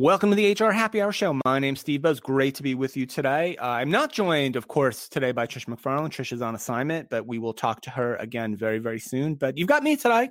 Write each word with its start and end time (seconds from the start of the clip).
Welcome 0.00 0.30
to 0.30 0.36
the 0.36 0.52
HR 0.52 0.70
Happy 0.70 1.02
Hour 1.02 1.10
Show. 1.10 1.40
My 1.44 1.58
name's 1.58 1.80
Steve 1.80 2.02
Boese. 2.02 2.22
Great 2.22 2.54
to 2.54 2.62
be 2.62 2.76
with 2.76 2.96
you 2.96 3.04
today. 3.04 3.56
Uh, 3.56 3.66
I'm 3.66 3.90
not 3.90 4.12
joined, 4.12 4.54
of 4.54 4.68
course, 4.68 5.08
today 5.08 5.32
by 5.32 5.44
Trish 5.44 5.66
McFarlane. 5.66 6.08
Trish 6.10 6.32
is 6.32 6.40
on 6.40 6.54
assignment, 6.54 7.10
but 7.10 7.26
we 7.26 7.40
will 7.40 7.52
talk 7.52 7.80
to 7.80 7.90
her 7.90 8.14
again 8.14 8.54
very, 8.54 8.78
very 8.78 9.00
soon. 9.00 9.34
But 9.34 9.58
you've 9.58 9.66
got 9.66 9.82
me 9.82 9.96
today. 9.96 10.30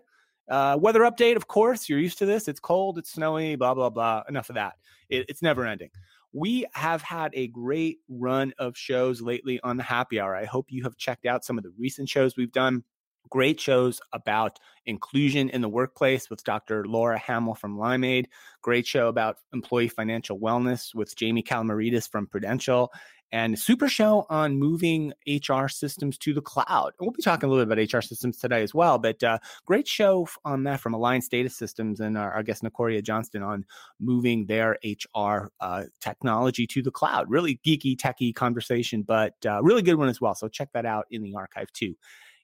Uh, 0.49 0.77
weather 0.79 1.01
update, 1.01 1.35
of 1.35 1.49
course. 1.49 1.89
You're 1.89 1.99
used 1.99 2.17
to 2.19 2.25
this. 2.25 2.47
It's 2.47 2.61
cold, 2.61 2.97
it's 2.97 3.11
snowy, 3.11 3.57
blah, 3.57 3.73
blah, 3.73 3.89
blah. 3.89 4.23
Enough 4.29 4.47
of 4.47 4.55
that. 4.55 4.75
It, 5.09 5.25
it's 5.27 5.41
never 5.41 5.65
ending. 5.65 5.89
We 6.31 6.65
have 6.71 7.01
had 7.01 7.31
a 7.33 7.47
great 7.47 7.99
run 8.07 8.53
of 8.59 8.77
shows 8.77 9.21
lately 9.21 9.59
on 9.65 9.75
the 9.75 9.83
happy 9.83 10.17
hour. 10.17 10.33
I 10.33 10.45
hope 10.45 10.67
you 10.69 10.83
have 10.83 10.95
checked 10.95 11.25
out 11.25 11.43
some 11.43 11.57
of 11.57 11.65
the 11.65 11.73
recent 11.77 12.07
shows 12.07 12.37
we've 12.37 12.53
done 12.53 12.85
great 13.29 13.59
shows 13.59 13.99
about 14.13 14.59
inclusion 14.85 15.49
in 15.49 15.61
the 15.61 15.69
workplace 15.69 16.29
with 16.29 16.43
Dr. 16.43 16.85
Laura 16.85 17.17
Hamill 17.17 17.55
from 17.55 17.77
Limeade. 17.77 18.27
Great 18.67 18.85
show 18.85 19.07
about 19.07 19.37
employee 19.53 19.87
financial 19.87 20.37
wellness 20.37 20.93
with 20.93 21.15
Jamie 21.15 21.41
Calamaridis 21.41 22.11
from 22.11 22.27
Prudential. 22.27 22.91
And 23.31 23.57
super 23.57 23.87
show 23.87 24.25
on 24.29 24.59
moving 24.59 25.13
HR 25.25 25.69
systems 25.69 26.17
to 26.17 26.33
the 26.33 26.41
cloud. 26.41 26.91
We'll 26.99 27.11
be 27.11 27.21
talking 27.21 27.47
a 27.47 27.49
little 27.49 27.65
bit 27.65 27.79
about 27.79 27.93
HR 27.93 28.05
systems 28.05 28.39
today 28.39 28.63
as 28.63 28.73
well, 28.73 28.99
but 28.99 29.23
uh, 29.23 29.37
great 29.65 29.87
show 29.87 30.27
on 30.43 30.63
that 30.63 30.81
from 30.81 30.93
Alliance 30.93 31.29
Data 31.29 31.49
Systems 31.49 32.01
and 32.01 32.17
our, 32.17 32.29
our 32.33 32.43
guest 32.43 32.61
Nicoria 32.61 33.01
Johnston 33.01 33.41
on 33.41 33.63
moving 34.01 34.45
their 34.47 34.77
HR 34.83 35.49
uh, 35.61 35.83
technology 36.01 36.67
to 36.67 36.81
the 36.81 36.91
cloud. 36.91 37.29
Really 37.29 37.61
geeky, 37.65 37.95
techie 37.95 38.35
conversation, 38.35 39.01
but 39.01 39.35
uh, 39.45 39.63
really 39.63 39.81
good 39.81 39.95
one 39.95 40.09
as 40.09 40.19
well. 40.19 40.35
So 40.35 40.49
check 40.49 40.73
that 40.73 40.85
out 40.85 41.05
in 41.09 41.23
the 41.23 41.35
archive 41.35 41.71
too. 41.71 41.95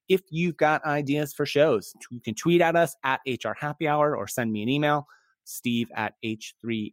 If 0.08 0.22
you've 0.30 0.56
got 0.56 0.86
ideas 0.86 1.34
for 1.34 1.46
shows, 1.46 1.94
you 2.12 2.22
can 2.22 2.34
tweet 2.34 2.62
at 2.62 2.78
us 2.78 2.96
at 3.04 3.20
HR 3.28 3.56
Happy 3.60 3.90
Hour 3.90 4.16
or 4.16 4.26
send 4.30 4.54
me 4.54 4.64
an 4.64 4.70
email, 4.70 5.06
steve 5.44 5.92
at 5.96 6.14
h3hr.com. 6.24 6.92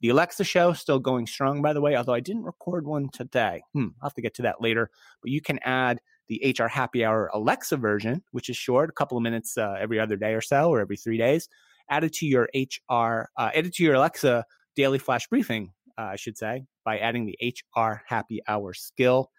The 0.00 0.08
Alexa 0.08 0.44
show 0.44 0.72
still 0.72 0.98
going 0.98 1.26
strong, 1.26 1.62
by 1.62 1.72
the 1.72 1.80
way, 1.80 1.96
although 1.96 2.14
I 2.14 2.20
didn't 2.20 2.44
record 2.44 2.86
one 2.86 3.08
today. 3.10 3.62
Hmm, 3.72 3.88
I'll 4.00 4.08
have 4.08 4.14
to 4.14 4.22
get 4.22 4.34
to 4.34 4.42
that 4.42 4.60
later. 4.60 4.90
But 5.22 5.30
you 5.30 5.40
can 5.40 5.58
add 5.60 6.00
the 6.28 6.54
HR 6.58 6.68
Happy 6.68 7.04
Hour 7.04 7.30
Alexa 7.34 7.76
version, 7.76 8.22
which 8.30 8.48
is 8.48 8.56
short, 8.56 8.88
a 8.88 8.92
couple 8.92 9.16
of 9.18 9.22
minutes 9.22 9.58
uh, 9.58 9.76
every 9.78 9.98
other 9.98 10.16
day 10.16 10.32
or 10.34 10.40
so, 10.40 10.70
or 10.70 10.80
every 10.80 10.96
three 10.96 11.18
days. 11.18 11.48
Add 11.90 12.04
it 12.04 12.12
to 12.14 12.26
your 12.26 12.48
HR, 12.54 13.28
uh, 13.36 13.50
add 13.54 13.66
it 13.66 13.74
to 13.74 13.82
your 13.82 13.94
Alexa 13.94 14.44
daily 14.76 14.98
flash 14.98 15.26
briefing, 15.26 15.72
uh, 15.98 16.02
I 16.02 16.16
should 16.16 16.38
say, 16.38 16.64
by 16.84 16.98
adding 16.98 17.26
the 17.26 17.36
HR 17.42 18.02
Happy 18.06 18.40
Hour 18.46 18.74
skill 18.74 19.30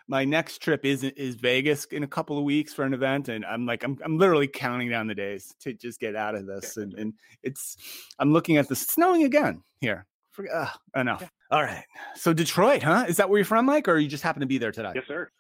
my 0.09 0.25
next 0.25 0.63
trip 0.63 0.85
is 0.85 1.05
is 1.05 1.35
Vegas 1.37 1.85
in 1.87 2.03
a 2.03 2.09
couple 2.09 2.39
of 2.39 2.45
weeks 2.45 2.73
for 2.73 2.85
an 2.85 2.95
event, 2.95 3.29
and 3.29 3.45
I'm 3.45 3.67
like 3.67 3.85
I'm 3.85 3.99
I'm 4.05 4.19
literally 4.19 4.49
counting 4.49 4.91
down 4.91 5.07
the 5.07 5.15
days 5.15 5.55
to 5.61 5.73
just 5.75 6.01
get 6.01 6.17
out 6.17 6.35
of 6.35 6.47
this. 6.47 6.77
And, 6.77 6.95
and 6.95 7.15
it's 7.43 7.77
I'm 8.19 8.33
looking 8.33 8.57
at 8.57 8.69
the 8.69 8.77
snowing 8.77 9.25
again 9.25 9.63
here. 9.81 10.07
For, 10.31 10.47
uh, 10.55 10.69
enough. 10.95 11.21
Yeah. 11.23 11.29
All 11.51 11.63
right. 11.63 11.85
So 12.15 12.33
Detroit, 12.33 12.83
huh? 12.83 13.07
Is 13.09 13.17
that 13.17 13.29
where 13.29 13.39
you're 13.39 13.45
from, 13.45 13.67
Mike, 13.67 13.89
or 13.89 13.99
you 13.99 14.09
just 14.09 14.23
happen 14.23 14.41
to 14.41 14.47
be 14.47 14.59
there 14.59 14.71
today? 14.71 14.93
Yes, 14.95 15.05
sir. 15.09 15.31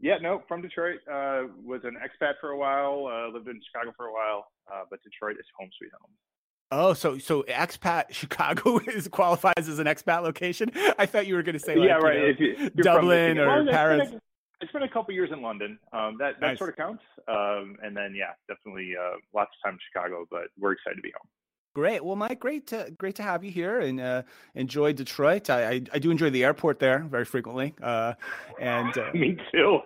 Yeah, 0.00 0.18
no, 0.18 0.42
from 0.46 0.62
Detroit. 0.62 1.00
Uh, 1.10 1.44
was 1.64 1.80
an 1.84 1.96
expat 1.96 2.34
for 2.40 2.50
a 2.50 2.56
while. 2.56 3.10
Uh, 3.12 3.32
lived 3.32 3.48
in 3.48 3.60
Chicago 3.70 3.92
for 3.96 4.06
a 4.06 4.12
while, 4.12 4.46
uh, 4.72 4.82
but 4.90 5.02
Detroit 5.02 5.36
is 5.38 5.46
home 5.58 5.70
sweet 5.76 5.90
home. 6.00 6.10
Oh, 6.70 6.92
so 6.94 7.18
so 7.18 7.42
expat 7.44 8.04
Chicago 8.10 8.78
is 8.78 9.08
qualifies 9.08 9.68
as 9.68 9.78
an 9.78 9.86
expat 9.86 10.22
location. 10.22 10.70
I 10.98 11.06
thought 11.06 11.26
you 11.26 11.34
were 11.34 11.42
going 11.42 11.54
to 11.54 11.60
say 11.60 11.74
like, 11.76 11.88
yeah, 11.88 11.94
right. 11.94 12.38
You 12.38 12.56
know, 12.58 12.68
Dublin 12.76 13.38
or 13.38 13.64
well, 13.64 13.66
Paris. 13.66 14.02
It's 14.02 14.10
been, 14.10 14.18
a, 14.18 14.22
it's 14.60 14.72
been 14.72 14.82
a 14.82 14.88
couple 14.88 15.14
years 15.14 15.30
in 15.32 15.42
London. 15.42 15.78
Um, 15.92 16.16
that 16.18 16.34
that 16.40 16.46
nice. 16.46 16.58
sort 16.58 16.70
of 16.70 16.76
counts. 16.76 17.02
Um, 17.26 17.76
and 17.82 17.96
then 17.96 18.14
yeah, 18.14 18.32
definitely 18.48 18.94
uh, 18.96 19.16
lots 19.34 19.50
of 19.56 19.68
time 19.68 19.74
in 19.74 19.80
Chicago, 19.92 20.26
but 20.30 20.48
we're 20.58 20.72
excited 20.72 20.96
to 20.96 21.02
be 21.02 21.12
home. 21.16 21.28
Great. 21.74 22.04
Well, 22.04 22.16
Mike, 22.16 22.40
great 22.40 22.66
to 22.68 22.92
great 22.98 23.14
to 23.16 23.22
have 23.22 23.44
you 23.44 23.50
here 23.50 23.80
and 23.80 24.00
uh, 24.00 24.22
enjoy 24.54 24.92
Detroit. 24.92 25.48
I, 25.50 25.68
I, 25.68 25.82
I 25.92 25.98
do 25.98 26.10
enjoy 26.10 26.30
the 26.30 26.44
airport 26.44 26.78
there 26.78 27.06
very 27.08 27.24
frequently. 27.24 27.74
Uh, 27.82 28.14
and 28.60 28.96
uh, 28.96 29.10
me 29.14 29.36
too. 29.52 29.78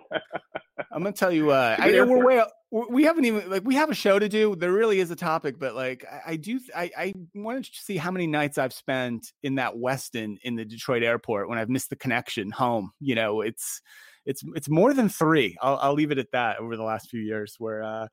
I'm 0.91 1.03
gonna 1.03 1.11
tell 1.11 1.31
you, 1.31 1.51
uh, 1.51 1.75
I, 1.77 2.01
we're 2.01 2.25
way 2.25 2.43
we 2.73 3.03
haven't 3.03 3.25
even 3.25 3.49
like 3.49 3.63
we 3.63 3.75
have 3.75 3.91
a 3.91 3.95
show 3.95 4.17
to 4.17 4.27
do. 4.27 4.55
There 4.55 4.71
really 4.71 4.99
is 4.99 5.11
a 5.11 5.15
topic, 5.15 5.59
but 5.59 5.75
like 5.75 6.03
I, 6.11 6.31
I 6.31 6.35
do, 6.37 6.59
I, 6.75 6.91
I 6.97 7.13
wanted 7.35 7.65
to 7.65 7.79
see 7.79 7.97
how 7.97 8.09
many 8.09 8.25
nights 8.25 8.57
I've 8.57 8.73
spent 8.73 9.31
in 9.43 9.55
that 9.55 9.75
Westin 9.75 10.37
in 10.41 10.55
the 10.55 10.65
Detroit 10.65 11.03
airport 11.03 11.49
when 11.49 11.59
I've 11.59 11.69
missed 11.69 11.91
the 11.91 11.95
connection 11.95 12.49
home. 12.49 12.91
You 12.99 13.13
know, 13.13 13.41
it's 13.41 13.81
it's 14.25 14.41
it's 14.55 14.69
more 14.69 14.93
than 14.93 15.07
three. 15.07 15.55
I'll, 15.61 15.77
I'll 15.77 15.93
leave 15.93 16.11
it 16.11 16.17
at 16.17 16.31
that. 16.31 16.59
Over 16.59 16.75
the 16.75 16.83
last 16.83 17.11
few 17.11 17.21
years, 17.21 17.55
where 17.59 17.83
uh, 17.83 18.07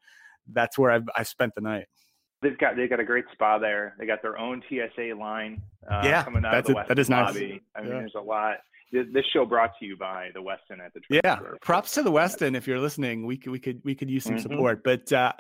that's 0.52 0.76
where 0.76 0.90
I've 0.90 1.08
I've 1.16 1.28
spent 1.28 1.55
the 1.55 1.62
night. 1.62 1.87
They've 2.42 2.56
got 2.58 2.76
they 2.76 2.88
got 2.88 3.00
a 3.00 3.04
great 3.04 3.25
spa 3.32 3.58
there. 3.58 3.94
They 3.98 4.06
got 4.06 4.22
their 4.22 4.38
own 4.38 4.62
TSA 4.69 5.14
line 5.19 5.60
uh, 5.90 6.02
yeah, 6.04 6.22
coming 6.22 6.44
out 6.44 6.54
of 6.54 6.64
the 6.64 6.75
Westin 6.75 6.88
that 6.88 6.98
is 6.98 7.10
nice. 7.10 7.34
lobby. 7.34 7.62
I 7.75 7.81
mean, 7.82 7.90
yeah. 7.90 7.98
there's 7.98 8.14
a 8.14 8.20
lot. 8.20 8.58
This 8.92 9.25
show 9.32 9.46
brought 9.46 9.78
to 9.78 9.87
you 9.87 9.96
by 9.96 10.31
the 10.34 10.40
Westin 10.40 10.84
at 10.84 10.92
the 10.94 11.00
yeah. 11.10 11.38
Props 11.60 11.92
to 11.92 12.02
the 12.02 12.10
Westin 12.10 12.56
if 12.56 12.66
you're 12.66 12.81
listening. 12.81 13.25
We 13.25 13.37
could 13.37 13.52
we 13.52 13.58
could 13.58 13.81
we 13.84 13.94
could 13.94 14.10
use 14.10 14.25
some 14.25 14.37
mm-hmm. 14.37 14.42
support, 14.42 14.82
but 14.82 15.12
uh, 15.12 15.32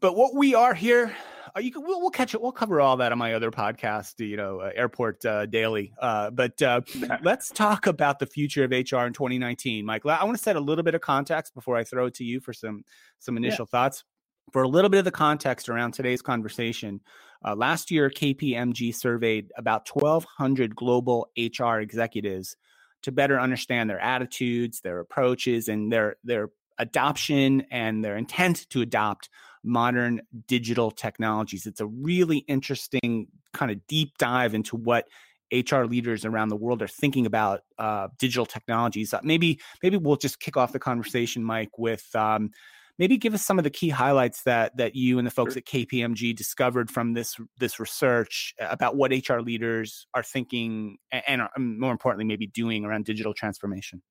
but 0.00 0.16
what 0.16 0.34
we 0.34 0.54
are 0.54 0.74
here 0.74 1.14
you 1.60 1.70
can, 1.70 1.82
we'll, 1.82 2.00
we'll 2.00 2.10
catch 2.10 2.34
it. 2.34 2.42
We'll 2.42 2.52
cover 2.52 2.80
all 2.80 2.96
that 2.96 3.12
on 3.12 3.18
my 3.18 3.34
other 3.34 3.50
podcast, 3.50 4.14
you 4.18 4.36
know, 4.36 4.60
uh, 4.60 4.70
Airport 4.74 5.24
uh, 5.24 5.46
Daily. 5.46 5.92
Uh, 6.00 6.30
but 6.30 6.60
uh, 6.60 6.80
let's 7.22 7.50
talk 7.50 7.86
about 7.86 8.18
the 8.18 8.26
future 8.26 8.64
of 8.64 8.70
HR 8.70 9.06
in 9.06 9.12
2019, 9.12 9.84
Mike. 9.86 10.04
I 10.04 10.24
want 10.24 10.36
to 10.36 10.42
set 10.42 10.56
a 10.56 10.60
little 10.60 10.84
bit 10.84 10.94
of 10.94 11.00
context 11.00 11.54
before 11.54 11.76
I 11.76 11.84
throw 11.84 12.06
it 12.06 12.14
to 12.14 12.24
you 12.24 12.40
for 12.40 12.52
some 12.52 12.84
some 13.20 13.36
initial 13.36 13.66
yeah. 13.66 13.78
thoughts. 13.78 14.04
For 14.52 14.62
a 14.62 14.68
little 14.68 14.90
bit 14.90 14.98
of 14.98 15.04
the 15.04 15.10
context 15.10 15.68
around 15.68 15.92
today's 15.92 16.22
conversation, 16.22 17.00
uh, 17.44 17.54
last 17.54 17.90
year 17.90 18.08
KPMG 18.10 18.94
surveyed 18.94 19.50
about 19.56 19.88
1,200 19.92 20.74
global 20.76 21.28
HR 21.36 21.78
executives 21.78 22.56
to 23.02 23.12
better 23.12 23.38
understand 23.38 23.90
their 23.90 24.00
attitudes, 24.00 24.80
their 24.80 25.00
approaches, 25.00 25.68
and 25.68 25.92
their 25.92 26.16
their 26.24 26.50
adoption 26.78 27.64
and 27.70 28.04
their 28.04 28.16
intent 28.16 28.68
to 28.70 28.80
adopt 28.80 29.28
modern 29.62 30.20
digital 30.46 30.90
technologies. 30.90 31.66
It's 31.66 31.80
a 31.80 31.86
really 31.86 32.38
interesting 32.38 33.28
kind 33.52 33.70
of 33.70 33.86
deep 33.86 34.18
dive 34.18 34.54
into 34.54 34.76
what 34.76 35.06
HR 35.52 35.84
leaders 35.84 36.24
around 36.24 36.48
the 36.48 36.56
world 36.56 36.82
are 36.82 36.88
thinking 36.88 37.26
about 37.26 37.60
uh, 37.78 38.08
digital 38.18 38.46
technologies. 38.46 39.14
Uh, 39.14 39.20
maybe 39.22 39.60
maybe 39.82 39.96
we'll 39.96 40.16
just 40.16 40.40
kick 40.40 40.56
off 40.56 40.72
the 40.72 40.78
conversation, 40.78 41.44
Mike, 41.44 41.78
with 41.78 42.08
um, 42.14 42.50
maybe 42.98 43.16
give 43.16 43.34
us 43.34 43.44
some 43.44 43.58
of 43.58 43.64
the 43.64 43.70
key 43.70 43.88
highlights 43.88 44.42
that 44.44 44.76
that 44.76 44.94
you 44.94 45.18
and 45.18 45.26
the 45.26 45.30
folks 45.30 45.54
sure. 45.54 45.58
at 45.60 45.66
KPMG 45.66 46.34
discovered 46.34 46.90
from 46.90 47.14
this 47.14 47.36
this 47.58 47.80
research 47.80 48.54
about 48.60 48.96
what 48.96 49.12
HR 49.12 49.40
leaders 49.40 50.06
are 50.14 50.22
thinking 50.22 50.96
and, 51.12 51.22
and 51.26 51.42
um, 51.56 51.78
more 51.78 51.92
importantly, 51.92 52.24
maybe 52.24 52.46
doing 52.46 52.84
around 52.84 53.04
digital 53.04 53.34
transformation. 53.34 54.02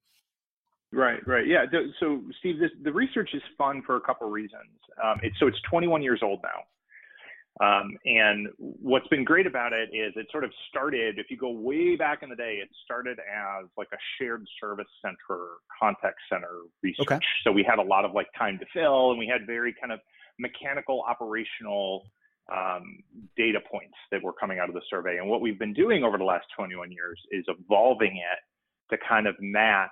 Right, 0.92 1.26
right, 1.26 1.48
yeah. 1.48 1.66
So, 2.00 2.22
Steve, 2.38 2.60
this, 2.60 2.70
the 2.84 2.94
research 2.94 3.32
is 3.34 3.42
fun 3.58 3.82
for 3.84 3.96
a 3.96 4.02
couple 4.02 4.30
reasons. 4.30 4.70
Um, 5.04 5.20
it's 5.24 5.36
so 5.40 5.48
it's 5.48 5.58
21 5.68 6.04
years 6.04 6.20
old 6.22 6.40
now, 6.44 6.62
um, 7.62 7.96
and 8.06 8.48
what's 8.58 9.08
been 9.10 9.24
great 9.24 9.46
about 9.46 9.74
it 9.74 9.90
is 9.94 10.14
it 10.16 10.28
sort 10.32 10.44
of 10.44 10.52
started. 10.70 11.20
If 11.20 11.28
you 11.30 11.38
go 11.38 11.52
way 11.52 11.96
back 11.96 12.24
in 12.24 12.30
the 12.30 12.36
day, 12.36 12.60
it 12.62 12.70
started 12.84 13.20
as 13.20 13.68
like 13.78 13.90
a 13.94 13.98
shared 14.18 14.46
service 14.60 14.88
center, 15.04 15.46
contact 15.80 16.18
center 16.32 16.62
research. 16.82 17.08
Okay. 17.12 17.20
So 17.44 17.52
we 17.52 17.64
had 17.64 17.78
a 17.78 17.84
lot 17.84 18.06
of 18.06 18.14
like 18.14 18.28
time 18.38 18.58
to 18.60 18.66
fill, 18.74 19.12
and 19.12 19.20
we 19.20 19.28
had 19.28 19.46
very 19.46 19.76
kind 19.80 19.94
of 19.94 20.00
mechanical, 20.40 21.04
operational 21.08 22.06
um, 22.52 22.98
data 23.38 23.60
points 23.72 23.96
that 24.12 24.22
were 24.24 24.34
coming 24.34 24.58
out 24.58 24.68
of 24.68 24.74
the 24.74 24.82
survey. 24.90 25.18
And 25.18 25.30
what 25.30 25.40
we've 25.40 25.60
been 25.60 25.74
doing 25.74 26.04
over 26.04 26.18
the 26.18 26.24
last 26.24 26.46
21 26.58 26.92
years 26.92 27.20
is 27.32 27.46
evolving 27.48 28.18
it 28.18 28.96
to 28.96 28.98
kind 29.08 29.28
of 29.28 29.36
match 29.40 29.90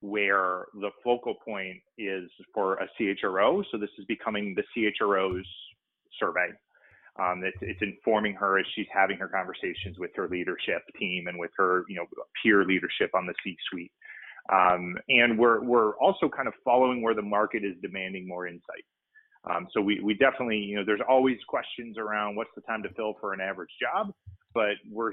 where 0.00 0.66
the 0.74 0.90
focal 1.02 1.34
point 1.44 1.78
is 1.98 2.30
for 2.52 2.74
a 2.74 2.86
CHRO. 3.00 3.64
So 3.72 3.78
this 3.78 3.90
is 3.98 4.04
becoming 4.06 4.54
the 4.54 4.62
CHRO's 4.76 5.46
survey. 6.20 6.48
Um, 7.20 7.42
it's, 7.44 7.56
it's, 7.60 7.80
informing 7.80 8.34
her 8.34 8.58
as 8.58 8.66
she's 8.74 8.88
having 8.92 9.18
her 9.18 9.28
conversations 9.28 9.98
with 9.98 10.10
her 10.16 10.28
leadership 10.28 10.82
team 10.98 11.28
and 11.28 11.38
with 11.38 11.52
her, 11.56 11.84
you 11.88 11.94
know, 11.94 12.06
peer 12.42 12.64
leadership 12.64 13.10
on 13.14 13.24
the 13.26 13.34
C-suite. 13.44 13.92
Um, 14.52 14.96
and 15.08 15.38
we're 15.38 15.62
we're 15.62 15.96
also 15.98 16.28
kind 16.28 16.48
of 16.48 16.54
following 16.64 17.02
where 17.02 17.14
the 17.14 17.22
market 17.22 17.64
is 17.64 17.74
demanding 17.80 18.28
more 18.28 18.46
insight. 18.46 18.84
Um, 19.48 19.68
so 19.72 19.80
we 19.80 20.00
we 20.00 20.14
definitely, 20.14 20.58
you 20.58 20.76
know, 20.76 20.84
there's 20.84 21.00
always 21.08 21.38
questions 21.48 21.98
around 21.98 22.36
what's 22.36 22.50
the 22.54 22.62
time 22.62 22.82
to 22.82 22.88
fill 22.90 23.14
for 23.20 23.32
an 23.32 23.40
average 23.40 23.70
job, 23.80 24.12
but 24.52 24.74
we're 24.90 25.12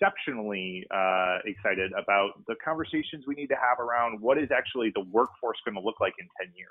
exceptionally 0.00 0.86
uh, 0.94 1.38
excited 1.44 1.92
about 1.92 2.32
the 2.46 2.54
conversations 2.64 3.24
we 3.26 3.34
need 3.34 3.48
to 3.48 3.56
have 3.56 3.78
around 3.78 4.20
what 4.20 4.38
is 4.38 4.48
actually 4.54 4.90
the 4.94 5.04
workforce 5.10 5.58
going 5.64 5.74
to 5.74 5.80
look 5.80 6.00
like 6.00 6.14
in 6.18 6.26
10 6.40 6.52
years 6.56 6.68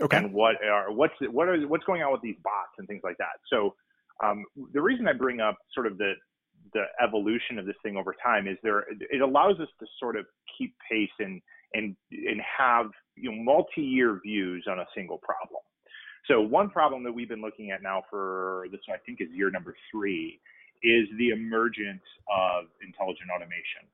okay. 0.00 0.16
and 0.18 0.32
what 0.32 0.56
are 0.64 0.92
what's 0.92 1.14
what 1.30 1.48
are 1.48 1.58
what's 1.68 1.84
going 1.84 2.02
on 2.02 2.12
with 2.12 2.20
these 2.20 2.36
bots 2.42 2.74
and 2.78 2.88
things 2.88 3.02
like 3.04 3.16
that 3.18 3.38
so 3.48 3.74
um, 4.22 4.44
the 4.72 4.80
reason 4.80 5.08
i 5.08 5.12
bring 5.12 5.40
up 5.40 5.56
sort 5.72 5.86
of 5.86 5.98
the 5.98 6.12
the 6.72 6.84
evolution 7.02 7.58
of 7.58 7.66
this 7.66 7.76
thing 7.82 7.96
over 7.96 8.14
time 8.22 8.48
is 8.48 8.56
there 8.62 8.84
it 8.90 9.20
allows 9.20 9.58
us 9.60 9.68
to 9.78 9.86
sort 9.98 10.16
of 10.16 10.26
keep 10.58 10.74
pace 10.90 11.10
and 11.18 11.40
and 11.74 11.96
and 12.10 12.40
have 12.40 12.86
you 13.16 13.30
know 13.30 13.42
multi-year 13.42 14.20
views 14.24 14.66
on 14.70 14.80
a 14.80 14.86
single 14.94 15.18
problem 15.18 15.60
so 16.26 16.40
one 16.40 16.70
problem 16.70 17.04
that 17.04 17.12
we've 17.12 17.28
been 17.28 17.42
looking 17.42 17.70
at 17.70 17.82
now 17.82 18.02
for 18.10 18.66
this 18.70 18.80
i 18.92 18.96
think 19.06 19.20
is 19.20 19.28
year 19.30 19.50
number 19.50 19.76
three 19.90 20.40
is 20.84 21.08
the 21.16 21.30
emergence 21.30 22.04
of 22.28 22.68
intelligent 22.84 23.32
automation. 23.32 23.88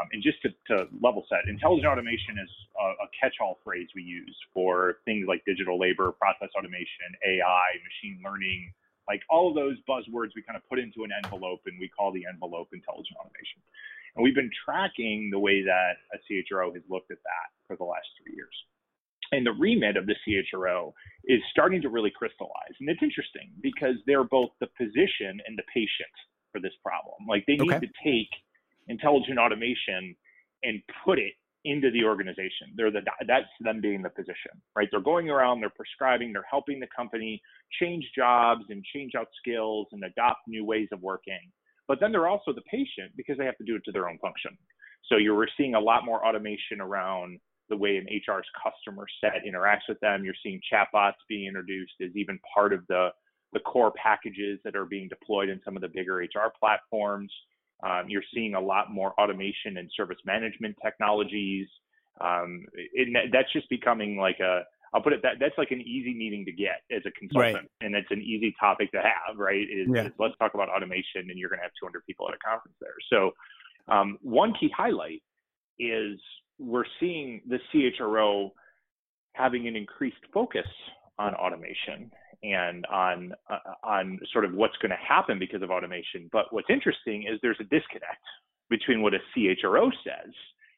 Um, 0.00 0.08
and 0.16 0.24
just 0.24 0.40
to, 0.42 0.48
to, 0.72 0.88
level 1.04 1.28
set, 1.28 1.44
intelligent 1.46 1.86
automation 1.86 2.40
is 2.40 2.48
a, 2.80 3.04
a 3.04 3.08
catch-all 3.12 3.60
phrase 3.62 3.88
we 3.94 4.02
use 4.02 4.34
for 4.54 5.04
things 5.04 5.28
like 5.28 5.44
digital 5.44 5.78
labor, 5.78 6.16
process 6.16 6.48
automation, 6.56 7.12
AI, 7.28 7.76
machine 7.84 8.24
learning, 8.24 8.72
like 9.08 9.22
all 9.28 9.48
of 9.48 9.54
those 9.54 9.76
buzzwords 9.88 10.30
we 10.34 10.42
kind 10.42 10.56
of 10.56 10.62
put 10.68 10.78
into 10.78 11.04
an 11.04 11.10
envelope 11.24 11.60
and 11.66 11.78
we 11.78 11.88
call 11.88 12.12
the 12.12 12.24
envelope 12.26 12.68
intelligent 12.72 13.16
automation. 13.18 13.60
And 14.16 14.24
we've 14.24 14.34
been 14.34 14.50
tracking 14.64 15.30
the 15.30 15.38
way 15.38 15.62
that 15.62 16.02
a 16.12 16.18
CHRO 16.26 16.74
has 16.74 16.82
looked 16.88 17.10
at 17.10 17.22
that 17.22 17.48
for 17.66 17.76
the 17.76 17.84
last 17.84 18.06
three 18.22 18.34
years 18.34 18.54
and 19.32 19.46
the 19.46 19.52
remit 19.52 19.96
of 19.96 20.06
the 20.06 20.14
CHRO 20.26 20.92
is 21.24 21.40
starting 21.50 21.80
to 21.82 21.88
really 21.88 22.10
crystallize. 22.10 22.74
And 22.80 22.88
it's 22.88 23.02
interesting 23.02 23.50
because 23.62 23.94
they're 24.06 24.24
both 24.24 24.50
the 24.60 24.68
physician 24.76 25.40
and 25.46 25.56
the 25.56 25.62
patient 25.72 26.14
for 26.52 26.60
this 26.60 26.72
problem. 26.84 27.28
Like 27.28 27.44
they 27.46 27.56
need 27.56 27.72
okay. 27.72 27.86
to 27.86 27.92
take 28.04 28.30
intelligent 28.88 29.38
automation 29.38 30.16
and 30.62 30.82
put 31.04 31.18
it 31.18 31.34
into 31.64 31.90
the 31.90 32.04
organization. 32.04 32.72
They're 32.76 32.90
the 32.90 33.02
that's 33.26 33.46
them 33.60 33.80
being 33.80 34.02
the 34.02 34.10
physician, 34.10 34.60
right? 34.74 34.88
They're 34.90 35.00
going 35.00 35.28
around, 35.28 35.60
they're 35.60 35.70
prescribing, 35.70 36.32
they're 36.32 36.44
helping 36.48 36.80
the 36.80 36.88
company 36.94 37.40
change 37.80 38.04
jobs 38.16 38.64
and 38.70 38.84
change 38.94 39.12
out 39.14 39.28
skills 39.38 39.88
and 39.92 40.02
adopt 40.04 40.40
new 40.46 40.64
ways 40.64 40.88
of 40.92 41.00
working. 41.02 41.40
But 41.86 41.98
then 42.00 42.12
they're 42.12 42.28
also 42.28 42.52
the 42.52 42.62
patient 42.62 43.12
because 43.16 43.36
they 43.36 43.44
have 43.44 43.58
to 43.58 43.64
do 43.64 43.76
it 43.76 43.82
to 43.84 43.92
their 43.92 44.08
own 44.08 44.18
function. 44.18 44.56
So 45.08 45.16
you're 45.16 45.48
seeing 45.56 45.74
a 45.74 45.80
lot 45.80 46.04
more 46.04 46.26
automation 46.26 46.80
around 46.80 47.40
the 47.68 47.76
way 47.76 47.96
an 47.96 48.06
HR's 48.10 48.46
customer 48.62 49.06
set 49.20 49.42
interacts 49.46 49.88
with 49.88 50.00
them. 50.00 50.24
You're 50.24 50.34
seeing 50.42 50.60
chatbots 50.72 51.14
being 51.28 51.46
introduced 51.46 51.94
as 52.02 52.10
even 52.14 52.38
part 52.54 52.72
of 52.72 52.86
the 52.88 53.10
the 53.52 53.60
core 53.60 53.92
packages 53.92 54.60
that 54.62 54.76
are 54.76 54.84
being 54.84 55.08
deployed 55.08 55.48
in 55.48 55.60
some 55.64 55.74
of 55.74 55.82
the 55.82 55.88
bigger 55.88 56.18
HR 56.18 56.52
platforms. 56.58 57.32
Um, 57.82 58.04
you're 58.08 58.24
seeing 58.34 58.54
a 58.54 58.60
lot 58.60 58.92
more 58.92 59.12
automation 59.20 59.78
and 59.78 59.90
service 59.96 60.18
management 60.24 60.76
technologies. 60.82 61.66
Um, 62.20 62.64
it, 62.74 63.30
that's 63.32 63.52
just 63.52 63.68
becoming 63.70 64.16
like 64.16 64.38
a, 64.40 64.62
I'll 64.92 65.00
put 65.00 65.12
it 65.12 65.22
that 65.22 65.34
that's 65.38 65.56
like 65.56 65.70
an 65.70 65.80
easy 65.80 66.12
meeting 66.14 66.44
to 66.46 66.52
get 66.52 66.82
as 66.90 67.02
a 67.06 67.12
consultant, 67.12 67.54
right. 67.54 67.68
and 67.80 67.94
it's 67.94 68.10
an 68.10 68.20
easy 68.20 68.54
topic 68.58 68.90
to 68.92 68.98
have, 68.98 69.38
right? 69.38 69.62
Is, 69.62 69.88
yeah. 69.88 70.06
is 70.06 70.12
let's 70.18 70.36
talk 70.38 70.54
about 70.54 70.68
automation, 70.68 71.30
and 71.30 71.38
you're 71.38 71.48
going 71.48 71.60
to 71.60 71.62
have 71.62 71.72
200 71.80 72.04
people 72.06 72.28
at 72.28 72.34
a 72.34 72.38
conference 72.38 72.76
there. 72.80 72.94
So, 73.08 73.30
um, 73.86 74.18
one 74.20 74.52
key 74.58 74.70
highlight 74.76 75.22
is 75.78 76.18
we're 76.58 76.84
seeing 76.98 77.40
the 77.48 77.58
CHRO 77.72 78.50
having 79.34 79.68
an 79.68 79.76
increased 79.76 80.24
focus 80.34 80.66
on 81.18 81.34
automation 81.34 82.10
and 82.42 82.86
on 82.86 83.32
uh, 83.48 83.58
on 83.84 84.18
sort 84.32 84.44
of 84.44 84.54
what's 84.54 84.76
going 84.78 84.90
to 84.90 84.96
happen 84.96 85.38
because 85.38 85.62
of 85.62 85.70
automation. 85.70 86.28
But 86.32 86.46
what's 86.50 86.70
interesting 86.70 87.24
is 87.30 87.38
there's 87.42 87.60
a 87.60 87.64
disconnect 87.64 88.24
between 88.68 89.02
what 89.02 89.14
a 89.14 89.18
CHRO 89.36 89.90
says 90.04 90.32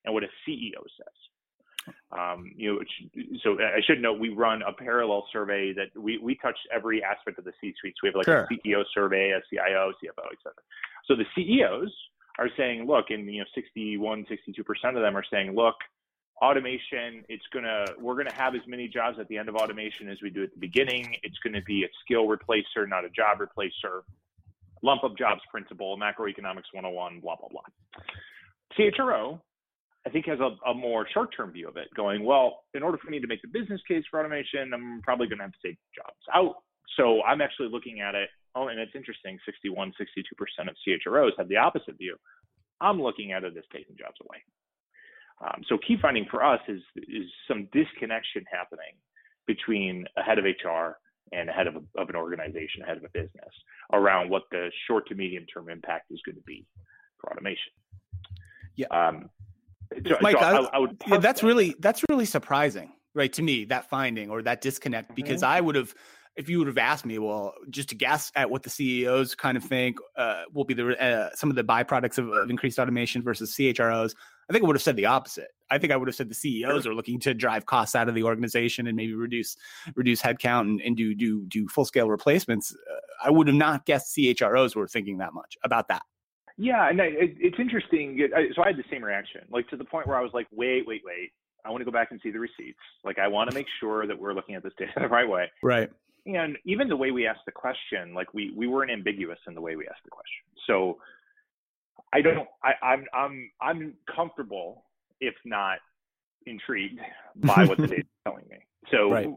and 0.05 0.15
what 0.15 0.25
a 0.25 0.29
CEO 0.47 0.83
says. 0.97 1.95
Um, 2.13 2.53
you 2.57 2.75
know, 2.75 3.25
so 3.43 3.57
I 3.61 3.81
should 3.85 4.01
note 4.01 4.21
we 4.21 4.29
run 4.29 4.63
a 4.63 4.73
parallel 4.73 5.27
survey 5.33 5.73
that 5.73 5.89
we, 6.01 6.19
we 6.19 6.37
touch 6.37 6.57
every 6.73 7.03
aspect 7.03 7.39
of 7.39 7.45
the 7.45 7.53
C-suite. 7.61 7.95
So 7.97 8.01
we 8.05 8.09
have 8.09 8.15
like 8.15 8.27
sure. 8.27 8.49
a 8.51 8.69
CEO 8.69 8.85
survey, 8.95 9.31
a 9.31 9.41
CIO, 9.51 9.93
CFO, 10.03 10.27
et 10.31 10.39
cetera. 10.43 10.63
So 11.07 11.17
the 11.17 11.25
CEOs 11.35 11.93
are 12.39 12.49
saying, 12.57 12.87
look, 12.87 13.07
and 13.11 13.27
you 13.27 13.41
know, 13.41 13.47
61, 13.55 14.27
62 14.29 14.63
percent 14.65 14.97
of 14.97 15.03
them 15.03 15.17
are 15.17 15.25
saying, 15.31 15.55
look, 15.55 15.75
automation 16.43 17.25
it's 17.29 17.47
going 17.53 17.65
to 17.65 17.87
we're 18.01 18.15
going 18.15 18.29
to 18.29 18.35
have 18.35 18.55
as 18.55 18.61
many 18.67 18.89
jobs 18.89 19.19
at 19.21 19.29
the 19.29 19.39
end 19.39 19.49
of 19.49 19.55
automation 19.55 20.09
as 20.09 20.19
we 20.23 20.29
do 20.29 20.43
at 20.43 20.53
the 20.53 20.59
beginning. 20.59 21.15
It's 21.23 21.39
going 21.39 21.55
to 21.55 21.63
be 21.63 21.85
a 21.85 21.89
skill 22.05 22.27
replacer 22.27 22.89
not 22.89 23.05
a 23.05 23.11
job 23.11 23.39
replacer. 23.39 24.03
Lump 24.83 25.05
of 25.05 25.17
jobs 25.17 25.41
principle 25.51 25.97
macroeconomics 25.97 26.73
101 26.73 27.21
blah 27.21 27.37
blah 27.37 27.49
blah. 27.49 27.63
Chro 28.77 29.41
i 30.05 30.11
think 30.11 30.27
has 30.27 30.41
a, 30.41 30.57
a 30.69 30.75
more 30.75 31.07
short-term 31.15 31.53
view 31.53 31.69
of 31.69 31.77
it 31.77 31.87
going 31.95 32.25
well 32.25 32.65
in 32.75 32.83
order 32.83 32.99
for 32.99 33.09
me 33.09 33.21
to 33.21 33.29
make 33.29 33.41
the 33.43 33.49
business 33.49 33.81
case 33.87 34.03
for 34.11 34.19
automation 34.19 34.75
i'm 34.75 35.01
probably 35.03 35.29
going 35.29 35.39
to 35.39 35.45
have 35.45 35.53
to 35.53 35.69
take 35.69 35.79
jobs 35.95 36.25
out. 36.35 36.57
So 36.97 37.23
i'm 37.23 37.41
actually 37.41 37.69
looking 37.69 38.01
at 38.01 38.17
it 38.17 38.29
oh 38.57 38.67
and 38.67 38.81
it's 38.81 38.97
interesting 38.97 39.39
61 39.47 39.93
62% 40.01 40.69
of 40.69 40.75
chros 41.07 41.31
have 41.39 41.49
the 41.49 41.59
opposite 41.59 41.97
view. 41.99 42.17
I'm 42.81 43.01
looking 43.01 43.31
at 43.31 43.45
it 43.45 43.57
as 43.57 43.63
taking 43.73 43.97
jobs 43.97 44.17
away 44.27 44.43
um, 45.43 45.63
so 45.69 45.79
key 45.79 45.97
finding 46.01 46.27
for 46.31 46.45
us 46.45 46.61
is 46.69 46.81
is 46.97 47.27
some 47.49 47.69
disconnection 47.73 48.45
happening 48.51 48.95
between 49.47 50.05
a 50.17 50.23
head 50.23 50.39
of 50.39 50.45
HR 50.45 50.99
and 51.33 51.49
a 51.49 51.53
head 51.53 51.67
of, 51.67 51.77
a, 51.77 52.01
of 52.01 52.09
an 52.09 52.17
organization, 52.17 52.83
a 52.83 52.87
head 52.87 52.99
of 52.99 53.05
a 53.05 53.09
business, 53.09 53.51
around 53.93 54.29
what 54.31 54.43
the 54.51 54.71
short 54.87 55.09
to 55.09 55.15
medium 55.15 55.45
term 55.47 55.69
impact 55.69 56.11
is 56.11 56.21
going 56.25 56.37
to 56.37 56.43
be 56.43 56.65
for 57.19 57.33
automation. 57.33 57.73
Yeah, 58.77 58.87
um, 58.91 59.31
so, 60.07 60.17
Mike, 60.21 60.37
so 60.39 60.45
I, 60.45 60.57
I, 60.57 60.69
I, 60.75 60.79
would. 60.79 60.97
Yeah, 61.07 61.19
that's 61.19 61.41
that. 61.41 61.47
really 61.47 61.75
that's 61.81 62.05
really 62.09 62.27
surprising, 62.27 62.93
right? 63.15 63.33
To 63.33 63.43
me, 63.43 63.65
that 63.67 63.89
finding 63.89 64.31
or 64.31 64.43
that 64.43 64.61
disconnect, 64.61 65.15
because 65.15 65.43
mm-hmm. 65.43 65.53
I 65.53 65.61
would 65.61 65.75
have 65.75 65.95
if 66.37 66.49
you 66.49 66.59
would 66.59 66.67
have 66.67 66.79
asked 66.79 67.05
me, 67.05 67.19
well, 67.19 67.55
just 67.69 67.91
to 67.91 67.95
guess 67.95 68.33
at 68.35 68.51
what 68.51 68.63
the 68.63 68.71
CEOs 68.71 69.35
kind 69.35 69.57
of 69.57 69.65
think 69.65 69.99
uh, 70.17 70.43
will 70.53 70.65
be 70.65 70.75
the 70.75 71.03
uh, 71.03 71.31
some 71.35 71.51
of 71.51 71.57
the 71.57 71.65
byproducts 71.65 72.19
of, 72.19 72.29
of, 72.29 72.49
increased 72.49 72.79
automation 72.79 73.23
versus 73.23 73.55
CHROs, 73.55 74.15
I 74.49 74.53
think 74.53 74.65
I 74.65 74.67
would 74.67 74.77
have 74.77 74.83
said 74.83 74.97
the 74.97 75.07
opposite. 75.07 75.49
I 75.71 75.79
think 75.79 75.93
I 75.93 75.97
would 75.97 76.09
have 76.09 76.15
said 76.15 76.29
the 76.29 76.35
CEOs 76.35 76.87
are 76.87 76.95
looking 76.95 77.19
to 77.21 77.33
drive 77.33 77.65
costs 77.65 77.95
out 77.95 78.09
of 78.09 78.15
the 78.15 78.25
organization 78.25 78.87
and 78.87 78.97
maybe 78.97 79.15
reduce 79.15 79.57
reduce 79.95 80.21
headcount 80.21 80.63
and, 80.63 80.81
and 80.83 80.97
do 80.97 81.15
do 81.15 81.47
do 81.47 81.67
full 81.69 81.85
scale 81.85 82.11
replacements. 82.11 82.75
Uh, 82.75 82.95
I 83.25 83.31
would 83.31 83.47
have 83.47 83.57
not 83.57 83.87
guessed 83.87 84.15
CHROs 84.17 84.77
were 84.77 84.87
thinking 84.87 85.19
that 85.19 85.33
much 85.33 85.57
about 85.65 85.89
that. 85.89 86.03
Yeah, 86.59 86.89
and 86.91 87.01
I, 87.01 87.07
it, 87.07 87.37
it's 87.39 87.59
interesting. 87.59 88.29
So 88.55 88.63
I 88.63 88.69
had 88.69 88.77
the 88.77 88.85
same 88.91 89.03
reaction, 89.03 89.43
like 89.51 89.69
to 89.69 89.77
the 89.77 89.85
point 89.85 90.07
where 90.07 90.19
I 90.19 90.21
was 90.21 90.33
like, 90.35 90.47
wait, 90.53 90.87
wait, 90.87 91.03
wait. 91.05 91.33
I 91.65 91.71
want 91.71 91.81
to 91.81 91.85
go 91.85 91.91
back 91.91 92.11
and 92.11 92.21
see 92.23 92.31
the 92.31 92.41
receipts. 92.41 92.79
Like 93.05 93.19
I 93.19 93.29
want 93.29 93.49
to 93.51 93.55
make 93.55 93.67
sure 93.81 94.07
that 94.07 94.19
we're 94.19 94.35
looking 94.35 94.57
at 94.57 94.63
this 94.63 94.73
data 94.79 94.93
the 95.01 95.09
right 95.09 95.29
way. 95.29 95.51
Right. 95.63 95.91
And 96.27 96.57
even 96.65 96.89
the 96.89 96.97
way 96.97 97.11
we 97.11 97.27
asked 97.27 97.47
the 97.47 97.53
question, 97.53 98.15
like 98.15 98.33
we 98.35 98.53
we 98.57 98.67
weren't 98.67 98.91
ambiguous 98.91 99.39
in 99.49 99.55
the 99.55 99.61
way 99.61 99.75
we 99.77 99.89
asked 99.89 100.05
the 100.05 100.11
question. 100.11 100.45
So 100.67 100.99
I 102.13 102.21
don't 102.21 102.49
I, 102.63 102.73
I'm 102.85 103.05
I'm 103.15 103.51
I'm 103.61 103.95
comfortable, 104.15 104.85
if 105.21 105.35
not 105.45 105.79
intrigued, 106.47 107.01
by 107.37 107.65
what 107.65 107.79
the 107.79 107.87
data 107.89 108.03
is 108.03 108.23
telling 108.25 108.45
me. 108.51 108.59
So 108.91 109.11
right. 109.11 109.29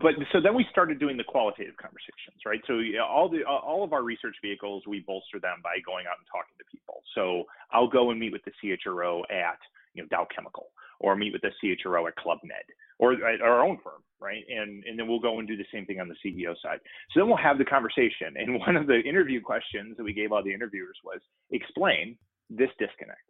but 0.00 0.14
so 0.32 0.40
then 0.40 0.54
we 0.54 0.64
started 0.70 1.00
doing 1.00 1.16
the 1.16 1.24
qualitative 1.24 1.76
conversations, 1.76 2.40
right? 2.46 2.60
So 2.66 2.80
all 3.02 3.28
the 3.28 3.42
all 3.44 3.82
of 3.82 3.92
our 3.92 4.02
research 4.02 4.36
vehicles, 4.42 4.84
we 4.86 5.00
bolster 5.06 5.40
them 5.40 5.58
by 5.62 5.76
going 5.84 6.06
out 6.06 6.18
and 6.18 6.26
talking 6.30 6.54
to 6.58 6.64
people. 6.70 7.02
So 7.14 7.44
I'll 7.72 7.88
go 7.88 8.10
and 8.10 8.20
meet 8.20 8.32
with 8.32 8.42
the 8.44 8.52
CHRO 8.62 9.22
at 9.30 9.58
you 9.94 10.02
know 10.02 10.08
Dow 10.08 10.26
Chemical 10.34 10.68
or 11.00 11.16
meet 11.16 11.32
with 11.32 11.42
the 11.42 11.50
CHRO 11.62 12.08
at 12.08 12.16
Club 12.16 12.38
Med 12.44 12.64
or 12.98 13.12
at 13.12 13.40
our 13.40 13.64
own 13.64 13.78
firm, 13.82 14.02
right? 14.20 14.44
And 14.48 14.84
and 14.84 14.98
then 14.98 15.08
we'll 15.08 15.20
go 15.20 15.38
and 15.38 15.48
do 15.48 15.56
the 15.56 15.66
same 15.72 15.86
thing 15.86 16.00
on 16.00 16.08
the 16.08 16.16
CEO 16.24 16.54
side. 16.62 16.80
So 17.12 17.20
then 17.20 17.28
we'll 17.28 17.36
have 17.36 17.58
the 17.58 17.64
conversation. 17.64 18.34
And 18.36 18.58
one 18.66 18.76
of 18.76 18.86
the 18.86 19.00
interview 19.00 19.40
questions 19.40 19.96
that 19.96 20.04
we 20.04 20.12
gave 20.12 20.32
all 20.32 20.42
the 20.42 20.54
interviewers 20.54 20.96
was 21.04 21.20
explain 21.50 22.16
this 22.50 22.70
disconnect. 22.78 23.20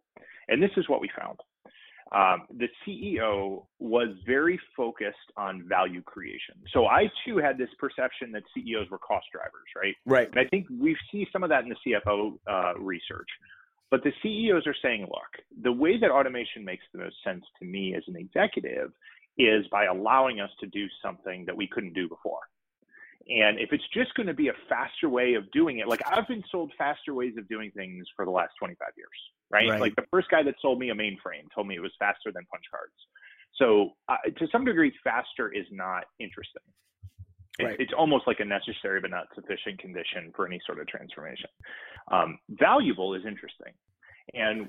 And 0.47 0.61
this 0.61 0.71
is 0.77 0.87
what 0.89 1.01
we 1.01 1.09
found. 1.17 1.39
Um, 2.11 2.43
the 2.57 2.67
CEO 2.85 3.65
was 3.79 4.09
very 4.27 4.59
focused 4.77 5.17
on 5.37 5.67
value 5.67 6.03
creation. 6.03 6.55
So 6.71 6.85
I 6.85 7.09
too 7.25 7.37
had 7.37 7.57
this 7.57 7.69
perception 7.79 8.31
that 8.33 8.43
CEOs 8.53 8.89
were 8.91 8.99
cost 8.99 9.25
drivers, 9.33 9.67
right? 9.75 9.95
Right. 10.05 10.29
And 10.29 10.39
I 10.39 10.47
think 10.47 10.67
we 10.69 10.95
see 11.11 11.27
some 11.33 11.43
of 11.43 11.49
that 11.49 11.63
in 11.63 11.69
the 11.69 11.75
CFO 11.85 12.37
uh, 12.47 12.79
research. 12.79 13.27
But 13.91 14.03
the 14.03 14.11
CEOs 14.23 14.65
are 14.67 14.75
saying, 14.81 15.01
look, 15.01 15.45
the 15.61 15.71
way 15.71 15.97
that 15.99 16.11
automation 16.11 16.65
makes 16.65 16.83
the 16.91 16.99
most 16.99 17.15
sense 17.23 17.45
to 17.59 17.65
me 17.65 17.95
as 17.95 18.03
an 18.07 18.15
executive 18.15 18.91
is 19.37 19.65
by 19.71 19.85
allowing 19.85 20.39
us 20.39 20.49
to 20.59 20.67
do 20.67 20.87
something 21.03 21.45
that 21.45 21.55
we 21.55 21.67
couldn't 21.67 21.93
do 21.93 22.09
before. 22.09 22.39
And 23.27 23.59
if 23.59 23.73
it's 23.73 23.83
just 23.93 24.13
going 24.13 24.27
to 24.27 24.33
be 24.33 24.49
a 24.49 24.53
faster 24.69 25.09
way 25.09 25.33
of 25.33 25.49
doing 25.51 25.79
it, 25.79 25.87
like 25.87 26.01
I've 26.05 26.27
been 26.27 26.43
sold 26.51 26.71
faster 26.77 27.13
ways 27.13 27.33
of 27.37 27.47
doing 27.47 27.71
things 27.71 28.05
for 28.15 28.23
the 28.23 28.31
last 28.31 28.53
25 28.59 28.87
years, 28.95 29.09
right? 29.49 29.69
right. 29.69 29.81
Like 29.81 29.95
the 29.95 30.05
first 30.11 30.29
guy 30.29 30.43
that 30.43 30.55
sold 30.61 30.79
me 30.79 30.89
a 30.89 30.95
mainframe 30.95 31.49
told 31.53 31.67
me 31.67 31.75
it 31.75 31.81
was 31.81 31.93
faster 31.97 32.31
than 32.31 32.45
punch 32.51 32.65
cards. 32.69 32.93
So 33.57 33.91
uh, 34.09 34.17
to 34.37 34.47
some 34.51 34.63
degree, 34.63 34.93
faster 35.03 35.51
is 35.51 35.65
not 35.71 36.05
interesting. 36.19 36.61
Right. 37.59 37.79
It's 37.79 37.93
almost 37.97 38.27
like 38.27 38.39
a 38.39 38.45
necessary 38.45 38.99
but 38.99 39.11
not 39.11 39.27
sufficient 39.33 39.79
condition 39.79 40.31
for 40.35 40.45
any 40.45 40.59
sort 40.65 40.79
of 40.79 40.87
transformation. 40.87 41.49
Um, 42.11 42.37
valuable 42.49 43.13
is 43.13 43.23
interesting. 43.25 43.73
And 44.33 44.67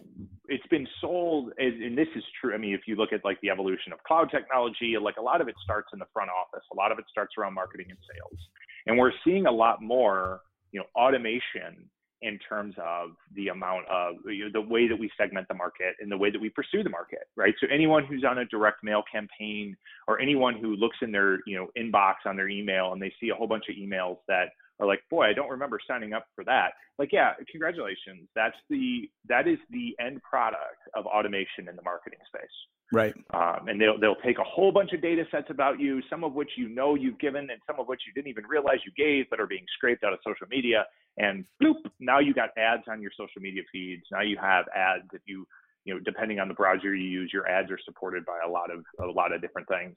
it's 0.49 0.67
been 0.69 0.87
sold, 1.01 1.53
and 1.59 1.97
this 1.97 2.09
is 2.15 2.23
true. 2.41 2.55
I 2.55 2.59
mean, 2.59 2.75
if 2.75 2.83
you 2.87 2.95
look 2.95 3.13
at 3.13 3.25
like 3.25 3.41
the 3.41 3.51
evolution 3.51 3.93
of 3.93 4.03
cloud 4.05 4.31
technology, 4.31 4.95
like 5.01 5.17
a 5.17 5.23
lot 5.23 5.41
of 5.41 5.49
it 5.49 5.55
starts 5.65 5.89
in 5.95 5.99
the 5.99 6.07
front 6.13 6.31
office, 6.31 6.65
a 6.73 6.77
lot 6.77 6.93
of 6.93 6.99
it 6.99 7.07
starts 7.11 7.35
around 7.39 7.55
marketing 7.55 7.87
and 7.89 7.99
sales. 8.15 8.39
And 8.87 8.99
we're 8.99 9.13
seeing 9.25 9.47
a 9.47 9.51
lot 9.51 9.83
more, 9.83 10.43
you 10.73 10.81
know, 10.81 10.87
automation 10.95 11.89
in 12.27 12.39
terms 12.41 12.75
of 12.83 13.11
the 13.35 13.49
amount 13.49 13.87
of 13.89 14.17
you 14.27 14.45
know, 14.45 14.51
the 14.53 14.69
way 14.69 14.89
that 14.89 14.99
we 14.99 15.11
segment 15.17 15.47
the 15.49 15.55
market 15.55 15.95
and 16.01 16.11
the 16.11 16.17
way 16.17 16.31
that 16.31 16.41
we 16.41 16.49
pursue 16.49 16.83
the 16.83 16.91
market, 16.91 17.29
right? 17.37 17.55
So 17.61 17.67
anyone 17.73 18.05
who's 18.05 18.25
on 18.25 18.39
a 18.39 18.45
direct 18.45 18.83
mail 18.83 19.03
campaign 19.11 19.77
or 20.09 20.21
anyone 20.21 20.55
who 20.59 20.75
looks 20.75 20.97
in 21.03 21.13
their 21.13 21.39
you 21.47 21.57
know 21.57 21.69
inbox 21.79 22.15
on 22.27 22.37
their 22.37 22.49
email 22.49 22.93
and 22.93 23.01
they 23.01 23.13
see 23.21 23.31
a 23.31 23.35
whole 23.35 23.47
bunch 23.47 23.65
of 23.69 23.77
emails 23.77 24.19
that 24.29 24.51
are 24.81 24.87
like, 24.87 25.01
boy, 25.11 25.25
I 25.25 25.33
don't 25.33 25.51
remember 25.51 25.79
signing 25.87 26.13
up 26.13 26.27
for 26.35 26.45
that. 26.45 26.73
Like, 26.99 27.11
yeah, 27.13 27.33
congratulations. 27.51 28.29
That's 28.35 28.57
the 28.71 29.09
that 29.29 29.47
is 29.47 29.59
the 29.71 29.95
end 30.01 30.23
product 30.23 30.81
of 30.95 31.07
automation 31.07 31.69
in 31.69 31.77
the 31.77 31.83
marketing 31.83 32.19
space. 32.27 32.57
Right. 32.93 33.15
Um, 33.35 33.69
and 33.69 33.81
they'll 33.81 33.99
they'll 33.99 34.21
take 34.25 34.39
a 34.39 34.45
whole 34.45 34.73
bunch 34.73 34.93
of 34.93 35.03
data 35.03 35.25
sets 35.31 35.49
about 35.51 35.81
you, 35.81 36.01
some 36.09 36.25
of 36.25 36.35
which 36.35 36.51
you 36.57 36.69
know 36.69 36.95
you've 36.95 37.19
given, 37.19 37.51
and 37.51 37.61
some 37.67 37.81
of 37.81 37.89
which 37.89 38.03
you 38.07 38.13
didn't 38.15 38.31
even 38.31 38.45
realize 38.47 38.79
you 38.85 38.93
gave, 38.97 39.29
but 39.31 39.41
are 39.41 39.47
being 39.47 39.65
scraped 39.77 40.05
out 40.05 40.13
of 40.13 40.21
social 40.27 40.47
media. 40.49 40.85
And 41.19 41.45
bloop, 41.63 41.77
now 41.99 42.19
you 42.19 42.35
got 42.35 42.51
ads 42.57 42.85
on 42.89 43.01
your 43.01 43.11
social 43.17 43.41
media 43.41 43.63
feeds. 43.73 44.05
Now 44.13 44.21
you 44.21 44.37
have 44.41 44.67
ads 44.75 45.05
that 45.13 45.23
you 45.27 45.47
you 45.85 45.95
know, 45.95 46.01
depending 46.01 46.41
on 46.41 46.49
the 46.49 46.55
browser 46.55 46.95
you 46.95 47.09
use, 47.09 47.31
your 47.33 47.49
ads 47.49 47.71
are 47.71 47.79
supported 47.85 48.25
by 48.27 48.41
a 48.45 48.49
lot 48.49 48.71
of 48.71 48.85
a 49.01 49.11
lot 49.11 49.33
of 49.33 49.41
different 49.41 49.69
things. 49.69 49.97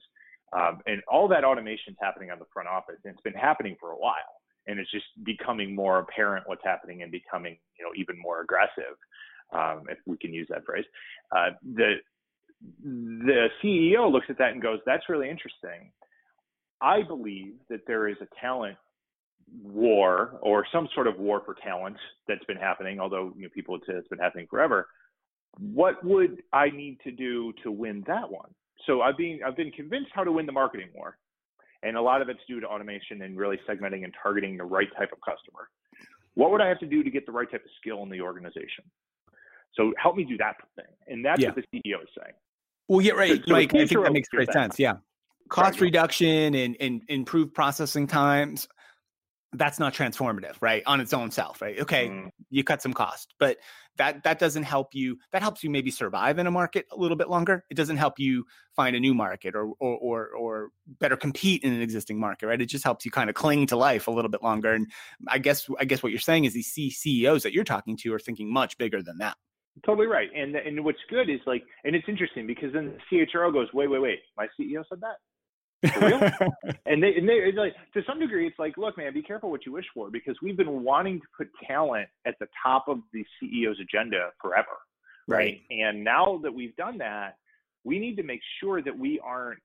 Um, 0.52 0.80
and 0.86 1.00
all 1.10 1.28
that 1.28 1.44
automation 1.44 1.92
is 1.92 1.96
happening 2.02 2.32
on 2.32 2.40
the 2.40 2.44
front 2.52 2.68
office, 2.68 2.96
and 3.04 3.12
it's 3.14 3.22
been 3.22 3.34
happening 3.34 3.76
for 3.78 3.92
a 3.92 3.96
while 3.96 4.40
and 4.70 4.78
it's 4.78 4.90
just 4.90 5.06
becoming 5.24 5.74
more 5.74 5.98
apparent 5.98 6.48
what's 6.48 6.64
happening 6.64 7.02
and 7.02 7.10
becoming 7.10 7.56
you 7.78 7.84
know 7.84 7.90
even 7.96 8.20
more 8.20 8.40
aggressive 8.40 8.96
um, 9.52 9.84
if 9.88 9.98
we 10.06 10.16
can 10.16 10.32
use 10.32 10.46
that 10.48 10.64
phrase. 10.64 10.84
Uh, 11.34 11.50
the 11.74 11.94
the 12.82 13.46
ceo 13.62 14.10
looks 14.10 14.26
at 14.28 14.38
that 14.38 14.52
and 14.52 14.62
goes 14.62 14.78
that's 14.86 15.08
really 15.08 15.28
interesting. 15.28 15.90
I 16.80 17.02
believe 17.02 17.54
that 17.68 17.80
there 17.86 18.08
is 18.08 18.16
a 18.22 18.28
talent 18.40 18.76
war 19.62 20.38
or 20.42 20.64
some 20.72 20.88
sort 20.94 21.06
of 21.06 21.18
war 21.18 21.42
for 21.44 21.54
talent 21.62 21.96
that's 22.28 22.44
been 22.44 22.56
happening 22.56 23.00
although 23.00 23.32
you 23.36 23.42
know 23.42 23.48
people 23.52 23.72
would 23.72 23.82
say 23.86 23.94
it's 23.94 24.08
been 24.08 24.18
happening 24.18 24.46
forever. 24.48 24.88
What 25.58 26.04
would 26.04 26.42
i 26.52 26.70
need 26.70 26.98
to 27.04 27.10
do 27.10 27.52
to 27.64 27.72
win 27.72 28.04
that 28.06 28.30
one? 28.30 28.50
So 28.86 29.02
i've 29.02 29.16
been 29.16 29.40
i've 29.46 29.56
been 29.56 29.72
convinced 29.72 30.10
how 30.14 30.24
to 30.24 30.32
win 30.32 30.46
the 30.46 30.52
marketing 30.52 30.88
war 30.94 31.16
and 31.82 31.96
a 31.96 32.02
lot 32.02 32.22
of 32.22 32.28
it's 32.28 32.40
due 32.46 32.60
to 32.60 32.66
automation 32.66 33.22
and 33.22 33.36
really 33.36 33.58
segmenting 33.68 34.04
and 34.04 34.14
targeting 34.22 34.56
the 34.56 34.64
right 34.64 34.88
type 34.98 35.10
of 35.12 35.18
customer. 35.20 35.68
What 36.34 36.50
would 36.52 36.60
I 36.60 36.68
have 36.68 36.78
to 36.80 36.86
do 36.86 37.02
to 37.02 37.10
get 37.10 37.26
the 37.26 37.32
right 37.32 37.50
type 37.50 37.64
of 37.64 37.70
skill 37.80 38.02
in 38.02 38.08
the 38.08 38.20
organization? 38.20 38.84
So 39.74 39.92
help 40.00 40.16
me 40.16 40.24
do 40.24 40.36
that 40.38 40.56
thing. 40.76 40.84
And 41.08 41.24
that's 41.24 41.40
yeah. 41.40 41.48
what 41.48 41.56
the 41.56 41.78
CEO 41.78 42.02
is 42.02 42.08
saying. 42.18 42.34
Well, 42.88 43.00
yeah, 43.00 43.12
right, 43.12 43.40
so, 43.46 43.52
Mike. 43.52 43.74
I 43.74 43.86
think 43.86 44.04
that 44.04 44.12
makes 44.12 44.28
great 44.28 44.46
that. 44.46 44.52
sense. 44.52 44.78
Yeah. 44.78 44.94
Cost 45.48 45.74
right. 45.74 45.82
reduction 45.82 46.54
and, 46.54 46.76
and 46.80 47.02
improved 47.08 47.54
processing 47.54 48.06
times 48.06 48.68
that's 49.54 49.78
not 49.78 49.92
transformative 49.92 50.54
right 50.60 50.82
on 50.86 51.00
its 51.00 51.12
own 51.12 51.30
self 51.30 51.60
right 51.60 51.80
okay 51.80 52.08
mm. 52.08 52.30
you 52.50 52.62
cut 52.62 52.80
some 52.80 52.92
cost 52.92 53.34
but 53.38 53.56
that 54.00 54.22
that 54.22 54.38
doesn't 54.38 54.62
help 54.62 54.94
you 54.94 55.18
that 55.30 55.42
helps 55.42 55.62
you 55.62 55.68
maybe 55.68 55.90
survive 55.90 56.38
in 56.38 56.46
a 56.46 56.50
market 56.50 56.86
a 56.90 56.96
little 56.96 57.18
bit 57.18 57.28
longer. 57.28 57.66
It 57.68 57.74
doesn't 57.74 57.98
help 57.98 58.18
you 58.18 58.46
find 58.74 58.96
a 58.96 59.00
new 59.00 59.12
market 59.12 59.54
or 59.54 59.66
or 59.78 59.98
or, 59.98 60.28
or 60.28 60.68
better 60.98 61.18
compete 61.18 61.62
in 61.62 61.74
an 61.74 61.82
existing 61.82 62.18
market 62.18 62.46
right? 62.46 62.62
It 62.62 62.66
just 62.66 62.82
helps 62.82 63.04
you 63.04 63.10
kind 63.10 63.28
of 63.28 63.36
cling 63.36 63.66
to 63.66 63.76
life 63.76 64.06
a 64.06 64.10
little 64.10 64.30
bit 64.30 64.42
longer. 64.42 64.72
And 64.72 64.90
i 65.28 65.38
guess 65.38 65.68
i 65.78 65.84
guess 65.84 66.02
what 66.02 66.12
you're 66.12 66.18
saying 66.18 66.46
is 66.46 66.54
these 66.54 66.96
ceos 66.96 67.42
that 67.42 67.52
you're 67.52 67.62
talking 67.62 67.94
to 67.98 68.14
are 68.14 68.18
thinking 68.18 68.50
much 68.50 68.78
bigger 68.78 69.02
than 69.02 69.18
that. 69.18 69.36
Totally 69.84 70.06
right. 70.06 70.30
And 70.34 70.56
and 70.56 70.82
what's 70.82 71.04
good 71.10 71.28
is 71.28 71.40
like 71.46 71.62
and 71.84 71.94
it's 71.94 72.08
interesting 72.08 72.46
because 72.46 72.72
then 72.72 72.96
the 73.10 73.26
chro 73.34 73.52
goes 73.52 73.68
wait 73.74 73.88
wait 73.88 74.00
wait. 74.00 74.20
My 74.38 74.46
ceo 74.58 74.82
said 74.88 75.02
that? 75.02 75.16
and 76.86 77.02
they, 77.02 77.14
and 77.14 77.28
they 77.28 77.52
like 77.56 77.74
to 77.94 78.02
some 78.06 78.20
degree, 78.20 78.46
it's 78.46 78.58
like, 78.58 78.76
look, 78.76 78.98
man, 78.98 79.14
be 79.14 79.22
careful 79.22 79.50
what 79.50 79.64
you 79.64 79.72
wish 79.72 79.86
for 79.94 80.10
because 80.10 80.36
we've 80.42 80.56
been 80.56 80.82
wanting 80.82 81.20
to 81.20 81.26
put 81.36 81.48
talent 81.66 82.08
at 82.26 82.34
the 82.38 82.46
top 82.62 82.86
of 82.88 82.98
the 83.12 83.24
CEO's 83.42 83.80
agenda 83.80 84.30
forever, 84.40 84.68
right? 85.26 85.36
right? 85.36 85.60
And 85.70 86.04
now 86.04 86.38
that 86.42 86.52
we've 86.52 86.76
done 86.76 86.98
that, 86.98 87.36
we 87.84 87.98
need 87.98 88.16
to 88.16 88.22
make 88.22 88.40
sure 88.60 88.82
that 88.82 88.96
we 88.96 89.20
aren't. 89.24 89.60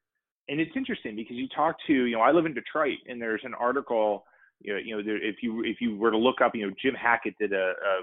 And 0.47 0.61
it's 0.61 0.71
interesting 0.75 1.15
because 1.15 1.35
you 1.35 1.47
talk 1.49 1.75
to, 1.87 1.93
you 1.93 2.15
know, 2.15 2.21
I 2.21 2.31
live 2.31 2.45
in 2.45 2.53
Detroit, 2.53 2.99
and 3.09 3.21
there's 3.21 3.41
an 3.43 3.53
article, 3.55 4.25
you 4.61 4.73
know, 4.73 4.79
you 4.79 4.95
know 4.95 5.03
there, 5.03 5.21
if 5.21 5.37
you 5.41 5.63
if 5.63 5.81
you 5.81 5.97
were 5.97 6.11
to 6.11 6.17
look 6.17 6.39
up, 6.39 6.55
you 6.55 6.67
know, 6.67 6.73
Jim 6.81 6.93
Hackett 6.93 7.37
did 7.39 7.51
a, 7.51 7.71
a 7.71 8.01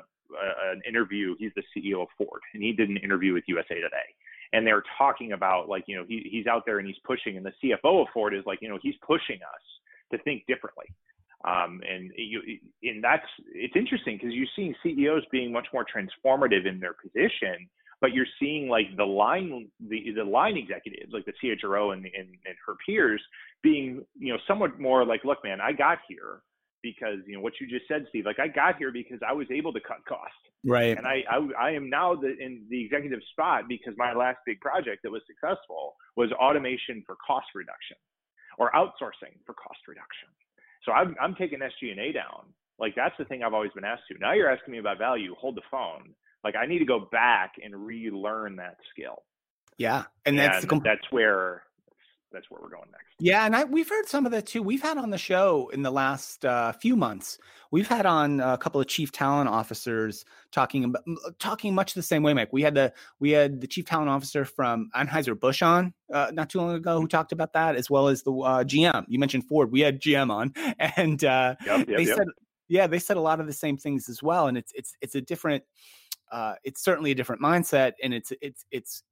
an 0.72 0.82
interview. 0.88 1.34
He's 1.38 1.52
the 1.56 1.62
CEO 1.74 2.02
of 2.02 2.08
Ford, 2.18 2.40
and 2.54 2.62
he 2.62 2.72
did 2.72 2.88
an 2.88 2.96
interview 2.98 3.34
with 3.34 3.44
USA 3.46 3.74
Today 3.74 4.08
and 4.52 4.66
they're 4.66 4.82
talking 4.98 5.32
about 5.32 5.68
like 5.68 5.84
you 5.86 5.96
know 5.96 6.04
he, 6.06 6.28
he's 6.30 6.46
out 6.46 6.62
there 6.66 6.78
and 6.78 6.86
he's 6.86 6.96
pushing 7.04 7.36
and 7.36 7.44
the 7.44 7.52
cfo 7.62 8.02
of 8.02 8.08
ford 8.12 8.34
is 8.34 8.42
like 8.46 8.58
you 8.62 8.68
know 8.68 8.78
he's 8.82 8.94
pushing 9.06 9.36
us 9.36 9.62
to 10.10 10.18
think 10.24 10.44
differently 10.46 10.86
um, 11.44 11.80
and 11.88 12.12
you 12.16 12.40
and 12.82 13.02
that's 13.02 13.26
it's 13.54 13.74
interesting 13.76 14.16
because 14.16 14.32
you're 14.32 14.46
seeing 14.54 14.74
ceos 14.82 15.22
being 15.30 15.52
much 15.52 15.66
more 15.72 15.84
transformative 15.84 16.66
in 16.66 16.78
their 16.78 16.94
position 16.94 17.68
but 18.00 18.12
you're 18.12 18.26
seeing 18.38 18.68
like 18.68 18.86
the 18.96 19.04
line 19.04 19.68
the 19.88 20.12
the 20.14 20.24
line 20.24 20.56
executives 20.56 21.12
like 21.12 21.24
the 21.24 21.32
chro 21.42 21.92
and, 21.92 22.04
and, 22.04 22.28
and 22.28 22.56
her 22.66 22.74
peers 22.86 23.22
being 23.62 24.04
you 24.18 24.32
know 24.32 24.38
somewhat 24.46 24.78
more 24.78 25.04
like 25.04 25.24
look 25.24 25.38
man 25.42 25.60
i 25.60 25.72
got 25.72 25.98
here 26.08 26.40
because 26.82 27.18
you 27.26 27.34
know 27.34 27.40
what 27.40 27.54
you 27.60 27.66
just 27.66 27.86
said, 27.88 28.06
Steve. 28.10 28.26
Like 28.26 28.40
I 28.40 28.48
got 28.48 28.76
here 28.76 28.90
because 28.92 29.20
I 29.26 29.32
was 29.32 29.46
able 29.50 29.72
to 29.72 29.80
cut 29.80 30.04
costs, 30.06 30.34
right? 30.64 30.96
And 30.96 31.06
I 31.06 31.22
I, 31.30 31.68
I 31.68 31.70
am 31.70 31.88
now 31.88 32.14
the, 32.14 32.36
in 32.38 32.64
the 32.68 32.84
executive 32.84 33.20
spot 33.30 33.64
because 33.68 33.94
my 33.96 34.12
last 34.12 34.38
big 34.44 34.60
project 34.60 35.02
that 35.04 35.10
was 35.10 35.22
successful 35.26 35.94
was 36.16 36.30
automation 36.32 37.02
for 37.06 37.16
cost 37.24 37.46
reduction, 37.54 37.96
or 38.58 38.70
outsourcing 38.72 39.38
for 39.46 39.54
cost 39.54 39.80
reduction. 39.86 40.28
So 40.84 40.92
I'm 40.92 41.14
I'm 41.20 41.34
taking 41.34 41.60
SG&A 41.60 42.12
down. 42.12 42.52
Like 42.78 42.94
that's 42.96 43.14
the 43.18 43.24
thing 43.24 43.42
I've 43.42 43.54
always 43.54 43.72
been 43.72 43.84
asked 43.84 44.02
to. 44.10 44.18
Now 44.18 44.32
you're 44.32 44.50
asking 44.50 44.72
me 44.72 44.78
about 44.78 44.98
value. 44.98 45.34
Hold 45.38 45.56
the 45.56 45.62
phone. 45.70 46.14
Like 46.44 46.56
I 46.56 46.66
need 46.66 46.80
to 46.80 46.84
go 46.84 47.08
back 47.12 47.52
and 47.62 47.74
relearn 47.74 48.56
that 48.56 48.76
skill. 48.92 49.22
Yeah, 49.78 50.04
and 50.26 50.38
that's 50.38 50.64
and 50.64 50.82
that's 50.82 51.10
where 51.10 51.62
that's 52.32 52.50
where 52.50 52.60
we're 52.62 52.68
going 52.68 52.90
next. 52.90 53.14
Yeah, 53.18 53.44
and 53.44 53.54
I, 53.54 53.64
we've 53.64 53.88
heard 53.88 54.06
some 54.06 54.26
of 54.26 54.32
that 54.32 54.46
too. 54.46 54.62
We've 54.62 54.82
had 54.82 54.98
on 54.98 55.10
the 55.10 55.18
show 55.18 55.70
in 55.72 55.82
the 55.82 55.90
last 55.90 56.44
uh, 56.44 56.72
few 56.72 56.96
months. 56.96 57.38
We've 57.70 57.88
had 57.88 58.04
on 58.04 58.40
a 58.40 58.58
couple 58.58 58.80
of 58.80 58.86
chief 58.86 59.12
talent 59.12 59.48
officers 59.48 60.24
talking 60.50 60.84
about 60.84 61.04
talking 61.38 61.74
much 61.74 61.94
the 61.94 62.02
same 62.02 62.22
way, 62.22 62.34
Mike. 62.34 62.52
We 62.52 62.62
had 62.62 62.74
the 62.74 62.92
we 63.18 63.30
had 63.30 63.60
the 63.60 63.66
chief 63.66 63.86
talent 63.86 64.10
officer 64.10 64.44
from 64.44 64.90
Anheuser 64.94 65.38
Busch 65.38 65.62
on 65.62 65.94
uh, 66.12 66.30
not 66.32 66.50
too 66.50 66.58
long 66.58 66.74
ago 66.74 67.00
who 67.00 67.08
talked 67.08 67.32
about 67.32 67.52
that, 67.54 67.76
as 67.76 67.88
well 67.88 68.08
as 68.08 68.22
the 68.22 68.32
uh, 68.32 68.64
GM. 68.64 69.04
You 69.08 69.18
mentioned 69.18 69.44
Ford. 69.44 69.72
We 69.72 69.80
had 69.80 70.00
GM 70.00 70.30
on, 70.30 70.52
and 70.96 71.24
uh, 71.24 71.56
yep, 71.64 71.88
yep, 71.88 71.96
they 71.96 72.04
yep. 72.04 72.16
said, 72.16 72.26
yeah, 72.68 72.86
they 72.86 72.98
said 72.98 73.16
a 73.16 73.20
lot 73.20 73.40
of 73.40 73.46
the 73.46 73.52
same 73.52 73.76
things 73.76 74.08
as 74.08 74.22
well. 74.22 74.46
And 74.48 74.58
it's 74.58 74.72
it's 74.74 74.94
it's 75.00 75.14
a 75.14 75.20
different. 75.20 75.64
Uh, 76.30 76.54
it's 76.64 76.82
certainly 76.82 77.10
a 77.10 77.14
different 77.14 77.42
mindset, 77.42 77.92
and 78.02 78.14
it's 78.14 78.32
it's 78.40 78.64
it's 78.70 79.02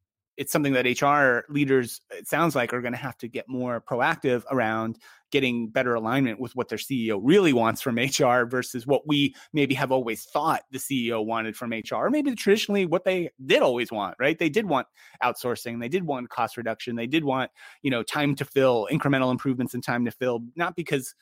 it's 0.41 0.53
something 0.53 0.73
that 0.73 0.87
HR 0.87 1.45
leaders, 1.53 2.01
it 2.11 2.27
sounds 2.27 2.57
like, 2.57 2.73
are 2.73 2.81
going 2.81 2.95
to 2.95 2.99
have 2.99 3.19
to 3.19 3.29
get 3.29 3.47
more 3.47 3.79
proactive 3.79 4.43
around 4.51 4.99
getting 5.31 5.69
better 5.69 5.95
alignment 5.95 6.41
with 6.41 6.57
what 6.57 6.71
their 6.71 6.79
CEO 6.79 7.21
really 7.23 7.53
wants 7.53 7.83
from 7.83 7.97
HR 8.19 8.47
versus 8.47 8.87
what 8.87 9.07
we 9.07 9.35
maybe 9.53 9.75
have 9.75 9.93
always 9.93 10.25
thought 10.25 10.63
the 10.71 10.79
CEO 10.79 11.23
wanted 11.23 11.59
from 11.59 11.73
HR, 11.73 12.07
or 12.07 12.09
maybe 12.09 12.35
traditionally 12.35 12.87
what 12.87 13.05
they 13.05 13.29
did 13.45 13.61
always 13.61 13.93
want, 13.93 14.17
right? 14.19 14.39
They 14.39 14.49
did 14.49 14.65
want 14.65 14.87
outsourcing, 15.23 15.79
they 15.79 15.91
did 15.91 16.05
want 16.05 16.31
cost 16.31 16.57
reduction, 16.57 16.97
they 16.97 17.07
did 17.07 17.23
want, 17.23 17.51
you 17.83 17.91
know, 17.91 18.03
time 18.03 18.35
to 18.37 18.47
fill, 18.47 18.89
incremental 18.91 19.31
improvements 19.31 19.75
in 19.75 19.83
time 19.83 20.07
to 20.07 20.11
fill, 20.11 20.41
not 20.57 20.75
because 20.75 21.15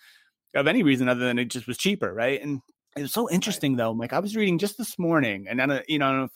of 0.54 0.68
any 0.68 0.84
reason 0.84 1.08
other 1.08 1.26
than 1.26 1.40
it 1.40 1.46
just 1.46 1.66
was 1.66 1.76
cheaper, 1.76 2.14
right? 2.14 2.40
And 2.40 2.60
it 2.96 3.02
was 3.02 3.12
so 3.12 3.30
interesting 3.30 3.76
though. 3.76 3.92
Like 3.92 4.12
I 4.12 4.18
was 4.18 4.36
reading 4.36 4.58
just 4.58 4.78
this 4.78 4.98
morning, 4.98 5.46
and 5.48 5.58
then 5.58 5.82
you 5.88 5.98
know, 5.98 6.06
I 6.06 6.10
don't 6.10 6.18
know 6.20 6.28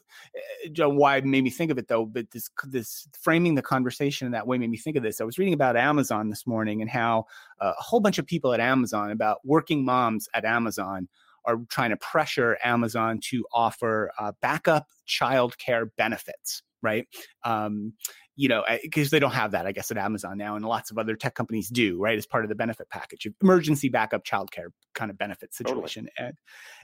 if, 0.64 0.80
eh, 0.80 0.84
why 0.84 1.16
it 1.16 1.24
made 1.24 1.44
me 1.44 1.50
think 1.50 1.70
of 1.70 1.78
it 1.78 1.88
though, 1.88 2.06
but 2.06 2.30
this 2.30 2.50
this 2.64 3.08
framing 3.20 3.54
the 3.54 3.62
conversation 3.62 4.26
in 4.26 4.32
that 4.32 4.46
way 4.46 4.58
made 4.58 4.70
me 4.70 4.76
think 4.76 4.96
of 4.96 5.02
this. 5.02 5.20
I 5.20 5.24
was 5.24 5.38
reading 5.38 5.54
about 5.54 5.76
Amazon 5.76 6.28
this 6.28 6.46
morning 6.46 6.80
and 6.80 6.90
how 6.90 7.24
uh, 7.60 7.72
a 7.78 7.82
whole 7.82 8.00
bunch 8.00 8.18
of 8.18 8.26
people 8.26 8.52
at 8.52 8.60
Amazon, 8.60 9.10
about 9.10 9.38
working 9.44 9.84
moms 9.84 10.28
at 10.34 10.44
Amazon, 10.44 11.08
are 11.44 11.58
trying 11.68 11.90
to 11.90 11.96
pressure 11.96 12.58
Amazon 12.62 13.18
to 13.30 13.44
offer 13.52 14.12
uh, 14.18 14.32
backup 14.40 14.86
childcare 15.08 15.90
benefits 15.96 16.62
right? 16.82 17.06
Um, 17.44 17.94
you 18.36 18.48
know, 18.48 18.64
because 18.82 19.10
they 19.10 19.18
don't 19.18 19.32
have 19.32 19.50
that, 19.50 19.66
I 19.66 19.72
guess, 19.72 19.90
at 19.90 19.98
Amazon 19.98 20.38
now, 20.38 20.56
and 20.56 20.64
lots 20.64 20.90
of 20.90 20.98
other 20.98 21.16
tech 21.16 21.34
companies 21.34 21.68
do, 21.68 21.98
right? 21.98 22.16
As 22.16 22.26
part 22.26 22.44
of 22.44 22.48
the 22.48 22.54
benefit 22.54 22.88
package, 22.88 23.26
emergency 23.42 23.88
backup 23.88 24.24
childcare 24.24 24.68
kind 24.94 25.10
of 25.10 25.18
benefit 25.18 25.54
situation, 25.54 26.08
totally. 26.16 26.28
and 26.28 26.36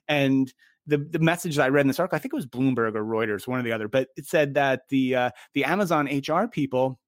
and 0.09 0.55
the 0.87 0.99
the 0.99 1.19
message 1.19 1.57
that 1.57 1.65
I 1.65 1.69
read 1.69 1.83
in 1.83 1.89
this 1.89 1.99
article, 1.99 2.17
I 2.17 2.19
think 2.19 2.35
it 2.35 2.37
was 2.37 2.47
Bloomberg 2.47 2.95
or 2.97 3.05
Reuters, 3.05 3.47
one 3.47 3.61
or 3.61 3.63
the 3.63 3.73
other, 3.73 3.89
but 3.89 4.09
it 4.17 4.27
said 4.27 4.55
that 4.55 4.83
the 4.89 5.15
uh, 5.15 5.31
the 5.55 5.65
Amazon 5.65 6.07
HR 6.07 6.49
people 6.49 6.99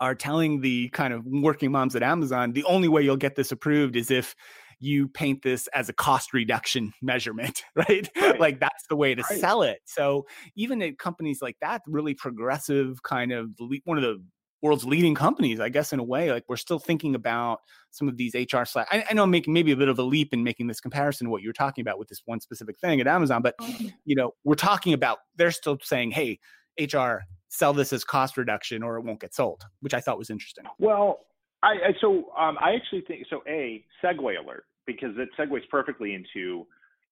are 0.00 0.14
telling 0.14 0.60
the 0.60 0.88
kind 0.90 1.12
of 1.12 1.24
working 1.26 1.72
moms 1.72 1.96
at 1.96 2.02
Amazon 2.02 2.52
the 2.52 2.64
only 2.64 2.86
way 2.86 3.02
you'll 3.02 3.16
get 3.16 3.34
this 3.34 3.50
approved 3.50 3.96
is 3.96 4.12
if 4.12 4.36
you 4.80 5.08
paint 5.08 5.42
this 5.42 5.66
as 5.68 5.88
a 5.88 5.92
cost 5.92 6.32
reduction 6.32 6.92
measurement, 7.02 7.62
right? 7.74 8.08
right. 8.20 8.40
like 8.40 8.60
that's 8.60 8.86
the 8.88 8.96
way 8.96 9.14
to 9.14 9.22
right. 9.28 9.40
sell 9.40 9.62
it. 9.62 9.80
So 9.84 10.26
even 10.56 10.82
at 10.82 10.98
companies 10.98 11.40
like 11.42 11.56
that, 11.60 11.82
really 11.86 12.14
progressive 12.14 13.02
kind 13.02 13.32
of 13.32 13.50
one 13.84 13.98
of 13.98 14.02
the 14.02 14.22
world's 14.62 14.84
leading 14.84 15.14
companies, 15.14 15.60
I 15.60 15.68
guess, 15.68 15.92
in 15.92 16.00
a 16.00 16.04
way, 16.04 16.32
like 16.32 16.44
we're 16.48 16.56
still 16.56 16.78
thinking 16.78 17.14
about 17.14 17.60
some 17.90 18.08
of 18.08 18.16
these 18.16 18.34
HR 18.34 18.64
slash. 18.64 18.86
I, 18.90 19.04
I, 19.08 19.14
know 19.14 19.22
I'm 19.22 19.30
making 19.30 19.54
maybe 19.54 19.72
a 19.72 19.76
bit 19.76 19.88
of 19.88 19.98
a 19.98 20.02
leap 20.02 20.32
in 20.32 20.42
making 20.42 20.66
this 20.66 20.80
comparison 20.80 21.26
to 21.26 21.30
what 21.30 21.42
you're 21.42 21.52
talking 21.52 21.82
about 21.82 21.98
with 21.98 22.08
this 22.08 22.22
one 22.24 22.40
specific 22.40 22.78
thing 22.78 23.00
at 23.00 23.06
Amazon, 23.06 23.42
but 23.42 23.56
mm-hmm. 23.58 23.88
you 24.04 24.16
know, 24.16 24.32
we're 24.44 24.56
talking 24.56 24.92
about 24.92 25.18
they're 25.36 25.52
still 25.52 25.78
saying, 25.82 26.10
hey, 26.10 26.38
HR, 26.80 27.20
sell 27.48 27.72
this 27.72 27.92
as 27.92 28.04
cost 28.04 28.36
reduction 28.36 28.82
or 28.82 28.96
it 28.98 29.04
won't 29.04 29.20
get 29.20 29.34
sold, 29.34 29.62
which 29.80 29.94
I 29.94 30.00
thought 30.00 30.18
was 30.18 30.30
interesting. 30.30 30.64
Well, 30.78 31.20
I, 31.62 31.68
I 31.68 31.92
so 32.00 32.30
um, 32.38 32.56
I 32.60 32.74
actually 32.74 33.02
think 33.02 33.26
so. 33.28 33.42
A 33.48 33.84
segue 34.04 34.18
alert 34.20 34.64
because 34.88 35.10
it 35.18 35.28
segues 35.38 35.68
perfectly 35.70 36.14
into 36.14 36.66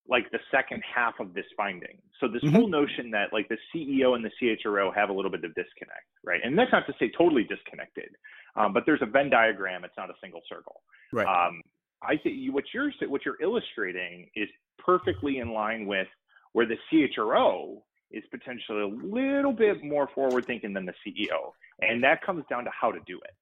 like 0.09 0.31
the 0.31 0.39
second 0.51 0.83
half 0.83 1.15
of 1.21 1.35
this 1.35 1.45
finding. 1.57 1.99
So 2.21 2.27
this 2.27 2.43
mm-hmm. 2.43 2.57
whole 2.57 2.69
notion 2.69 3.11
that 3.11 3.33
like 3.33 3.49
the 3.49 3.59
CEO 3.71 4.15
and 4.15 4.25
the 4.25 4.31
CHRO 4.41 4.95
have 4.95 5.11
a 5.11 5.13
little 5.13 5.31
bit 5.31 5.45
of 5.45 5.55
disconnect, 5.55 6.09
right? 6.25 6.41
And 6.43 6.59
that's 6.59 6.73
not 6.73 6.87
to 6.87 6.95
say 6.99 7.13
totally 7.17 7.45
disconnected, 7.45 8.17
um, 8.57 8.73
but 8.73 8.85
there's 8.87 9.03
a 9.03 9.07
Venn 9.07 9.31
diagram. 9.31 9.85
It's 9.85 9.97
not 9.97 10.09
a 10.09 10.15
single 10.23 10.41
circle. 10.49 10.81
Right. 11.13 11.27
Um, 11.27 11.61
I 12.03 12.17
think 12.17 12.55
what 12.55 12.65
you're 12.73 12.91
what 13.09 13.25
you're 13.25 13.41
illustrating 13.43 14.29
is 14.35 14.49
perfectly 14.79 15.39
in 15.39 15.51
line 15.53 15.87
with 15.87 16.09
where 16.53 16.67
the 16.67 16.77
CHRO 16.91 17.83
is 18.11 18.23
potentially 18.31 18.83
a 18.83 18.87
little 18.87 19.53
bit 19.53 19.83
more 19.85 20.09
forward 20.15 20.47
thinking 20.47 20.73
than 20.73 20.87
the 20.87 20.95
CEO, 21.05 21.53
and 21.81 22.03
that 22.05 22.25
comes 22.25 22.45
down 22.49 22.65
to 22.65 22.71
how 22.71 22.91
to 22.93 23.01
do 23.07 23.19
it. 23.19 23.35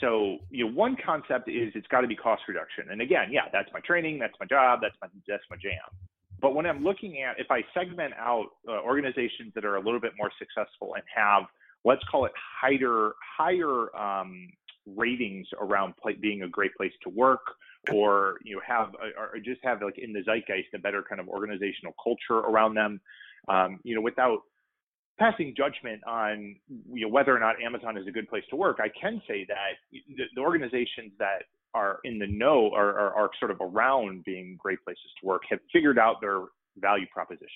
So, 0.00 0.38
you 0.50 0.66
know, 0.66 0.72
one 0.72 0.96
concept 1.04 1.48
is 1.48 1.72
it's 1.74 1.86
got 1.88 2.02
to 2.02 2.06
be 2.06 2.16
cost 2.16 2.42
reduction. 2.48 2.86
And 2.90 3.00
again, 3.00 3.28
yeah, 3.30 3.48
that's 3.52 3.68
my 3.72 3.80
training, 3.80 4.18
that's 4.18 4.34
my 4.38 4.46
job, 4.46 4.80
that's 4.82 4.96
my 5.00 5.08
that's 5.26 5.44
my 5.50 5.56
jam. 5.56 5.80
But 6.40 6.54
when 6.54 6.66
I'm 6.66 6.84
looking 6.84 7.22
at 7.22 7.40
if 7.40 7.50
I 7.50 7.62
segment 7.72 8.14
out 8.18 8.46
uh, 8.68 8.80
organizations 8.82 9.52
that 9.54 9.64
are 9.64 9.76
a 9.76 9.80
little 9.80 10.00
bit 10.00 10.12
more 10.18 10.30
successful 10.38 10.94
and 10.94 11.04
have 11.14 11.44
let's 11.84 12.02
call 12.10 12.26
it 12.26 12.32
higher 12.60 13.12
higher 13.38 13.94
um, 13.96 14.48
ratings 14.86 15.46
around 15.60 15.94
being 16.20 16.42
a 16.42 16.48
great 16.48 16.74
place 16.76 16.92
to 17.02 17.08
work 17.08 17.40
or 17.90 18.38
you 18.44 18.56
know 18.56 18.62
have 18.66 18.94
or 19.16 19.38
just 19.44 19.60
have 19.62 19.82
like 19.82 19.98
in 19.98 20.12
the 20.12 20.22
zeitgeist 20.24 20.68
a 20.74 20.78
better 20.78 21.02
kind 21.08 21.20
of 21.20 21.28
organizational 21.28 21.94
culture 22.02 22.40
around 22.40 22.74
them 22.74 23.00
um, 23.48 23.80
you 23.84 23.94
know 23.94 24.00
without 24.00 24.40
passing 25.18 25.54
judgment 25.56 26.02
on 26.06 26.56
you 26.92 27.06
know, 27.06 27.08
whether 27.08 27.34
or 27.34 27.40
not 27.40 27.56
Amazon 27.62 27.96
is 27.96 28.06
a 28.06 28.10
good 28.10 28.28
place 28.28 28.44
to 28.50 28.56
work, 28.56 28.78
I 28.80 28.88
can 29.00 29.22
say 29.26 29.46
that 29.48 29.78
the, 29.92 30.24
the 30.34 30.40
organizations 30.40 31.12
that 31.18 31.44
are 31.74 31.98
in 32.04 32.18
the 32.18 32.26
know 32.26 32.70
or 32.72 32.88
are, 32.88 33.14
are, 33.14 33.30
sort 33.38 33.50
of 33.50 33.58
around 33.60 34.24
being 34.24 34.56
great 34.58 34.82
places 34.82 35.04
to 35.20 35.26
work 35.26 35.42
have 35.50 35.58
figured 35.72 35.98
out 35.98 36.20
their 36.20 36.40
value 36.78 37.06
propositions 37.12 37.50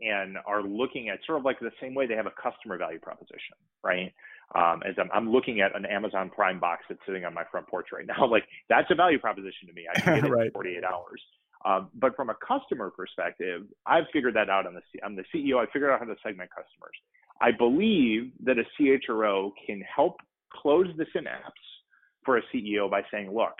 and 0.00 0.38
are 0.46 0.62
looking 0.62 1.08
at 1.08 1.18
sort 1.26 1.38
of 1.38 1.44
like 1.44 1.58
the 1.60 1.70
same 1.80 1.94
way 1.94 2.06
they 2.06 2.14
have 2.14 2.26
a 2.26 2.32
customer 2.42 2.78
value 2.78 3.00
proposition, 3.00 3.56
right? 3.82 4.12
Um, 4.54 4.82
as 4.88 4.94
I'm, 4.98 5.10
I'm, 5.12 5.30
looking 5.30 5.60
at 5.60 5.76
an 5.76 5.84
Amazon 5.84 6.30
Prime 6.30 6.58
box 6.58 6.84
that's 6.88 7.00
sitting 7.04 7.24
on 7.24 7.34
my 7.34 7.42
front 7.50 7.66
porch 7.66 7.88
right 7.92 8.06
now, 8.06 8.26
like 8.30 8.44
that's 8.68 8.90
a 8.90 8.94
value 8.94 9.18
proposition 9.18 9.68
to 9.68 9.74
me. 9.74 9.84
I 9.90 10.00
can 10.00 10.14
get 10.14 10.24
it 10.24 10.30
right. 10.32 10.46
in 10.46 10.52
48 10.52 10.84
hours. 10.84 11.20
Um, 11.64 11.88
but 11.94 12.14
from 12.14 12.30
a 12.30 12.36
customer 12.46 12.90
perspective, 12.90 13.62
I've 13.86 14.04
figured 14.12 14.34
that 14.34 14.48
out. 14.48 14.66
I'm 14.66 15.16
the 15.16 15.24
CEO. 15.34 15.58
I 15.58 15.66
figured 15.72 15.90
out 15.90 15.98
how 15.98 16.06
to 16.06 16.14
segment 16.22 16.50
customers. 16.50 16.96
I 17.40 17.50
believe 17.50 18.32
that 18.44 18.58
a 18.58 18.64
CHRO 18.78 19.52
can 19.66 19.80
help 19.82 20.16
close 20.52 20.86
the 20.96 21.06
synapse 21.12 21.60
for 22.24 22.38
a 22.38 22.42
CEO 22.52 22.88
by 22.90 23.02
saying, 23.10 23.32
"Look, 23.32 23.54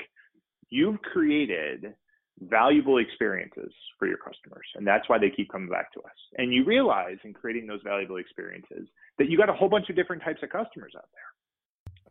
you've 0.69 1.01
created 1.03 1.95
valuable 2.41 2.99
experiences 2.99 3.75
for 3.99 4.07
your 4.07 4.19
customers, 4.19 4.67
and 4.77 4.87
that's 4.87 5.09
why 5.09 5.19
they 5.19 5.31
keep 5.31 5.51
coming 5.51 5.69
back 5.69 5.93
to 5.93 6.01
us." 6.01 6.19
And 6.39 6.53
you 6.53 6.65
realize 6.65 7.19
in 7.25 7.33
creating 7.33 7.67
those 7.67 7.83
valuable 7.83 8.19
experiences 8.19 8.89
that 9.19 9.29
you 9.29 9.37
got 9.37 9.49
a 9.49 9.55
whole 9.55 9.69
bunch 9.69 9.91
of 9.91 9.97
different 9.97 10.23
types 10.23 10.43
of 10.43 10.51
customers 10.51 10.95
out 10.97 11.09
there. 11.13 11.23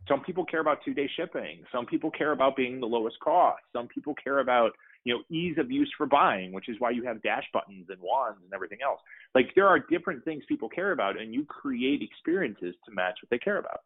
Some 0.06 0.22
people 0.22 0.44
care 0.44 0.60
about 0.60 0.82
two-day 0.84 1.08
shipping. 1.16 1.64
Some 1.70 1.86
people 1.86 2.10
care 2.10 2.32
about 2.32 2.56
being 2.56 2.80
the 2.80 2.86
lowest 2.86 3.20
cost. 3.20 3.62
Some 3.72 3.88
people 3.88 4.14
care 4.14 4.38
about 4.38 4.72
you 5.04 5.14
know, 5.14 5.22
ease 5.30 5.56
of 5.58 5.70
use 5.70 5.92
for 5.96 6.06
buying, 6.06 6.52
which 6.52 6.68
is 6.68 6.76
why 6.78 6.90
you 6.90 7.04
have 7.04 7.22
dash 7.22 7.44
buttons 7.52 7.86
and 7.88 7.98
wands 8.00 8.40
and 8.44 8.52
everything 8.52 8.78
else. 8.84 9.00
Like 9.34 9.46
there 9.54 9.66
are 9.66 9.78
different 9.78 10.24
things 10.24 10.42
people 10.48 10.68
care 10.68 10.92
about, 10.92 11.20
and 11.20 11.32
you 11.32 11.44
create 11.44 12.02
experiences 12.02 12.74
to 12.86 12.94
match 12.94 13.18
what 13.22 13.30
they 13.30 13.38
care 13.38 13.58
about. 13.58 13.80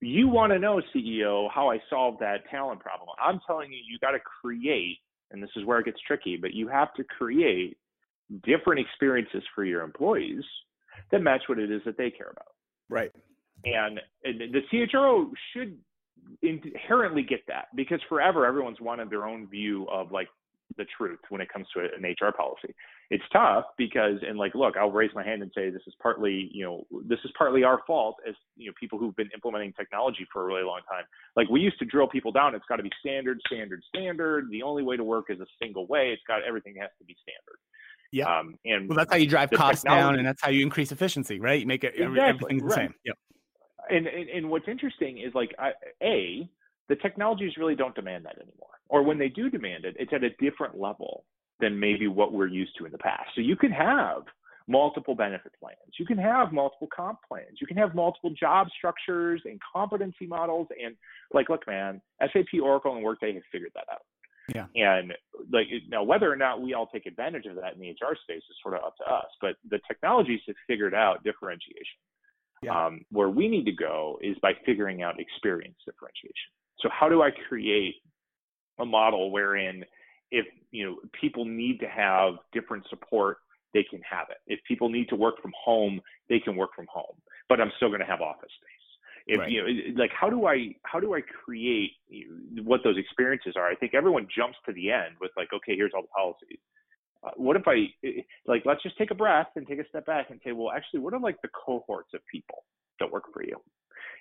You 0.00 0.28
want 0.28 0.52
to 0.52 0.58
know, 0.58 0.80
CEO, 0.94 1.48
how 1.54 1.70
I 1.70 1.78
solve 1.90 2.18
that 2.20 2.48
talent 2.50 2.80
problem. 2.80 3.10
I'm 3.22 3.38
telling 3.46 3.70
you, 3.70 3.78
you 3.86 3.98
got 4.00 4.12
to 4.12 4.20
create, 4.40 4.98
and 5.30 5.42
this 5.42 5.50
is 5.56 5.64
where 5.64 5.78
it 5.78 5.84
gets 5.84 6.00
tricky, 6.06 6.38
but 6.40 6.54
you 6.54 6.68
have 6.68 6.94
to 6.94 7.04
create 7.04 7.76
different 8.44 8.80
experiences 8.80 9.42
for 9.54 9.64
your 9.64 9.82
employees 9.82 10.42
that 11.10 11.20
match 11.20 11.42
what 11.48 11.58
it 11.58 11.70
is 11.70 11.82
that 11.84 11.98
they 11.98 12.10
care 12.10 12.30
about. 12.30 12.54
Right. 12.88 13.12
And, 13.64 14.00
and 14.24 14.40
the 14.54 14.62
CHRO 14.72 15.30
should 15.52 15.76
inherently 16.42 17.22
get 17.22 17.40
that 17.48 17.66
because 17.74 18.00
forever 18.08 18.46
everyone's 18.46 18.80
wanted 18.80 19.10
their 19.10 19.26
own 19.26 19.48
view 19.48 19.86
of 19.90 20.10
like 20.12 20.28
the 20.76 20.86
truth 20.96 21.18
when 21.28 21.40
it 21.40 21.48
comes 21.52 21.66
to 21.74 21.80
an 21.80 22.04
HR 22.04 22.32
policy. 22.32 22.74
It's 23.10 23.24
tough 23.32 23.64
because, 23.76 24.18
and 24.26 24.38
like, 24.38 24.54
look, 24.54 24.76
I'll 24.76 24.90
raise 24.90 25.10
my 25.14 25.24
hand 25.24 25.42
and 25.42 25.50
say 25.54 25.70
this 25.70 25.82
is 25.86 25.94
partly, 26.00 26.48
you 26.52 26.64
know, 26.64 26.86
this 27.06 27.18
is 27.24 27.30
partly 27.36 27.64
our 27.64 27.80
fault 27.86 28.16
as 28.28 28.34
you 28.56 28.66
know 28.66 28.72
people 28.78 28.98
who've 28.98 29.16
been 29.16 29.30
implementing 29.34 29.72
technology 29.72 30.26
for 30.32 30.42
a 30.42 30.46
really 30.46 30.62
long 30.62 30.80
time. 30.88 31.04
Like 31.36 31.48
we 31.48 31.60
used 31.60 31.78
to 31.80 31.84
drill 31.84 32.08
people 32.08 32.32
down. 32.32 32.54
It's 32.54 32.64
got 32.68 32.76
to 32.76 32.82
be 32.82 32.90
standard, 33.00 33.40
standard, 33.46 33.82
standard. 33.94 34.46
The 34.50 34.62
only 34.62 34.82
way 34.82 34.96
to 34.96 35.04
work 35.04 35.26
is 35.28 35.40
a 35.40 35.46
single 35.60 35.86
way. 35.86 36.10
It's 36.12 36.22
got 36.26 36.42
everything 36.46 36.76
has 36.80 36.90
to 36.98 37.04
be 37.04 37.16
standard. 37.20 37.58
Yeah. 38.12 38.38
Um, 38.38 38.54
and 38.64 38.88
well, 38.88 38.98
that's 38.98 39.10
how 39.10 39.18
you 39.18 39.26
drive 39.26 39.50
costs 39.50 39.84
down, 39.84 40.16
and 40.16 40.26
that's 40.26 40.42
how 40.42 40.50
you 40.50 40.62
increase 40.62 40.90
efficiency, 40.90 41.38
right? 41.38 41.60
You 41.60 41.66
make 41.66 41.84
it 41.84 41.94
exactly, 41.96 42.20
everything's 42.20 42.62
the 42.62 42.68
right. 42.68 42.76
same. 42.76 42.94
Yep 43.04 43.16
and, 43.90 44.06
and, 44.06 44.28
and 44.28 44.50
what's 44.50 44.68
interesting 44.68 45.18
is 45.18 45.34
like 45.34 45.50
I, 45.58 45.70
a 46.02 46.48
the 46.88 46.96
technologies 46.96 47.52
really 47.56 47.76
don't 47.76 47.94
demand 47.94 48.24
that 48.24 48.36
anymore. 48.36 48.68
or 48.88 49.02
when 49.04 49.18
they 49.18 49.28
do 49.28 49.48
demand 49.48 49.84
it, 49.84 49.94
it's 49.98 50.12
at 50.12 50.24
a 50.24 50.30
different 50.40 50.78
level 50.78 51.24
than 51.60 51.78
maybe 51.78 52.08
what 52.08 52.32
we're 52.32 52.48
used 52.48 52.72
to 52.78 52.84
in 52.84 52.92
the 52.92 52.98
past. 52.98 53.28
So 53.34 53.40
you 53.40 53.54
can 53.54 53.70
have 53.70 54.22
multiple 54.66 55.14
benefit 55.14 55.52
plans. 55.60 55.78
You 55.98 56.06
can 56.06 56.18
have 56.18 56.52
multiple 56.52 56.88
comp 56.94 57.18
plans. 57.26 57.58
You 57.60 57.66
can 57.66 57.76
have 57.76 57.94
multiple 57.94 58.30
job 58.38 58.68
structures 58.76 59.42
and 59.44 59.60
competency 59.72 60.26
models. 60.26 60.68
And 60.82 60.96
like, 61.32 61.48
look, 61.48 61.66
man, 61.66 62.00
SAP, 62.20 62.60
Oracle, 62.62 62.94
and 62.94 63.04
Workday 63.04 63.34
have 63.34 63.42
figured 63.52 63.72
that 63.74 63.86
out. 63.92 64.02
Yeah. 64.54 64.66
And 64.74 65.12
like 65.52 65.66
now, 65.88 66.02
whether 66.02 66.32
or 66.32 66.36
not 66.36 66.60
we 66.60 66.74
all 66.74 66.86
take 66.86 67.06
advantage 67.06 67.46
of 67.46 67.56
that 67.56 67.74
in 67.74 67.80
the 67.80 67.90
HR 67.90 68.16
space 68.22 68.42
is 68.48 68.56
sort 68.62 68.74
of 68.74 68.82
up 68.84 68.96
to 68.98 69.04
us. 69.04 69.26
But 69.40 69.56
the 69.68 69.78
technologies 69.86 70.40
have 70.46 70.56
figured 70.66 70.94
out 70.94 71.22
differentiation. 71.24 72.00
Yeah. 72.62 72.86
Um, 72.86 73.06
where 73.10 73.30
we 73.30 73.48
need 73.48 73.64
to 73.64 73.72
go 73.72 74.18
is 74.20 74.36
by 74.42 74.52
figuring 74.66 75.02
out 75.02 75.18
experience 75.18 75.76
differentiation. 75.86 76.52
So 76.80 76.90
how 76.92 77.08
do 77.08 77.22
I 77.22 77.30
create 77.48 77.94
a 78.78 78.84
model 78.84 79.30
wherein 79.30 79.84
if 80.30 80.46
you 80.70 80.86
know 80.86 80.96
people 81.18 81.44
need 81.44 81.78
to 81.80 81.86
have 81.86 82.34
different 82.52 82.84
support 82.88 83.38
they 83.74 83.84
can 83.88 84.00
have 84.08 84.26
it 84.30 84.38
if 84.46 84.60
people 84.66 84.88
need 84.88 85.08
to 85.08 85.16
work 85.16 85.40
from 85.42 85.52
home 85.62 86.00
they 86.28 86.38
can 86.38 86.56
work 86.56 86.70
from 86.74 86.86
home 86.92 87.16
but 87.48 87.60
i'm 87.60 87.70
still 87.76 87.88
going 87.88 88.00
to 88.00 88.06
have 88.06 88.20
office 88.20 88.50
space 88.56 88.86
if 89.26 89.40
right. 89.40 89.50
you 89.50 89.62
know 89.62 90.00
like 90.00 90.10
how 90.18 90.30
do 90.30 90.46
i 90.46 90.68
how 90.84 90.98
do 90.98 91.14
i 91.14 91.20
create 91.20 91.92
what 92.62 92.80
those 92.84 92.96
experiences 92.96 93.54
are 93.56 93.66
i 93.66 93.74
think 93.74 93.94
everyone 93.94 94.26
jumps 94.34 94.56
to 94.64 94.72
the 94.72 94.90
end 94.90 95.14
with 95.20 95.30
like 95.36 95.48
okay 95.52 95.76
here's 95.76 95.92
all 95.94 96.02
the 96.02 96.08
policies 96.08 96.58
uh, 97.24 97.30
what 97.36 97.56
if 97.56 97.62
i 97.66 97.86
like 98.46 98.62
let's 98.64 98.82
just 98.82 98.96
take 98.98 99.10
a 99.10 99.14
breath 99.14 99.48
and 99.56 99.66
take 99.66 99.78
a 99.78 99.88
step 99.88 100.06
back 100.06 100.30
and 100.30 100.40
say 100.44 100.52
well 100.52 100.70
actually 100.74 101.00
what 101.00 101.14
are 101.14 101.20
like 101.20 101.40
the 101.42 101.48
cohorts 101.48 102.10
of 102.14 102.20
people 102.30 102.64
that 102.98 103.10
work 103.10 103.24
for 103.32 103.42
you 103.42 103.56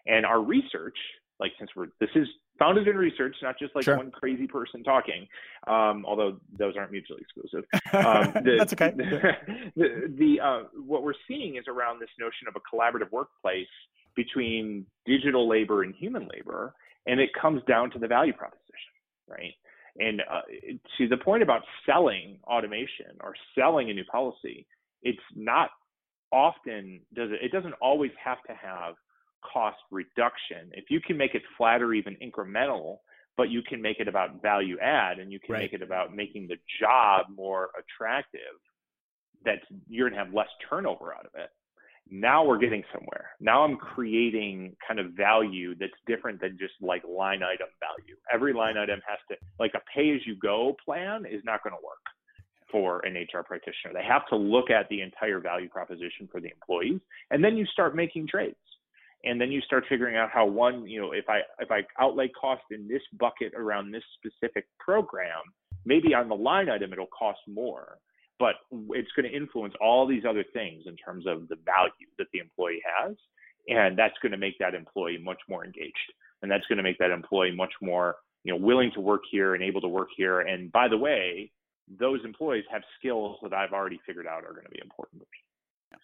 and 0.07 0.25
our 0.25 0.41
research 0.41 0.97
like 1.39 1.51
since 1.57 1.69
we're 1.75 1.87
this 1.99 2.09
is 2.15 2.27
founded 2.59 2.87
in 2.87 2.97
research, 2.97 3.35
not 3.41 3.57
just 3.57 3.73
like 3.73 3.85
sure. 3.85 3.97
one 3.97 4.11
crazy 4.11 4.45
person 4.45 4.83
talking. 4.83 5.25
Um, 5.65 6.05
although 6.05 6.37
those 6.57 6.75
aren't 6.77 6.91
mutually 6.91 7.21
exclusive. 7.21 7.65
Um, 7.91 8.33
the, 8.43 8.55
That's 8.59 8.73
okay. 8.73 8.93
The, 9.75 10.13
the 10.15 10.39
uh, 10.39 10.63
what 10.85 11.01
we're 11.01 11.13
seeing 11.27 11.55
is 11.55 11.63
around 11.67 11.99
this 11.99 12.09
notion 12.19 12.47
of 12.47 12.55
a 12.55 12.59
collaborative 12.59 13.11
workplace 13.11 13.67
between 14.15 14.85
digital 15.07 15.49
labor 15.49 15.81
and 15.81 15.95
human 15.95 16.27
labor, 16.31 16.75
and 17.07 17.19
it 17.19 17.29
comes 17.39 17.63
down 17.67 17.89
to 17.91 17.99
the 17.99 18.07
value 18.07 18.33
proposition, 18.33 18.93
right? 19.27 19.53
And 19.99 20.21
uh, 20.21 20.41
to 20.97 21.07
the 21.07 21.17
point 21.17 21.43
about 21.43 21.61
selling 21.85 22.39
automation 22.45 23.17
or 23.21 23.33
selling 23.57 23.89
a 23.89 23.93
new 23.93 24.05
policy, 24.05 24.65
it's 25.01 25.19
not 25.35 25.69
often 26.31 27.01
does 27.13 27.31
it. 27.31 27.39
It 27.43 27.51
doesn't 27.51 27.73
always 27.81 28.11
have 28.23 28.41
to 28.47 28.53
have 28.53 28.95
cost 29.53 29.77
reduction. 29.91 30.71
If 30.73 30.85
you 30.89 30.99
can 31.01 31.17
make 31.17 31.35
it 31.35 31.41
flat 31.57 31.81
or 31.81 31.93
even 31.93 32.15
incremental, 32.23 32.97
but 33.37 33.49
you 33.49 33.61
can 33.61 33.81
make 33.81 33.99
it 33.99 34.07
about 34.07 34.41
value 34.41 34.77
add 34.79 35.19
and 35.19 35.31
you 35.31 35.39
can 35.39 35.53
right. 35.53 35.61
make 35.61 35.73
it 35.73 35.81
about 35.81 36.15
making 36.15 36.47
the 36.47 36.57
job 36.79 37.27
more 37.33 37.69
attractive, 37.77 38.59
that 39.45 39.59
you're 39.87 40.09
going 40.09 40.17
to 40.19 40.25
have 40.25 40.33
less 40.33 40.49
turnover 40.69 41.13
out 41.13 41.25
of 41.25 41.31
it. 41.35 41.49
Now 42.11 42.43
we're 42.45 42.57
getting 42.57 42.83
somewhere. 42.93 43.31
Now 43.39 43.63
I'm 43.63 43.77
creating 43.77 44.75
kind 44.87 44.99
of 44.99 45.13
value 45.13 45.75
that's 45.75 45.93
different 46.07 46.41
than 46.41 46.57
just 46.59 46.73
like 46.81 47.03
line 47.07 47.43
item 47.43 47.67
value. 47.79 48.15
Every 48.33 48.53
line 48.53 48.77
item 48.77 48.99
has 49.07 49.19
to, 49.29 49.35
like 49.59 49.73
a 49.75 49.81
pay 49.95 50.15
as 50.15 50.21
you 50.25 50.35
go 50.35 50.75
plan 50.83 51.25
is 51.25 51.41
not 51.43 51.63
going 51.63 51.73
to 51.73 51.85
work 51.85 51.99
for 52.71 53.05
an 53.05 53.13
HR 53.13 53.43
practitioner. 53.43 53.93
They 53.93 54.03
have 54.03 54.27
to 54.29 54.35
look 54.35 54.69
at 54.69 54.87
the 54.89 55.01
entire 55.01 55.39
value 55.39 55.69
proposition 55.69 56.27
for 56.31 56.39
the 56.39 56.49
employees, 56.49 56.99
and 57.31 57.43
then 57.43 57.57
you 57.57 57.65
start 57.65 57.95
making 57.95 58.27
trades 58.27 58.57
and 59.23 59.39
then 59.39 59.51
you 59.51 59.61
start 59.61 59.83
figuring 59.89 60.15
out 60.15 60.29
how 60.31 60.45
one 60.45 60.87
you 60.87 60.99
know 60.99 61.11
if 61.11 61.25
i 61.29 61.39
if 61.59 61.69
i 61.71 61.81
outlay 62.01 62.27
cost 62.29 62.61
in 62.71 62.87
this 62.87 63.01
bucket 63.19 63.53
around 63.55 63.91
this 63.91 64.03
specific 64.17 64.65
program 64.79 65.41
maybe 65.85 66.13
on 66.13 66.29
the 66.29 66.35
line 66.35 66.69
item 66.69 66.93
it'll 66.93 67.07
cost 67.07 67.39
more 67.47 67.97
but 68.39 68.55
it's 68.91 69.11
going 69.15 69.29
to 69.29 69.35
influence 69.35 69.73
all 69.81 70.07
these 70.07 70.23
other 70.27 70.43
things 70.53 70.83
in 70.85 70.95
terms 70.95 71.27
of 71.27 71.47
the 71.49 71.57
value 71.65 72.07
that 72.17 72.27
the 72.33 72.39
employee 72.39 72.81
has 72.97 73.15
and 73.67 73.97
that's 73.97 74.15
going 74.21 74.31
to 74.31 74.37
make 74.37 74.57
that 74.59 74.73
employee 74.73 75.19
much 75.21 75.39
more 75.47 75.63
engaged. 75.63 76.13
And 76.41 76.49
that's 76.49 76.65
going 76.67 76.77
to 76.77 76.83
make 76.83 76.97
that 76.99 77.11
employee 77.11 77.53
much 77.55 77.73
more 77.81 78.15
you 78.43 78.53
know 78.53 78.57
willing 78.57 78.91
to 78.93 79.01
work 79.01 79.21
here 79.29 79.53
and 79.53 79.63
able 79.63 79.81
to 79.81 79.87
work 79.87 80.09
here. 80.15 80.41
And 80.41 80.71
by 80.71 80.87
the 80.87 80.97
way 80.97 81.51
those 81.99 82.19
employees 82.23 82.63
have 82.71 82.83
skills 82.99 83.37
that 83.41 83.53
i've 83.53 83.73
already 83.73 83.99
figured 84.05 84.27
out 84.27 84.43
are 84.43 84.53
going 84.53 84.65
to 84.65 84.69
be 84.69 84.79
important 84.81 85.21
to 85.21 85.27
me. 85.31 85.99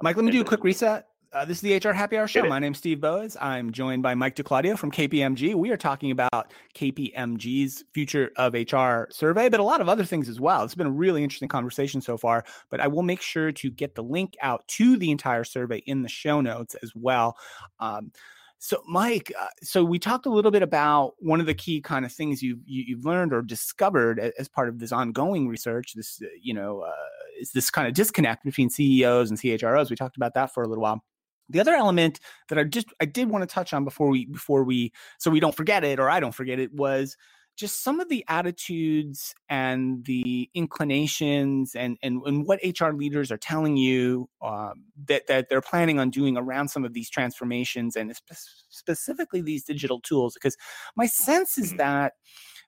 Mike 0.00 0.16
let 0.16 0.24
me 0.24 0.30
um, 0.30 0.36
do 0.36 0.40
a 0.40 0.44
quick 0.44 0.64
reset 0.64 1.08
uh, 1.32 1.44
this 1.44 1.62
is 1.62 1.62
the 1.62 1.88
HR 1.88 1.92
Happy 1.92 2.16
Hour 2.16 2.28
Show. 2.28 2.46
My 2.46 2.58
name's 2.58 2.78
Steve 2.78 2.98
Boese. 2.98 3.36
I'm 3.40 3.72
joined 3.72 4.02
by 4.02 4.14
Mike 4.14 4.36
DiClaudio 4.36 4.78
from 4.78 4.90
KPMG. 4.90 5.54
We 5.54 5.70
are 5.70 5.76
talking 5.76 6.10
about 6.10 6.52
KPMG's 6.74 7.84
Future 7.92 8.30
of 8.36 8.54
HR 8.54 9.10
survey, 9.10 9.48
but 9.48 9.60
a 9.60 9.62
lot 9.62 9.80
of 9.80 9.88
other 9.88 10.04
things 10.04 10.28
as 10.28 10.40
well. 10.40 10.62
It's 10.64 10.74
been 10.74 10.86
a 10.86 10.90
really 10.90 11.22
interesting 11.22 11.48
conversation 11.48 12.00
so 12.00 12.16
far, 12.16 12.44
but 12.70 12.80
I 12.80 12.86
will 12.86 13.02
make 13.02 13.20
sure 13.20 13.52
to 13.52 13.70
get 13.70 13.94
the 13.94 14.02
link 14.02 14.36
out 14.42 14.66
to 14.68 14.96
the 14.96 15.10
entire 15.10 15.44
survey 15.44 15.78
in 15.86 16.02
the 16.02 16.08
show 16.08 16.40
notes 16.40 16.74
as 16.82 16.92
well. 16.94 17.36
Um, 17.80 18.12
so, 18.58 18.82
Mike, 18.88 19.30
uh, 19.38 19.48
so 19.62 19.84
we 19.84 19.98
talked 19.98 20.26
a 20.26 20.30
little 20.30 20.50
bit 20.50 20.62
about 20.62 21.14
one 21.18 21.40
of 21.40 21.46
the 21.46 21.54
key 21.54 21.80
kind 21.80 22.06
of 22.06 22.12
things 22.12 22.42
you've 22.42 22.60
you, 22.64 22.96
have 22.96 23.04
learned 23.04 23.34
or 23.34 23.42
discovered 23.42 24.18
as 24.18 24.48
part 24.48 24.68
of 24.68 24.78
this 24.78 24.92
ongoing 24.92 25.46
research. 25.46 25.92
This, 25.94 26.20
uh, 26.22 26.28
you 26.40 26.54
know, 26.54 26.80
uh, 26.80 26.92
is 27.38 27.52
this 27.52 27.68
kind 27.68 27.86
of 27.86 27.92
disconnect 27.92 28.44
between 28.44 28.70
CEOs 28.70 29.28
and 29.28 29.38
CHROs. 29.38 29.90
We 29.90 29.96
talked 29.96 30.16
about 30.16 30.32
that 30.34 30.54
for 30.54 30.62
a 30.62 30.68
little 30.68 30.82
while. 30.82 31.04
The 31.48 31.60
other 31.60 31.74
element 31.74 32.20
that 32.48 32.58
I 32.58 32.64
just 32.64 32.88
I 33.00 33.04
did 33.04 33.30
want 33.30 33.42
to 33.42 33.52
touch 33.52 33.72
on 33.72 33.84
before 33.84 34.08
we 34.08 34.26
before 34.26 34.64
we 34.64 34.92
so 35.18 35.30
we 35.30 35.40
don't 35.40 35.54
forget 35.54 35.84
it 35.84 36.00
or 36.00 36.10
I 36.10 36.20
don't 36.20 36.34
forget 36.34 36.58
it 36.58 36.72
was 36.72 37.16
just 37.56 37.82
some 37.82 38.00
of 38.00 38.08
the 38.08 38.24
attitudes 38.28 39.34
and 39.48 40.04
the 40.04 40.48
inclinations 40.54 41.74
and 41.74 41.96
and, 42.02 42.20
and 42.26 42.46
what 42.46 42.60
HR 42.62 42.90
leaders 42.90 43.32
are 43.32 43.38
telling 43.38 43.76
you 43.76 44.28
um, 44.42 44.84
that 45.06 45.26
that 45.26 45.48
they're 45.48 45.62
planning 45.62 45.98
on 45.98 46.10
doing 46.10 46.36
around 46.36 46.68
some 46.68 46.84
of 46.84 46.92
these 46.92 47.08
transformations 47.08 47.96
and 47.96 48.14
spe- 48.14 48.34
specifically 48.68 49.40
these 49.40 49.64
digital 49.64 50.00
tools 50.00 50.34
because 50.34 50.56
my 50.96 51.06
sense 51.06 51.56
is 51.56 51.68
mm-hmm. 51.68 51.78
that 51.78 52.12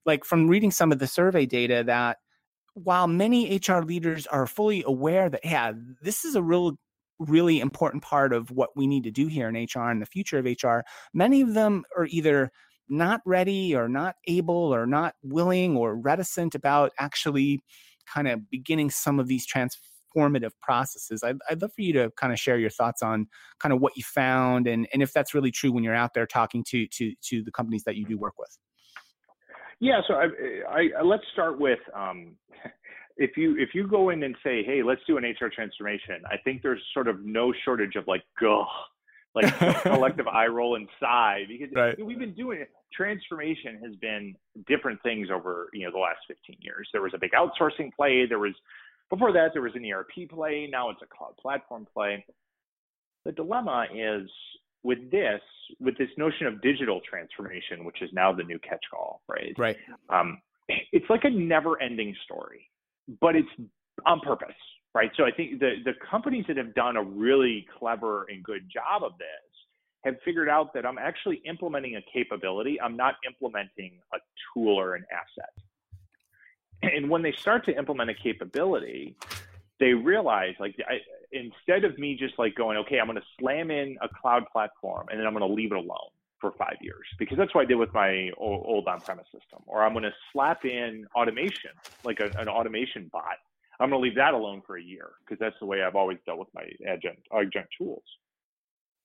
like 0.07 0.25
from 0.25 0.49
reading 0.49 0.71
some 0.71 0.91
of 0.91 0.99
the 0.99 1.07
survey 1.07 1.45
data 1.45 1.85
that 1.87 2.19
while 2.75 3.07
many 3.07 3.59
HR 3.59 3.81
leaders 3.81 4.27
are 4.27 4.47
fully 4.47 4.83
aware 4.87 5.29
that 5.29 5.45
yeah 5.45 5.73
this 6.01 6.25
is 6.25 6.35
a 6.35 6.43
real 6.43 6.79
really 7.19 7.61
important 7.61 8.03
part 8.03 8.33
of 8.33 8.51
what 8.51 8.71
we 8.77 8.87
need 8.87 9.05
to 9.05 9.11
do 9.11 9.27
here 9.27 9.49
in 9.49 9.55
HR 9.55 9.91
and 9.91 10.01
the 10.01 10.07
future 10.07 10.39
of 10.39 10.45
HR, 10.45 10.81
many 11.13 11.41
of 11.41 11.55
them 11.55 11.85
are 11.97 12.07
either 12.07 12.51
not 12.89 13.21
ready 13.27 13.75
or 13.75 13.89
not 13.89 14.17
able 14.27 14.75
or 14.75 14.87
not 14.87 15.15
willing 15.23 15.77
or 15.77 15.97
reticent 15.97 16.55
about 16.55 16.93
actually 16.99 17.61
kind 18.13 18.29
of 18.29 18.49
beginning 18.51 18.91
some 18.91 19.21
of 19.21 19.27
these 19.29 19.47
transformative 19.47 20.53
processes. 20.63 21.23
I'd, 21.23 21.37
I'd 21.51 21.61
love 21.61 21.73
for 21.75 21.83
you 21.83 21.93
to 21.95 22.11
kind 22.17 22.33
of 22.33 22.39
share 22.39 22.59
your 22.59 22.71
thoughts 22.71 23.03
on 23.03 23.27
kind 23.61 23.73
of 23.73 23.81
what 23.81 23.97
you 23.97 24.03
found 24.05 24.67
and, 24.67 24.89
and 24.93 25.03
if 25.03 25.13
that's 25.13 25.35
really 25.35 25.51
true 25.51 25.73
when 25.73 25.85
you're 25.85 25.95
out 25.95 26.15
there 26.15 26.27
talking 26.27 26.65
to, 26.69 26.87
to, 26.87 27.13
to 27.25 27.43
the 27.43 27.53
companies 27.53 27.85
that 27.85 27.97
you 27.97 28.07
do 28.07 28.17
work 28.17 28.39
with. 28.39 28.57
Yeah, 29.81 30.01
so 30.09 30.15
I, 30.15 30.89
I, 30.99 31.03
let's 31.03 31.23
start 31.33 31.61
with 31.61 31.79
um, 31.95 32.37
if 33.19 33.37
you 33.37 33.57
if 33.59 33.71
you 33.75 33.87
go 33.87 34.11
in 34.11 34.23
and 34.23 34.35
say, 34.45 34.63
hey, 34.63 34.83
let's 34.83 35.01
do 35.07 35.19
an 35.19 35.25
HR 35.25 35.49
transformation, 35.55 36.23
I 36.27 36.37
think 36.39 36.63
there's 36.63 36.81
sort 36.95 37.09
of 37.09 37.25
no 37.25 37.53
shortage 37.65 37.97
of 37.97 38.07
like, 38.07 38.23
go, 38.41 38.65
like 39.35 39.59
collective 39.83 40.29
eye 40.29 40.47
roll 40.47 40.77
and 40.77 40.89
sigh 41.01 41.45
because 41.49 41.69
right. 41.75 42.05
we've 42.05 42.19
been 42.19 42.35
doing 42.35 42.61
it. 42.61 42.71
Transformation 42.93 43.81
has 43.85 43.95
been 43.97 44.35
different 44.67 45.03
things 45.03 45.29
over 45.33 45.69
you 45.75 45.85
know 45.85 45.93
the 45.93 45.99
last 45.99 46.21
15 46.29 46.57
years. 46.61 46.89
There 46.93 47.03
was 47.03 47.13
a 47.15 47.19
big 47.19 47.33
outsourcing 47.33 47.93
play. 47.95 48.25
There 48.27 48.39
was 48.39 48.55
before 49.11 49.33
that 49.33 49.51
there 49.53 49.63
was 49.63 49.73
an 49.75 49.85
ERP 49.85 50.29
play. 50.31 50.69
Now 50.71 50.91
it's 50.91 51.03
a 51.03 51.07
cloud 51.07 51.37
platform 51.41 51.87
play. 51.93 52.25
The 53.25 53.33
dilemma 53.33 53.87
is 53.95 54.31
with 54.85 55.11
this, 55.11 55.41
with 55.81 55.99
this 55.99 56.09
notion 56.17 56.47
of 56.47 56.63
digital 56.63 57.01
transformation, 57.09 57.85
which 57.85 58.01
is 58.01 58.11
now 58.13 58.33
the 58.33 58.45
new 58.45 58.59
catch-all, 58.61 59.23
right? 59.29 59.53
Right. 59.59 59.77
Um, 60.09 60.41
it's 60.93 61.05
like 61.11 61.25
a 61.25 61.31
never-ending 61.31 62.15
story 62.25 62.69
but 63.21 63.37
it's 63.37 63.49
on 64.07 64.21
purpose, 64.21 64.55
right? 64.95 65.11
So 65.17 65.25
I 65.25 65.31
think 65.31 65.61
the 65.61 65.77
the 65.85 65.95
companies 66.11 66.45
that 66.49 66.57
have 66.57 66.75
done 66.75 66.97
a 66.97 67.03
really 67.03 67.67
clever 67.79 68.27
and 68.29 68.43
good 68.43 68.69
job 68.73 69.03
of 69.03 69.13
this 69.19 69.27
have 70.05 70.17
figured 70.25 70.49
out 70.49 70.73
that 70.75 70.87
I'm 70.87 70.99
actually 70.99 71.43
implementing 71.45 71.97
a 71.97 72.03
capability. 72.13 72.81
I'm 72.81 72.97
not 72.97 73.17
implementing 73.27 73.99
a 74.15 74.19
tool 74.53 74.79
or 74.79 74.95
an 74.95 75.05
asset. 75.13 75.51
And 76.83 77.11
when 77.11 77.23
they 77.23 77.33
start 77.33 77.65
to 77.67 77.77
implement 77.77 78.11
a 78.11 78.15
capability, 78.15 79.17
they 79.81 79.95
realize 79.95 80.55
like 80.61 80.77
I, 80.89 80.99
instead 81.33 81.85
of 81.85 81.99
me 81.99 82.17
just 82.17 82.39
like 82.39 82.55
going, 82.55 82.79
okay, 82.79 83.01
I'm 83.01 83.07
going 83.07 83.17
to 83.17 83.27
slam 83.41 83.71
in 83.73 83.99
a 84.01 84.09
cloud 84.09 84.45
platform 84.53 85.07
and 85.11 85.19
then 85.19 85.27
I'm 85.27 85.35
going 85.35 85.49
to 85.49 85.53
leave 85.53 85.73
it 85.73 85.79
alone 85.79 86.11
for 86.41 86.53
five 86.59 86.77
years 86.81 87.07
because 87.19 87.37
that's 87.37 87.55
what 87.55 87.63
I 87.63 87.65
did 87.65 87.77
with 87.77 87.93
my 87.95 88.31
old, 88.37 88.65
old 88.67 88.89
on-premise 88.89 89.27
system. 89.27 89.63
Or 89.67 89.83
I'm 89.83 89.93
going 89.93 90.05
to 90.05 90.15
slap 90.33 90.65
in 90.65 91.07
automation, 91.15 91.73
like 92.05 92.19
a, 92.21 92.41
an 92.41 92.49
automation 92.49 93.09
bot. 93.13 93.39
I'm 93.81 93.91
going 93.91 94.03
to 94.03 94.05
leave 94.09 94.17
that 94.17 94.35
alone 94.35 94.63
for 94.67 94.77
a 94.77 94.83
year 94.83 95.11
because 95.25 95.39
that's 95.39 95.57
the 95.61 95.67
way 95.67 95.83
I've 95.83 95.97
always 95.97 96.19
dealt 96.27 96.39
with 96.39 96.49
my 96.55 96.65
adjunct, 96.87 97.23
adjunct 97.33 97.71
tools. 97.79 98.03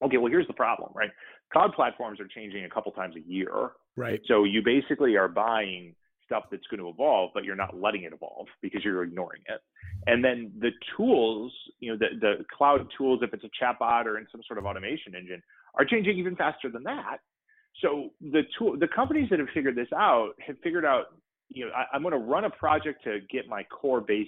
Okay, 0.03 0.17
well 0.17 0.31
here's 0.31 0.47
the 0.47 0.53
problem, 0.53 0.91
right? 0.95 1.11
Cloud 1.51 1.73
platforms 1.73 2.19
are 2.19 2.27
changing 2.27 2.65
a 2.65 2.69
couple 2.69 2.91
times 2.91 3.15
a 3.15 3.29
year. 3.29 3.71
Right. 3.95 4.19
So 4.27 4.43
you 4.43 4.61
basically 4.63 5.15
are 5.15 5.27
buying 5.27 5.95
stuff 6.25 6.45
that's 6.49 6.65
going 6.67 6.79
to 6.79 6.89
evolve, 6.89 7.31
but 7.33 7.43
you're 7.43 7.55
not 7.55 7.79
letting 7.79 8.03
it 8.03 8.13
evolve 8.13 8.47
because 8.61 8.83
you're 8.83 9.03
ignoring 9.03 9.41
it. 9.47 9.61
And 10.07 10.23
then 10.23 10.51
the 10.59 10.71
tools, 10.97 11.53
you 11.79 11.91
know, 11.91 11.97
the, 11.97 12.19
the 12.19 12.45
cloud 12.55 12.87
tools, 12.97 13.19
if 13.21 13.33
it's 13.33 13.43
a 13.43 13.63
chatbot 13.63 14.05
or 14.05 14.17
in 14.17 14.25
some 14.31 14.41
sort 14.47 14.57
of 14.57 14.65
automation 14.65 15.15
engine, 15.15 15.41
are 15.75 15.85
changing 15.85 16.17
even 16.17 16.35
faster 16.35 16.69
than 16.69 16.83
that. 16.83 17.17
So 17.81 18.09
the 18.21 18.43
tool, 18.57 18.77
the 18.79 18.87
companies 18.87 19.29
that 19.29 19.39
have 19.39 19.49
figured 19.53 19.75
this 19.75 19.87
out 19.95 20.31
have 20.45 20.57
figured 20.63 20.85
out, 20.85 21.05
you 21.49 21.65
know, 21.65 21.71
I, 21.71 21.95
I'm 21.95 22.01
going 22.01 22.13
to 22.13 22.19
run 22.19 22.45
a 22.45 22.49
project 22.49 23.03
to 23.05 23.19
get 23.31 23.47
my 23.47 23.63
core 23.63 24.01
base, 24.01 24.27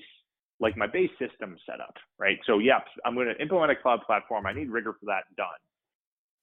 like 0.59 0.75
my 0.75 0.87
base 0.87 1.11
system 1.19 1.55
set 1.65 1.79
up, 1.79 1.95
right? 2.17 2.37
So 2.47 2.59
yep, 2.59 2.85
I'm 3.05 3.13
going 3.13 3.27
to 3.27 3.41
implement 3.41 3.71
a 3.71 3.75
cloud 3.75 3.99
platform. 4.05 4.45
I 4.45 4.53
need 4.53 4.69
rigor 4.69 4.93
for 4.93 5.05
that 5.05 5.23
done. 5.37 5.47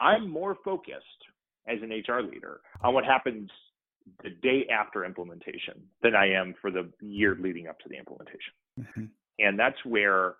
I'm 0.00 0.30
more 0.30 0.56
focused 0.64 1.06
as 1.68 1.78
an 1.82 1.90
HR 1.90 2.22
leader 2.22 2.60
on 2.82 2.94
what 2.94 3.04
happens 3.04 3.50
the 4.22 4.30
day 4.42 4.66
after 4.72 5.04
implementation 5.04 5.80
than 6.02 6.14
I 6.14 6.28
am 6.32 6.54
for 6.60 6.70
the 6.70 6.88
year 7.00 7.36
leading 7.40 7.68
up 7.68 7.78
to 7.80 7.88
the 7.88 7.96
implementation. 7.96 8.52
Mm-hmm. 8.80 9.04
And 9.38 9.58
that's 9.58 9.76
where 9.84 10.34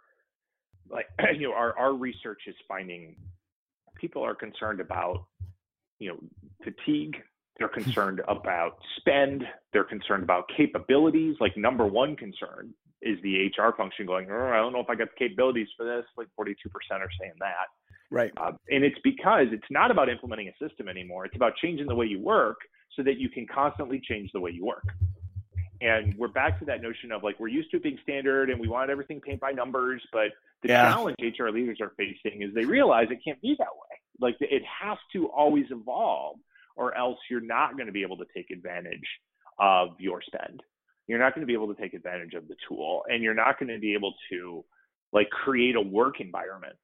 like 0.91 1.07
you 1.39 1.49
know 1.49 1.55
our, 1.55 1.77
our 1.79 1.95
research 1.95 2.43
is 2.47 2.55
finding 2.69 3.17
people 4.03 4.23
are 4.23 4.35
concerned 4.35 4.81
about 4.81 5.25
you 5.99 6.09
know 6.11 6.19
fatigue 6.63 7.17
they're 7.59 7.69
concerned 7.69 8.21
about 8.29 8.79
spend 8.99 9.45
they're 9.73 9.85
concerned 9.85 10.25
about 10.25 10.51
capabilities. 10.57 11.37
Like 11.41 11.57
number 11.57 11.87
one 11.87 12.17
concern 12.17 12.75
is 13.01 13.19
the 13.23 13.47
hr 13.57 13.71
function 13.77 14.07
going 14.07 14.29
oh, 14.31 14.51
i 14.53 14.57
don't 14.57 14.73
know 14.73 14.81
if 14.81 14.91
i 14.91 14.95
got 14.95 15.09
the 15.09 15.27
capabilities 15.27 15.69
for 15.77 15.85
this 15.85 16.05
like 16.17 16.29
42% 16.39 16.55
are 16.93 17.09
saying 17.21 17.33
that. 17.39 17.69
Right. 18.11 18.31
Uh, 18.37 18.53
and 18.71 18.85
it's 18.85 18.99
because 19.03 19.47
it's 19.53 19.71
not 19.71 19.91
about 19.91 20.11
implementing 20.11 20.49
a 20.49 20.69
system 20.69 20.89
anymore 20.89 21.25
it's 21.25 21.37
about 21.37 21.57
changing 21.57 21.87
the 21.87 21.95
way 21.95 22.07
you 22.07 22.21
work 22.21 22.59
so 22.97 23.03
that 23.03 23.19
you 23.19 23.29
can 23.29 23.47
constantly 23.47 24.01
change 24.07 24.31
the 24.33 24.41
way 24.41 24.51
you 24.51 24.67
work. 24.67 24.85
And 25.83 26.17
we're 26.17 26.29
back 26.29 26.61
to 26.61 26.65
that 26.67 26.81
notion 26.81 27.11
of 27.11 27.25
like 27.25 27.41
we're 27.41 27.49
used 27.49 27.71
to 27.73 27.79
it 27.79 27.83
being 27.83 27.99
standard 28.03 28.51
and 28.51 28.61
we 28.61 28.69
want 28.69 28.89
everything 28.89 29.21
paint 29.21 29.41
by 29.41 29.51
numbers, 29.51 30.01
but 30.13 30.29
the 30.63 30.69
yeah. 30.69 30.93
challenge 30.93 31.17
HR 31.21 31.49
leaders 31.49 31.79
are 31.81 31.93
facing 31.97 32.43
is 32.43 32.55
they 32.55 32.65
realize 32.65 33.09
it 33.11 33.19
can't 33.25 33.41
be 33.43 33.57
that 33.59 33.67
way. 33.67 33.99
Like 34.21 34.37
it 34.41 34.63
has 34.81 34.97
to 35.15 35.27
always 35.27 35.67
evolve, 35.71 36.37
or 36.77 36.97
else 36.97 37.19
you're 37.29 37.41
not 37.41 37.77
going 37.77 37.87
to 37.87 37.93
be 37.93 38.03
able 38.03 38.17
to 38.19 38.27
take 38.35 38.51
advantage 38.51 39.07
of 39.59 39.89
your 39.99 40.23
spend. 40.23 40.63
You're 41.09 41.19
not 41.19 41.35
going 41.35 41.43
to 41.43 41.47
be 41.47 41.55
able 41.55 41.75
to 41.75 41.81
take 41.81 41.95
advantage 41.95 42.35
of 42.35 42.47
the 42.47 42.55
tool, 42.69 43.03
and 43.09 43.23
you're 43.23 43.35
not 43.35 43.59
going 43.59 43.69
to 43.69 43.81
be 43.81 43.95
able 43.95 44.15
to 44.31 44.65
like 45.13 45.29
create 45.31 45.75
a 45.75 45.81
work 45.81 46.21
environment 46.21 46.77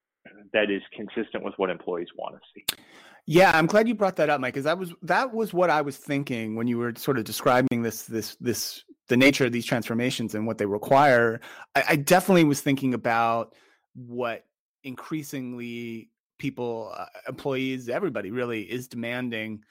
that 0.52 0.70
is 0.70 0.82
consistent 0.94 1.44
with 1.44 1.54
what 1.56 1.70
employees 1.70 2.08
want 2.16 2.34
to 2.34 2.40
see. 2.54 2.82
Yeah, 3.30 3.50
I'm 3.54 3.66
glad 3.66 3.87
you 3.87 3.94
brought 3.94 4.16
that 4.16 4.30
up, 4.30 4.40
Mike, 4.40 4.54
because 4.54 4.64
that 4.64 4.78
was 4.78 4.94
that 5.02 5.34
was 5.34 5.52
what 5.52 5.68
I 5.68 5.82
was 5.82 5.98
thinking 5.98 6.56
when 6.56 6.66
you 6.66 6.78
were 6.78 6.94
sort 6.96 7.18
of 7.18 7.24
describing 7.24 7.82
this 7.82 8.04
this 8.04 8.37
this 8.40 8.82
the 9.08 9.16
nature 9.16 9.46
of 9.46 9.52
these 9.52 9.66
transformations 9.66 10.34
and 10.34 10.46
what 10.46 10.58
they 10.58 10.66
require. 10.66 11.40
I, 11.74 11.84
I 11.90 11.96
definitely 11.96 12.44
was 12.44 12.60
thinking 12.60 12.94
about 12.94 13.54
what 13.94 14.44
increasingly 14.84 16.10
people, 16.38 16.92
uh, 16.96 17.06
employees, 17.28 17.88
everybody 17.88 18.30
really 18.30 18.62
is 18.62 18.86
demanding, 18.88 19.62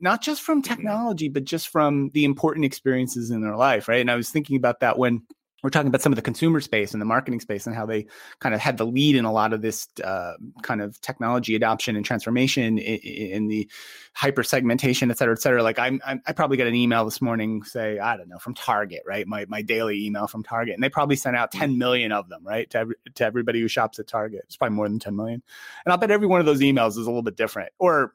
not 0.00 0.22
just 0.22 0.42
from 0.42 0.62
mm-hmm. 0.62 0.74
technology, 0.74 1.28
but 1.28 1.44
just 1.44 1.68
from 1.68 2.10
the 2.12 2.24
important 2.24 2.64
experiences 2.64 3.30
in 3.30 3.40
their 3.40 3.56
life, 3.56 3.88
right? 3.88 4.00
And 4.00 4.10
I 4.10 4.16
was 4.16 4.30
thinking 4.30 4.56
about 4.56 4.80
that 4.80 4.98
when 4.98 5.22
we're 5.62 5.70
talking 5.70 5.88
about 5.88 6.02
some 6.02 6.12
of 6.12 6.16
the 6.16 6.22
consumer 6.22 6.60
space 6.60 6.92
and 6.92 7.00
the 7.00 7.06
marketing 7.06 7.40
space 7.40 7.66
and 7.66 7.76
how 7.76 7.86
they 7.86 8.06
kind 8.40 8.54
of 8.54 8.60
had 8.60 8.76
the 8.78 8.86
lead 8.86 9.14
in 9.14 9.24
a 9.24 9.32
lot 9.32 9.52
of 9.52 9.62
this 9.62 9.88
uh, 10.02 10.34
kind 10.62 10.82
of 10.82 11.00
technology 11.00 11.54
adoption 11.54 11.94
and 11.94 12.04
transformation 12.04 12.78
in, 12.78 12.98
in, 12.98 13.48
the 13.48 13.70
hyper 14.14 14.42
segmentation, 14.42 15.10
et 15.10 15.18
cetera, 15.18 15.34
et 15.34 15.40
cetera. 15.40 15.62
Like 15.62 15.78
I'm, 15.78 16.00
I'm, 16.04 16.20
i 16.26 16.32
probably 16.32 16.56
got 16.56 16.66
an 16.66 16.74
email 16.74 17.04
this 17.04 17.22
morning, 17.22 17.62
say, 17.62 17.98
I 17.98 18.16
don't 18.16 18.28
know, 18.28 18.38
from 18.38 18.54
Target, 18.54 19.02
right? 19.06 19.26
My, 19.26 19.44
my 19.48 19.62
daily 19.62 20.04
email 20.04 20.26
from 20.26 20.42
Target. 20.42 20.74
And 20.74 20.82
they 20.82 20.88
probably 20.88 21.16
sent 21.16 21.36
out 21.36 21.52
10 21.52 21.78
million 21.78 22.10
of 22.10 22.28
them, 22.28 22.44
right? 22.44 22.68
To, 22.70 22.78
every, 22.78 22.94
to 23.14 23.24
everybody 23.24 23.60
who 23.60 23.68
shops 23.68 23.98
at 23.98 24.08
Target. 24.08 24.42
It's 24.46 24.56
probably 24.56 24.76
more 24.76 24.88
than 24.88 24.98
10 24.98 25.14
million. 25.14 25.42
And 25.84 25.92
I'll 25.92 25.98
bet 25.98 26.10
every 26.10 26.26
one 26.26 26.40
of 26.40 26.46
those 26.46 26.60
emails 26.60 26.90
is 26.90 26.98
a 26.98 27.10
little 27.10 27.22
bit 27.22 27.36
different 27.36 27.72
or 27.78 28.14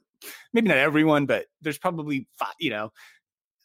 maybe 0.52 0.68
not 0.68 0.78
everyone, 0.78 1.26
but 1.26 1.46
there's 1.62 1.78
probably, 1.78 2.28
you 2.60 2.72
know, 2.72 2.92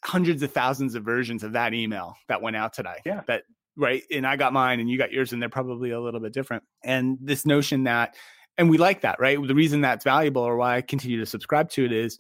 hundreds 0.05 0.43
of 0.43 0.53
thousands 0.53 0.95
of 0.95 1.05
versions 1.05 1.45
of 1.45 1.53
that 1.53 1.75
email 1.75 2.17
that 2.29 2.43
went 2.43 2.57
out 2.57 2.73
today 2.73 2.97
yeah. 3.07 3.23
that 3.27 3.45
right? 3.77 4.03
And 4.11 4.27
I 4.27 4.37
got 4.37 4.53
mine 4.53 4.81
and 4.81 4.89
you 4.89 4.99
got 4.99 5.13
yours, 5.13 5.33
and 5.33 5.41
they're 5.41 5.49
probably 5.49 5.91
a 5.91 6.01
little 6.01 6.21
bit 6.21 6.33
different. 6.33 6.65
And 6.85 7.19
this 7.21 7.47
notion 7.47 7.85
that, 7.85 8.15
and 8.59 8.69
we 8.69 8.79
like 8.79 9.01
that, 9.03 9.19
right? 9.21 9.39
The 9.47 9.55
reason 9.55 9.81
that's 9.81 10.05
valuable 10.05 10.43
or 10.43 10.57
why 10.57 10.77
I 10.77 10.83
continue 10.83 11.19
to 11.21 11.27
subscribe 11.27 11.71
to 11.71 11.85
it 11.85 11.93
is, 11.93 12.19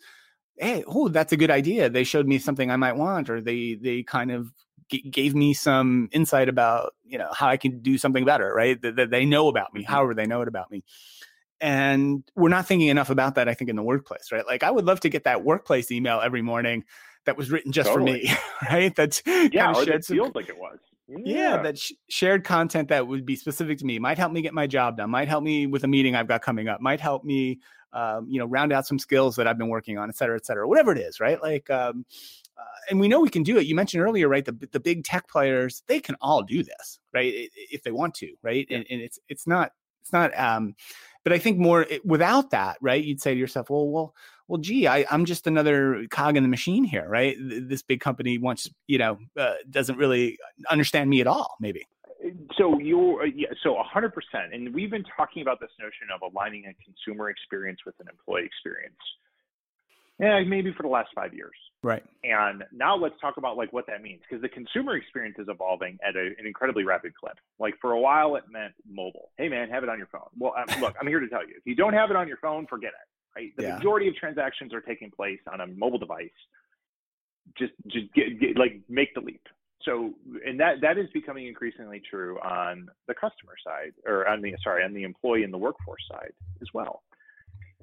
hey, 0.56 0.84
oh, 0.86 1.08
that's 1.08 1.32
a 1.32 1.36
good 1.36 1.50
idea. 1.50 1.90
They 1.90 2.04
showed 2.04 2.26
me 2.26 2.38
something 2.38 2.70
I 2.70 2.76
might 2.76 2.96
want, 2.96 3.28
or 3.28 3.40
they 3.40 3.78
they 3.80 4.02
kind 4.02 4.30
of 4.30 4.52
g- 4.90 5.08
gave 5.10 5.34
me 5.34 5.54
some 5.54 6.08
insight 6.12 6.48
about 6.48 6.94
you 7.04 7.18
know 7.18 7.30
how 7.32 7.48
I 7.48 7.56
can 7.56 7.80
do 7.80 7.98
something 7.98 8.24
better, 8.24 8.52
right? 8.54 8.80
That, 8.80 8.96
that 8.96 9.10
they 9.10 9.24
know 9.24 9.48
about 9.48 9.74
me, 9.74 9.82
mm-hmm. 9.82 9.92
however 9.92 10.14
they 10.14 10.26
know 10.26 10.42
it 10.42 10.48
about 10.48 10.70
me. 10.70 10.84
And 11.60 12.24
we're 12.34 12.48
not 12.48 12.66
thinking 12.66 12.88
enough 12.88 13.10
about 13.10 13.36
that, 13.36 13.48
I 13.48 13.54
think, 13.54 13.70
in 13.70 13.76
the 13.76 13.84
workplace, 13.84 14.32
right? 14.32 14.46
Like 14.46 14.62
I 14.62 14.70
would 14.70 14.84
love 14.84 15.00
to 15.00 15.08
get 15.08 15.24
that 15.24 15.44
workplace 15.44 15.90
email 15.92 16.20
every 16.20 16.42
morning 16.42 16.84
that 17.24 17.36
was 17.36 17.52
written 17.52 17.70
just 17.70 17.88
totally. 17.88 18.26
for 18.26 18.32
me, 18.32 18.38
right? 18.70 18.96
That's 18.96 19.22
yeah, 19.26 19.72
or 19.72 19.84
that 19.84 20.04
feels 20.04 20.34
like 20.34 20.48
it 20.48 20.58
was 20.58 20.78
yeah, 21.08 21.60
that 21.62 21.78
sh- 21.78 21.92
shared 22.08 22.44
content 22.44 22.88
that 22.88 23.06
would 23.06 23.26
be 23.26 23.36
specific 23.36 23.78
to 23.78 23.84
me 23.84 23.98
might 23.98 24.18
help 24.18 24.32
me 24.32 24.40
get 24.42 24.54
my 24.54 24.66
job 24.66 24.96
done 24.96 25.10
might 25.10 25.28
help 25.28 25.42
me 25.44 25.66
with 25.66 25.84
a 25.84 25.88
meeting 25.88 26.14
i've 26.14 26.28
got 26.28 26.42
coming 26.42 26.68
up 26.68 26.80
might 26.80 27.00
help 27.00 27.24
me 27.24 27.58
um, 27.92 28.26
you 28.28 28.38
know 28.38 28.46
round 28.46 28.72
out 28.72 28.86
some 28.86 28.98
skills 28.98 29.36
that 29.36 29.46
i've 29.46 29.58
been 29.58 29.68
working 29.68 29.98
on 29.98 30.08
et 30.08 30.16
cetera 30.16 30.36
et 30.36 30.46
cetera 30.46 30.66
whatever 30.66 30.92
it 30.92 30.98
is 30.98 31.20
right? 31.20 31.42
Like 31.42 31.68
um, 31.70 32.04
uh, 32.58 32.62
and 32.90 33.00
we 33.00 33.08
know 33.08 33.20
we 33.20 33.30
can 33.30 33.42
do 33.42 33.58
it. 33.58 33.66
You 33.66 33.74
mentioned 33.74 34.02
earlier 34.02 34.28
right 34.28 34.44
the, 34.44 34.52
the 34.72 34.80
big 34.80 35.04
tech 35.04 35.28
players 35.28 35.82
they 35.86 36.00
can 36.00 36.16
all 36.20 36.42
do 36.42 36.62
this 36.62 37.00
right 37.12 37.32
if 37.54 37.82
they 37.82 37.92
want 37.92 38.14
to 38.16 38.32
right? 38.42 38.66
Yeah. 38.68 38.78
and, 38.78 38.86
and 38.90 39.00
it's 39.00 39.18
it's 39.28 39.46
not 39.46 39.72
it's 40.00 40.12
not 40.12 40.38
um 40.38 40.74
but 41.24 41.32
i 41.32 41.38
think 41.38 41.58
more 41.58 41.82
it, 41.82 42.04
without 42.04 42.50
that 42.50 42.76
right 42.80 43.04
you'd 43.04 43.20
say 43.20 43.34
to 43.34 43.40
yourself 43.40 43.70
well 43.70 43.88
well 43.88 44.14
well, 44.52 44.60
gee, 44.60 44.86
I, 44.86 45.06
am 45.10 45.24
just 45.24 45.46
another 45.46 46.04
cog 46.10 46.36
in 46.36 46.42
the 46.42 46.48
machine 46.50 46.84
here, 46.84 47.08
right? 47.08 47.34
This 47.40 47.80
big 47.80 48.00
company 48.00 48.36
wants, 48.36 48.68
you 48.86 48.98
know, 48.98 49.16
uh, 49.34 49.54
doesn't 49.70 49.96
really 49.96 50.36
understand 50.68 51.08
me 51.08 51.22
at 51.22 51.26
all, 51.26 51.56
maybe. 51.58 51.86
So 52.58 52.78
you're, 52.78 53.22
uh, 53.22 53.28
yeah, 53.34 53.48
so 53.62 53.82
100%. 53.82 54.10
And 54.52 54.74
we've 54.74 54.90
been 54.90 55.06
talking 55.16 55.40
about 55.40 55.58
this 55.58 55.70
notion 55.80 56.08
of 56.14 56.20
aligning 56.20 56.66
a 56.66 56.74
consumer 56.84 57.30
experience 57.30 57.80
with 57.86 57.94
an 58.00 58.08
employee 58.10 58.44
experience. 58.44 58.98
Yeah, 60.20 60.42
maybe 60.46 60.70
for 60.76 60.82
the 60.82 60.90
last 60.90 61.08
five 61.14 61.32
years. 61.32 61.56
Right. 61.82 62.04
And 62.22 62.62
now 62.72 62.94
let's 62.94 63.14
talk 63.22 63.38
about 63.38 63.56
like 63.56 63.72
what 63.72 63.86
that 63.86 64.02
means 64.02 64.20
because 64.28 64.42
the 64.42 64.50
consumer 64.50 64.96
experience 64.96 65.36
is 65.38 65.46
evolving 65.48 65.96
at 66.06 66.14
a, 66.14 66.26
an 66.38 66.46
incredibly 66.46 66.84
rapid 66.84 67.14
clip. 67.14 67.38
Like 67.58 67.72
for 67.80 67.92
a 67.92 67.98
while, 67.98 68.36
it 68.36 68.44
meant 68.50 68.74
mobile. 68.86 69.30
Hey 69.38 69.48
man, 69.48 69.70
have 69.70 69.82
it 69.82 69.88
on 69.88 69.96
your 69.96 70.08
phone. 70.08 70.28
Well, 70.38 70.52
um, 70.58 70.82
look, 70.82 70.94
I'm 71.00 71.06
here 71.06 71.20
to 71.20 71.28
tell 71.28 71.40
you, 71.40 71.54
if 71.56 71.62
you 71.64 71.74
don't 71.74 71.94
have 71.94 72.10
it 72.10 72.16
on 72.16 72.28
your 72.28 72.36
phone, 72.36 72.66
forget 72.66 72.90
it 72.90 73.08
right? 73.36 73.50
The 73.56 73.64
yeah. 73.64 73.76
majority 73.76 74.08
of 74.08 74.16
transactions 74.16 74.72
are 74.72 74.80
taking 74.80 75.10
place 75.10 75.40
on 75.52 75.60
a 75.60 75.66
mobile 75.66 75.98
device. 75.98 76.30
Just, 77.58 77.72
just 77.88 78.12
get, 78.14 78.40
get, 78.40 78.56
like 78.56 78.80
make 78.88 79.14
the 79.14 79.20
leap. 79.20 79.42
So, 79.84 80.12
and 80.46 80.60
that 80.60 80.80
that 80.82 80.96
is 80.96 81.06
becoming 81.12 81.46
increasingly 81.48 82.00
true 82.08 82.38
on 82.40 82.88
the 83.08 83.14
customer 83.14 83.54
side, 83.64 83.92
or 84.06 84.28
on 84.28 84.40
the 84.40 84.54
sorry, 84.62 84.84
on 84.84 84.94
the 84.94 85.02
employee 85.02 85.42
and 85.42 85.52
the 85.52 85.58
workforce 85.58 86.02
side 86.10 86.32
as 86.60 86.68
well. 86.72 87.02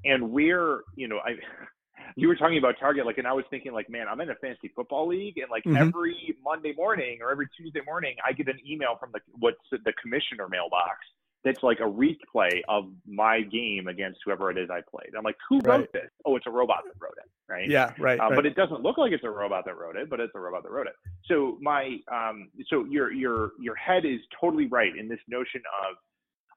And 0.05 0.31
we're, 0.31 0.81
you 0.95 1.09
know, 1.09 1.17
I, 1.17 1.31
you 2.15 2.29
were 2.29 2.37
talking 2.37 2.57
about 2.57 2.75
Target, 2.79 3.05
like, 3.05 3.17
and 3.17 3.27
I 3.27 3.33
was 3.33 3.43
thinking, 3.49 3.73
like, 3.73 3.89
man, 3.89 4.07
I'm 4.09 4.21
in 4.21 4.29
a 4.29 4.35
fantasy 4.35 4.71
football 4.73 5.07
league, 5.07 5.37
and 5.39 5.51
like 5.51 5.63
mm-hmm. 5.63 5.75
every 5.75 6.37
Monday 6.41 6.73
morning 6.75 7.19
or 7.21 7.31
every 7.31 7.49
Tuesday 7.57 7.81
morning, 7.85 8.15
I 8.25 8.31
get 8.31 8.47
an 8.47 8.59
email 8.65 8.95
from 8.97 9.09
the 9.13 9.19
what's 9.37 9.57
the 9.71 9.93
commissioner 10.01 10.47
mailbox 10.47 10.99
that's 11.43 11.63
like 11.63 11.79
a 11.79 11.83
replay 11.83 12.61
of 12.67 12.85
my 13.07 13.41
game 13.41 13.87
against 13.87 14.19
whoever 14.25 14.51
it 14.51 14.57
is 14.57 14.69
I 14.69 14.81
played. 14.89 15.15
I'm 15.17 15.23
like, 15.23 15.37
who 15.47 15.59
wrote 15.63 15.79
right. 15.79 15.93
this? 15.93 16.09
Oh, 16.25 16.35
it's 16.35 16.47
a 16.47 16.51
robot 16.51 16.83
that 16.85 16.93
wrote 16.99 17.15
it, 17.17 17.29
right? 17.47 17.69
Yeah, 17.69 17.93
right, 17.97 18.19
uh, 18.19 18.23
right, 18.23 18.35
But 18.35 18.45
it 18.45 18.55
doesn't 18.55 18.81
look 18.81 18.97
like 18.97 19.13
it's 19.13 19.23
a 19.23 19.29
robot 19.29 19.63
that 19.65 19.77
wrote 19.77 19.95
it, 19.95 20.09
but 20.09 20.19
it's 20.19 20.33
a 20.35 20.39
robot 20.39 20.63
that 20.63 20.71
wrote 20.71 20.87
it. 20.87 20.93
So 21.25 21.57
my, 21.61 21.97
um, 22.11 22.49
so 22.69 22.85
your 22.85 23.13
your 23.13 23.51
your 23.59 23.75
head 23.75 24.05
is 24.05 24.19
totally 24.39 24.67
right 24.67 24.95
in 24.95 25.07
this 25.07 25.19
notion 25.29 25.61
of 25.87 25.95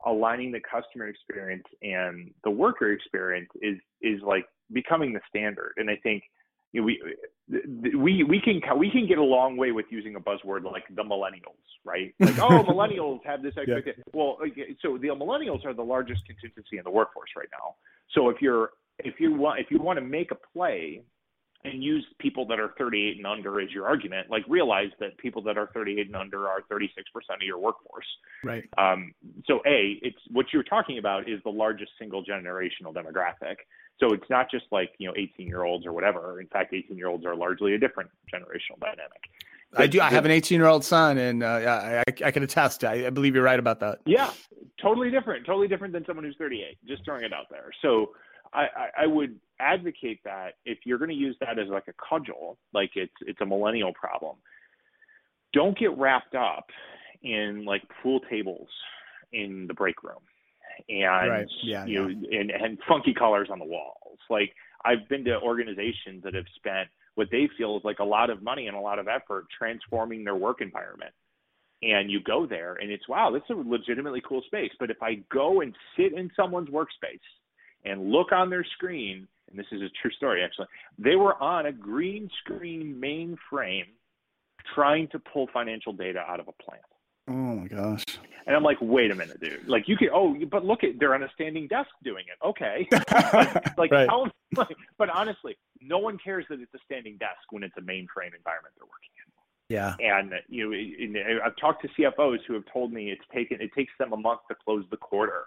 aligning 0.04 0.50
the 0.50 0.60
customer 0.60 1.06
experience 1.06 1.64
and 1.82 2.32
the 2.42 2.50
worker 2.50 2.92
experience 2.92 3.48
is 3.60 3.76
is 4.00 4.20
like 4.22 4.44
becoming 4.72 5.12
the 5.12 5.20
standard. 5.28 5.74
And 5.76 5.88
I 5.88 5.96
think 6.02 6.24
you 6.72 6.80
know, 6.80 6.86
we 6.86 7.00
we 7.94 8.24
we 8.24 8.40
can 8.40 8.60
we 8.78 8.90
can 8.90 9.06
get 9.06 9.18
a 9.18 9.22
long 9.22 9.56
way 9.56 9.72
with 9.72 9.86
using 9.90 10.16
a 10.16 10.20
buzzword 10.20 10.64
like 10.64 10.84
the 10.94 11.02
millennials, 11.02 11.60
right? 11.84 12.14
Like, 12.20 12.38
oh, 12.38 12.64
millennials 12.64 13.20
have 13.24 13.42
this 13.42 13.56
expectation. 13.56 14.02
Yeah. 14.06 14.12
Well, 14.14 14.38
so 14.80 14.96
the 14.98 15.08
millennials 15.08 15.64
are 15.64 15.74
the 15.74 15.84
largest 15.84 16.24
contingency 16.26 16.78
in 16.78 16.84
the 16.84 16.90
workforce 16.90 17.30
right 17.36 17.48
now. 17.52 17.74
So 18.14 18.30
if 18.30 18.40
you're 18.40 18.70
if 18.98 19.20
you 19.20 19.34
want 19.34 19.60
if 19.60 19.70
you 19.70 19.78
want 19.78 19.98
to 19.98 20.04
make 20.04 20.30
a 20.30 20.36
play 20.54 21.02
and 21.64 21.82
use 21.82 22.04
people 22.18 22.46
that 22.46 22.58
are 22.58 22.74
38 22.76 23.18
and 23.18 23.26
under 23.26 23.60
as 23.60 23.70
your 23.70 23.86
argument, 23.86 24.28
like 24.30 24.42
realize 24.48 24.90
that 24.98 25.16
people 25.18 25.42
that 25.42 25.56
are 25.56 25.70
38 25.72 26.06
and 26.06 26.16
under 26.16 26.48
are 26.48 26.62
36% 26.72 26.88
of 27.30 27.42
your 27.42 27.58
workforce. 27.58 28.06
Right. 28.42 28.64
Um, 28.78 29.14
so 29.46 29.60
a, 29.66 29.98
it's 30.02 30.18
what 30.30 30.46
you're 30.52 30.64
talking 30.64 30.98
about 30.98 31.28
is 31.28 31.40
the 31.44 31.50
largest 31.50 31.92
single 32.00 32.24
generational 32.24 32.92
demographic. 32.92 33.56
So 34.02 34.12
it's 34.12 34.28
not 34.28 34.50
just 34.50 34.64
like, 34.72 34.90
you 34.98 35.06
know, 35.06 35.14
18 35.16 35.46
year 35.46 35.62
olds 35.62 35.86
or 35.86 35.92
whatever. 35.92 36.40
In 36.40 36.48
fact, 36.48 36.74
18 36.74 36.96
year 36.96 37.08
olds 37.08 37.24
are 37.24 37.36
largely 37.36 37.74
a 37.74 37.78
different 37.78 38.10
generational 38.32 38.80
dynamic. 38.80 39.20
I 39.74 39.86
do. 39.86 40.00
I 40.00 40.10
have 40.10 40.24
an 40.24 40.30
18 40.30 40.58
year 40.58 40.66
old 40.66 40.84
son, 40.84 41.16
and 41.16 41.42
uh, 41.42 42.02
I, 42.06 42.26
I, 42.26 42.30
can 42.30 42.42
attest. 42.42 42.84
I, 42.84 43.06
I, 43.06 43.10
believe 43.10 43.34
you're 43.34 43.44
right 43.44 43.58
about 43.58 43.80
that. 43.80 44.00
Yeah, 44.04 44.30
totally 44.82 45.10
different. 45.10 45.46
Totally 45.46 45.68
different 45.68 45.94
than 45.94 46.04
someone 46.04 46.26
who's 46.26 46.36
38. 46.36 46.76
Just 46.86 47.04
throwing 47.04 47.24
it 47.24 47.32
out 47.32 47.46
there. 47.50 47.70
So 47.80 48.10
I, 48.52 48.66
I 48.98 49.06
would 49.06 49.38
advocate 49.60 50.20
that 50.24 50.54
if 50.66 50.80
you're 50.84 50.98
going 50.98 51.10
to 51.10 51.16
use 51.16 51.36
that 51.40 51.58
as 51.58 51.68
like 51.68 51.88
a 51.88 51.94
cudgel, 51.94 52.58
like 52.74 52.90
it's 52.96 53.14
it's 53.22 53.40
a 53.40 53.46
millennial 53.46 53.94
problem. 53.94 54.36
Don't 55.54 55.78
get 55.78 55.96
wrapped 55.96 56.34
up 56.34 56.66
in 57.22 57.64
like 57.64 57.82
pool 58.02 58.20
tables 58.28 58.68
in 59.32 59.66
the 59.68 59.74
break 59.74 60.02
room 60.02 60.20
and 60.88 61.30
right. 61.30 61.46
yeah, 61.62 61.84
you 61.84 62.08
yeah. 62.08 62.14
know 62.14 62.40
and, 62.40 62.50
and 62.50 62.78
funky 62.88 63.14
colors 63.14 63.48
on 63.50 63.58
the 63.58 63.64
walls. 63.64 64.18
Like 64.30 64.54
I've 64.84 65.08
been 65.08 65.24
to 65.24 65.38
organizations 65.40 66.22
that 66.24 66.34
have 66.34 66.46
spent 66.56 66.88
what 67.14 67.28
they 67.30 67.48
feel 67.58 67.76
is 67.76 67.84
like 67.84 67.98
a 67.98 68.04
lot 68.04 68.30
of 68.30 68.42
money 68.42 68.66
and 68.66 68.76
a 68.76 68.80
lot 68.80 68.98
of 68.98 69.06
effort 69.08 69.46
transforming 69.56 70.24
their 70.24 70.36
work 70.36 70.60
environment. 70.60 71.12
And 71.82 72.10
you 72.10 72.20
go 72.22 72.46
there 72.46 72.74
and 72.74 72.90
it's 72.90 73.08
wow, 73.08 73.30
this 73.32 73.42
is 73.50 73.56
a 73.64 73.68
legitimately 73.68 74.22
cool 74.26 74.42
space. 74.46 74.70
But 74.78 74.90
if 74.90 75.02
I 75.02 75.22
go 75.32 75.60
and 75.60 75.74
sit 75.96 76.12
in 76.12 76.30
someone's 76.36 76.70
workspace 76.70 77.20
and 77.84 78.10
look 78.10 78.32
on 78.32 78.50
their 78.50 78.64
screen, 78.76 79.26
and 79.50 79.58
this 79.58 79.66
is 79.72 79.82
a 79.82 79.90
true 80.00 80.12
story 80.12 80.42
actually, 80.44 80.68
they 80.98 81.16
were 81.16 81.40
on 81.42 81.66
a 81.66 81.72
green 81.72 82.30
screen 82.40 83.00
mainframe 83.02 83.88
trying 84.74 85.08
to 85.08 85.18
pull 85.18 85.48
financial 85.52 85.92
data 85.92 86.20
out 86.20 86.40
of 86.40 86.48
a 86.48 86.62
plant. 86.62 86.82
Oh 87.32 87.56
my 87.56 87.66
gosh. 87.66 88.04
And 88.46 88.54
I'm 88.54 88.62
like, 88.62 88.76
wait 88.80 89.10
a 89.10 89.14
minute, 89.14 89.40
dude. 89.40 89.66
Like 89.66 89.88
you 89.88 89.96
can 89.96 90.08
oh, 90.12 90.36
but 90.50 90.64
look 90.64 90.84
at 90.84 90.98
they're 90.98 91.14
on 91.14 91.22
a 91.22 91.30
standing 91.34 91.66
desk 91.66 91.88
doing 92.04 92.24
it. 92.28 92.46
Okay. 92.46 92.86
like, 93.78 93.90
right. 93.90 94.08
how, 94.08 94.26
like, 94.54 94.76
but 94.98 95.08
honestly, 95.08 95.56
no 95.80 95.98
one 95.98 96.18
cares 96.18 96.44
that 96.50 96.60
it's 96.60 96.74
a 96.74 96.78
standing 96.84 97.16
desk 97.16 97.40
when 97.50 97.62
it's 97.62 97.76
a 97.78 97.80
mainframe 97.80 98.34
environment 98.36 98.74
they're 98.76 98.84
working 98.84 99.14
in. 99.16 99.32
Yeah. 99.68 99.94
And 100.00 100.34
you 100.48 101.08
know, 101.08 101.20
I've 101.44 101.56
talked 101.56 101.82
to 101.82 101.88
CFOs 101.88 102.40
who 102.46 102.52
have 102.54 102.64
told 102.70 102.92
me 102.92 103.10
it's 103.10 103.24
taken 103.32 103.60
it 103.62 103.70
takes 103.74 103.92
them 103.98 104.12
a 104.12 104.16
month 104.16 104.40
to 104.48 104.56
close 104.64 104.84
the 104.90 104.98
quarter. 104.98 105.44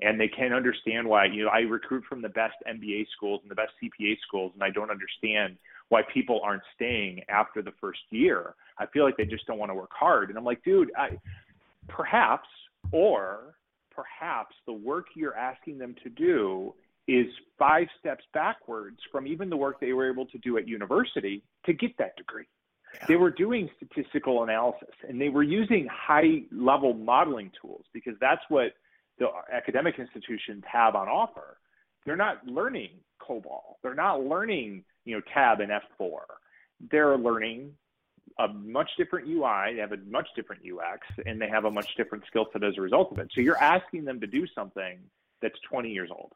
And 0.00 0.20
they 0.20 0.28
can't 0.28 0.54
understand 0.54 1.08
why, 1.08 1.24
you 1.24 1.44
know, 1.44 1.50
I 1.50 1.60
recruit 1.60 2.04
from 2.08 2.22
the 2.22 2.28
best 2.28 2.54
MBA 2.68 3.06
schools 3.16 3.40
and 3.42 3.50
the 3.50 3.56
best 3.56 3.72
CPA 3.82 4.16
schools, 4.24 4.52
and 4.54 4.62
I 4.62 4.70
don't 4.70 4.92
understand 4.92 5.56
why 5.88 6.02
people 6.12 6.40
aren't 6.44 6.62
staying 6.74 7.22
after 7.28 7.62
the 7.62 7.72
first 7.80 8.00
year. 8.10 8.54
I 8.78 8.86
feel 8.86 9.04
like 9.04 9.16
they 9.16 9.24
just 9.24 9.46
don't 9.46 9.58
want 9.58 9.70
to 9.70 9.74
work 9.74 9.90
hard. 9.92 10.28
And 10.28 10.38
I'm 10.38 10.44
like, 10.44 10.62
dude, 10.62 10.90
I 10.96 11.18
perhaps, 11.88 12.48
or 12.92 13.54
perhaps 13.90 14.54
the 14.66 14.72
work 14.72 15.06
you're 15.16 15.36
asking 15.36 15.78
them 15.78 15.94
to 16.02 16.10
do 16.10 16.74
is 17.08 17.26
five 17.58 17.86
steps 17.98 18.24
backwards 18.34 18.98
from 19.10 19.26
even 19.26 19.48
the 19.48 19.56
work 19.56 19.80
they 19.80 19.92
were 19.92 20.10
able 20.10 20.26
to 20.26 20.38
do 20.38 20.58
at 20.58 20.68
university 20.68 21.42
to 21.64 21.72
get 21.72 21.96
that 21.98 22.14
degree. 22.16 22.46
Yeah. 22.94 23.06
They 23.08 23.16
were 23.16 23.30
doing 23.30 23.68
statistical 23.76 24.42
analysis 24.42 24.94
and 25.08 25.20
they 25.20 25.30
were 25.30 25.42
using 25.42 25.88
high 25.90 26.42
level 26.52 26.94
modeling 26.94 27.50
tools 27.60 27.84
because 27.92 28.14
that's 28.20 28.42
what 28.48 28.72
the 29.18 29.28
academic 29.52 29.98
institutions 29.98 30.62
have 30.70 30.94
on 30.94 31.08
offer. 31.08 31.58
They're 32.04 32.16
not 32.16 32.46
learning 32.46 32.90
COBOL. 33.20 33.76
They're 33.82 33.94
not 33.94 34.22
learning, 34.22 34.84
you 35.08 35.16
know, 35.16 35.22
tab 35.32 35.60
and 35.60 35.72
F4. 35.72 36.18
They're 36.90 37.16
learning 37.16 37.72
a 38.38 38.48
much 38.48 38.90
different 38.98 39.26
UI, 39.26 39.74
they 39.74 39.80
have 39.80 39.92
a 39.92 39.96
much 40.08 40.28
different 40.36 40.62
UX, 40.62 41.06
and 41.26 41.40
they 41.40 41.48
have 41.48 41.64
a 41.64 41.70
much 41.70 41.96
different 41.96 42.24
skill 42.26 42.46
set 42.52 42.62
as 42.62 42.74
a 42.76 42.80
result 42.80 43.10
of 43.10 43.18
it. 43.18 43.30
So 43.34 43.40
you're 43.40 43.60
asking 43.60 44.04
them 44.04 44.20
to 44.20 44.26
do 44.26 44.46
something 44.54 44.98
that's 45.40 45.58
20 45.70 45.90
years 45.90 46.10
old, 46.12 46.32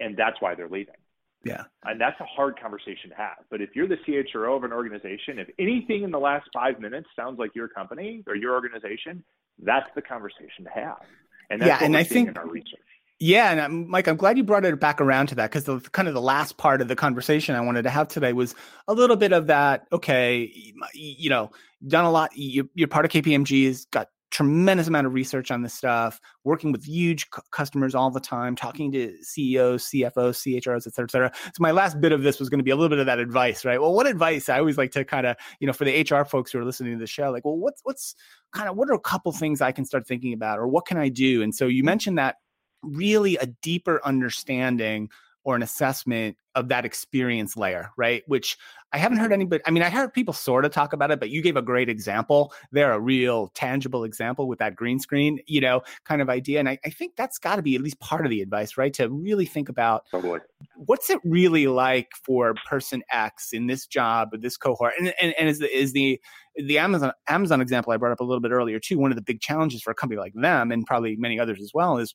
and 0.00 0.16
that's 0.16 0.40
why 0.40 0.56
they're 0.56 0.68
leaving. 0.68 0.96
Yeah. 1.44 1.64
And 1.84 2.00
that's 2.00 2.20
a 2.20 2.24
hard 2.24 2.60
conversation 2.60 3.10
to 3.10 3.16
have. 3.16 3.38
But 3.50 3.60
if 3.60 3.70
you're 3.74 3.88
the 3.88 3.98
CHRO 4.06 4.56
of 4.56 4.64
an 4.64 4.72
organization, 4.72 5.38
if 5.38 5.48
anything 5.58 6.02
in 6.02 6.10
the 6.10 6.18
last 6.18 6.48
five 6.52 6.80
minutes 6.80 7.08
sounds 7.16 7.38
like 7.38 7.54
your 7.54 7.68
company 7.68 8.22
or 8.26 8.36
your 8.36 8.54
organization, 8.54 9.24
that's 9.62 9.88
the 9.94 10.02
conversation 10.02 10.64
to 10.64 10.70
have. 10.70 11.02
And 11.50 11.60
that's 11.60 11.80
yeah, 11.80 11.84
and 11.84 11.96
I 11.96 12.04
think 12.04 12.28
in 12.28 12.36
our 12.36 12.48
research. 12.48 12.80
Yeah, 13.22 13.52
and 13.52 13.60
I'm, 13.60 13.88
Mike, 13.88 14.08
I'm 14.08 14.16
glad 14.16 14.36
you 14.36 14.42
brought 14.42 14.64
it 14.64 14.80
back 14.80 15.00
around 15.00 15.28
to 15.28 15.36
that 15.36 15.48
because 15.52 15.62
the 15.62 15.78
kind 15.92 16.08
of 16.08 16.14
the 16.14 16.20
last 16.20 16.56
part 16.56 16.80
of 16.80 16.88
the 16.88 16.96
conversation 16.96 17.54
I 17.54 17.60
wanted 17.60 17.82
to 17.82 17.90
have 17.90 18.08
today 18.08 18.32
was 18.32 18.56
a 18.88 18.94
little 18.94 19.14
bit 19.14 19.32
of 19.32 19.46
that. 19.46 19.86
Okay, 19.92 20.52
you 20.92 21.30
know, 21.30 21.52
done 21.86 22.04
a 22.04 22.10
lot. 22.10 22.36
You, 22.36 22.68
are 22.80 22.86
part 22.88 23.04
of 23.04 23.12
KPMG. 23.12 23.68
Has 23.68 23.84
got 23.84 24.08
tremendous 24.32 24.88
amount 24.88 25.06
of 25.06 25.14
research 25.14 25.52
on 25.52 25.62
this 25.62 25.72
stuff. 25.72 26.20
Working 26.42 26.72
with 26.72 26.84
huge 26.84 27.28
c- 27.32 27.42
customers 27.52 27.94
all 27.94 28.10
the 28.10 28.18
time, 28.18 28.56
talking 28.56 28.90
to 28.90 29.16
CEOs, 29.22 29.84
CFOs, 29.84 30.42
CHROs, 30.42 30.88
et 30.88 30.92
cetera, 30.92 31.04
et 31.04 31.10
cetera. 31.12 31.32
So 31.32 31.60
my 31.60 31.70
last 31.70 32.00
bit 32.00 32.10
of 32.10 32.24
this 32.24 32.40
was 32.40 32.48
going 32.48 32.58
to 32.58 32.64
be 32.64 32.72
a 32.72 32.76
little 32.76 32.88
bit 32.88 32.98
of 32.98 33.06
that 33.06 33.20
advice, 33.20 33.64
right? 33.64 33.80
Well, 33.80 33.94
what 33.94 34.08
advice? 34.08 34.48
I 34.48 34.58
always 34.58 34.78
like 34.78 34.90
to 34.92 35.04
kind 35.04 35.28
of, 35.28 35.36
you 35.60 35.68
know, 35.68 35.72
for 35.72 35.84
the 35.84 36.00
HR 36.00 36.24
folks 36.24 36.50
who 36.50 36.58
are 36.58 36.64
listening 36.64 36.94
to 36.94 36.98
the 36.98 37.06
show, 37.06 37.30
like, 37.30 37.44
well, 37.44 37.56
what's 37.56 37.82
what's 37.84 38.16
kind 38.52 38.68
of 38.68 38.76
what 38.76 38.90
are 38.90 38.94
a 38.94 38.98
couple 38.98 39.30
things 39.30 39.60
I 39.60 39.70
can 39.70 39.84
start 39.84 40.08
thinking 40.08 40.32
about, 40.32 40.58
or 40.58 40.66
what 40.66 40.86
can 40.86 40.96
I 40.96 41.08
do? 41.08 41.40
And 41.40 41.54
so 41.54 41.68
you 41.68 41.82
mm-hmm. 41.82 41.86
mentioned 41.86 42.18
that 42.18 42.38
really 42.82 43.36
a 43.36 43.46
deeper 43.46 44.00
understanding 44.04 45.08
or 45.44 45.56
an 45.56 45.62
assessment 45.62 46.36
of 46.54 46.68
that 46.68 46.84
experience 46.84 47.56
layer, 47.56 47.90
right? 47.96 48.22
Which 48.26 48.56
I 48.92 48.98
haven't 48.98 49.18
heard 49.18 49.26
mm-hmm. 49.26 49.34
anybody, 49.34 49.62
I 49.66 49.70
mean, 49.70 49.82
I 49.82 49.90
heard 49.90 50.12
people 50.12 50.34
sort 50.34 50.64
of 50.64 50.70
talk 50.70 50.92
about 50.92 51.10
it, 51.10 51.18
but 51.18 51.30
you 51.30 51.42
gave 51.42 51.56
a 51.56 51.62
great 51.62 51.88
example. 51.88 52.52
They're 52.70 52.92
a 52.92 53.00
real 53.00 53.48
tangible 53.48 54.04
example 54.04 54.46
with 54.46 54.58
that 54.60 54.76
green 54.76 55.00
screen, 55.00 55.40
you 55.46 55.60
know, 55.60 55.80
kind 56.04 56.22
of 56.22 56.28
idea. 56.28 56.60
And 56.60 56.68
I, 56.68 56.78
I 56.84 56.90
think 56.90 57.16
that's 57.16 57.38
got 57.38 57.56
to 57.56 57.62
be 57.62 57.74
at 57.74 57.80
least 57.80 57.98
part 58.00 58.24
of 58.24 58.30
the 58.30 58.40
advice, 58.40 58.76
right? 58.76 58.92
To 58.94 59.08
really 59.08 59.46
think 59.46 59.68
about 59.68 60.04
totally. 60.10 60.40
what's 60.76 61.10
it 61.10 61.20
really 61.24 61.66
like 61.66 62.10
for 62.24 62.54
person 62.68 63.02
X 63.10 63.52
in 63.52 63.66
this 63.66 63.86
job 63.86 64.28
with 64.30 64.42
this 64.42 64.56
cohort. 64.56 64.92
And, 64.98 65.12
and, 65.20 65.34
and 65.38 65.48
is 65.48 65.58
the, 65.58 65.76
is 65.76 65.92
the, 65.92 66.20
the 66.54 66.78
Amazon, 66.78 67.12
Amazon 67.28 67.60
example 67.60 67.92
I 67.92 67.96
brought 67.96 68.12
up 68.12 68.20
a 68.20 68.24
little 68.24 68.42
bit 68.42 68.52
earlier 68.52 68.78
too, 68.78 68.98
one 68.98 69.10
of 69.10 69.16
the 69.16 69.22
big 69.22 69.40
challenges 69.40 69.82
for 69.82 69.90
a 69.90 69.94
company 69.94 70.20
like 70.20 70.34
them 70.34 70.70
and 70.70 70.86
probably 70.86 71.16
many 71.16 71.40
others 71.40 71.60
as 71.60 71.72
well 71.74 71.98
is 71.98 72.14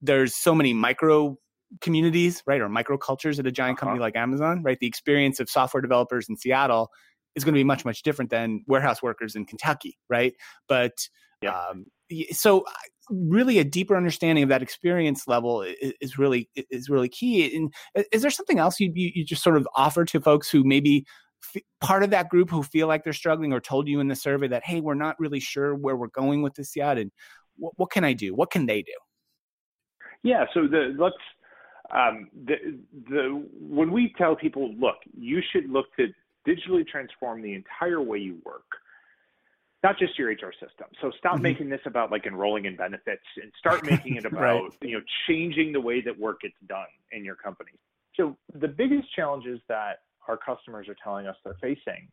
there's 0.00 0.34
so 0.34 0.54
many 0.54 0.72
micro 0.72 1.36
communities, 1.80 2.42
right, 2.46 2.60
or 2.60 2.68
micro 2.68 2.96
cultures 2.96 3.38
at 3.38 3.46
a 3.46 3.52
giant 3.52 3.78
uh-huh. 3.78 3.86
company 3.86 4.00
like 4.00 4.16
Amazon, 4.16 4.62
right? 4.62 4.78
The 4.78 4.86
experience 4.86 5.40
of 5.40 5.50
software 5.50 5.80
developers 5.80 6.28
in 6.28 6.36
Seattle 6.36 6.90
is 7.34 7.44
going 7.44 7.54
to 7.54 7.58
be 7.58 7.64
much 7.64 7.84
much 7.84 8.02
different 8.02 8.30
than 8.30 8.64
warehouse 8.66 9.02
workers 9.02 9.34
in 9.34 9.44
Kentucky, 9.44 9.98
right? 10.08 10.34
But 10.68 10.92
yeah. 11.42 11.58
um, 11.58 11.86
so 12.32 12.64
really 13.10 13.58
a 13.58 13.64
deeper 13.64 13.96
understanding 13.96 14.42
of 14.42 14.50
that 14.50 14.62
experience 14.62 15.26
level 15.26 15.62
is, 15.62 15.92
is 16.00 16.18
really 16.18 16.48
is 16.54 16.88
really 16.88 17.08
key. 17.08 17.54
And 17.56 17.72
is 18.12 18.22
there 18.22 18.30
something 18.30 18.58
else 18.58 18.80
you, 18.80 18.92
you, 18.94 19.10
you 19.14 19.24
just 19.24 19.42
sort 19.42 19.56
of 19.56 19.68
offer 19.76 20.04
to 20.06 20.20
folks 20.20 20.50
who 20.50 20.64
maybe 20.64 21.06
f- 21.54 21.62
part 21.80 22.02
of 22.02 22.10
that 22.10 22.28
group 22.28 22.50
who 22.50 22.62
feel 22.62 22.86
like 22.86 23.04
they're 23.04 23.12
struggling 23.12 23.52
or 23.52 23.60
told 23.60 23.88
you 23.88 24.00
in 24.00 24.08
the 24.08 24.16
survey 24.16 24.48
that 24.48 24.64
hey 24.64 24.80
we're 24.80 24.94
not 24.94 25.18
really 25.18 25.40
sure 25.40 25.74
where 25.74 25.96
we're 25.96 26.08
going 26.08 26.42
with 26.42 26.54
this 26.54 26.74
yet 26.76 26.98
and 26.98 27.10
what, 27.56 27.72
what 27.76 27.90
can 27.90 28.04
I 28.04 28.12
do? 28.12 28.34
What 28.34 28.50
can 28.50 28.66
they 28.66 28.82
do? 28.82 28.92
Yeah, 30.22 30.46
so 30.52 30.66
the 30.66 30.94
let's 30.98 31.14
um, 31.90 32.28
the 32.44 32.78
the 33.08 33.44
when 33.60 33.92
we 33.92 34.14
tell 34.18 34.36
people, 34.36 34.74
look, 34.78 34.96
you 35.16 35.40
should 35.52 35.70
look 35.70 35.86
to 35.96 36.08
digitally 36.46 36.86
transform 36.86 37.42
the 37.42 37.54
entire 37.54 38.00
way 38.00 38.18
you 38.18 38.38
work, 38.44 38.66
not 39.82 39.98
just 39.98 40.18
your 40.18 40.30
HR 40.30 40.52
system. 40.52 40.86
So 41.00 41.10
stop 41.18 41.34
mm-hmm. 41.34 41.42
making 41.42 41.68
this 41.68 41.80
about 41.86 42.10
like 42.10 42.26
enrolling 42.26 42.66
in 42.66 42.76
benefits 42.76 43.22
and 43.42 43.52
start 43.58 43.88
making 43.88 44.16
it 44.16 44.24
about 44.32 44.62
right. 44.62 44.72
you 44.82 44.98
know 44.98 45.02
changing 45.26 45.72
the 45.72 45.80
way 45.80 46.00
that 46.02 46.18
work 46.18 46.42
gets 46.42 46.56
done 46.68 46.86
in 47.12 47.24
your 47.24 47.36
company. 47.36 47.72
So 48.16 48.36
the 48.54 48.68
biggest 48.68 49.14
challenges 49.14 49.60
that 49.68 50.00
our 50.26 50.36
customers 50.36 50.88
are 50.88 50.96
telling 51.02 51.26
us 51.26 51.36
they're 51.44 51.56
facing 51.60 52.08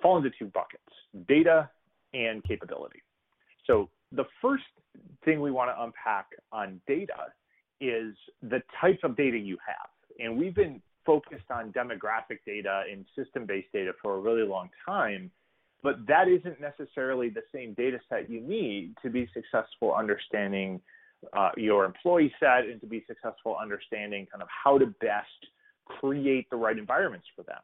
fall 0.00 0.16
into 0.16 0.30
two 0.38 0.46
buckets: 0.46 0.82
data 1.26 1.68
and 2.14 2.44
capability. 2.44 3.02
So 3.66 3.88
the 4.12 4.24
first 4.40 4.64
thing 5.24 5.40
we 5.40 5.50
want 5.50 5.70
to 5.70 5.82
unpack 5.82 6.26
on 6.52 6.80
data 6.86 7.32
is 7.80 8.14
the 8.42 8.62
type 8.80 9.00
of 9.02 9.16
data 9.16 9.38
you 9.38 9.58
have. 9.66 9.88
And 10.18 10.38
we've 10.38 10.54
been 10.54 10.80
focused 11.04 11.50
on 11.50 11.72
demographic 11.72 12.38
data 12.46 12.84
and 12.90 13.04
system 13.16 13.46
based 13.46 13.68
data 13.72 13.92
for 14.00 14.16
a 14.16 14.20
really 14.20 14.46
long 14.46 14.68
time, 14.86 15.30
but 15.82 16.06
that 16.06 16.28
isn't 16.28 16.60
necessarily 16.60 17.28
the 17.28 17.42
same 17.52 17.74
data 17.74 17.98
set 18.08 18.30
you 18.30 18.40
need 18.40 18.94
to 19.02 19.10
be 19.10 19.28
successful 19.34 19.94
understanding 19.94 20.80
uh, 21.36 21.50
your 21.56 21.84
employee 21.84 22.32
set 22.38 22.64
and 22.70 22.80
to 22.80 22.86
be 22.86 23.04
successful 23.06 23.56
understanding 23.60 24.26
kind 24.30 24.42
of 24.42 24.48
how 24.64 24.78
to 24.78 24.86
best 25.00 25.26
create 25.86 26.48
the 26.50 26.56
right 26.56 26.78
environments 26.78 27.26
for 27.34 27.42
them. 27.42 27.58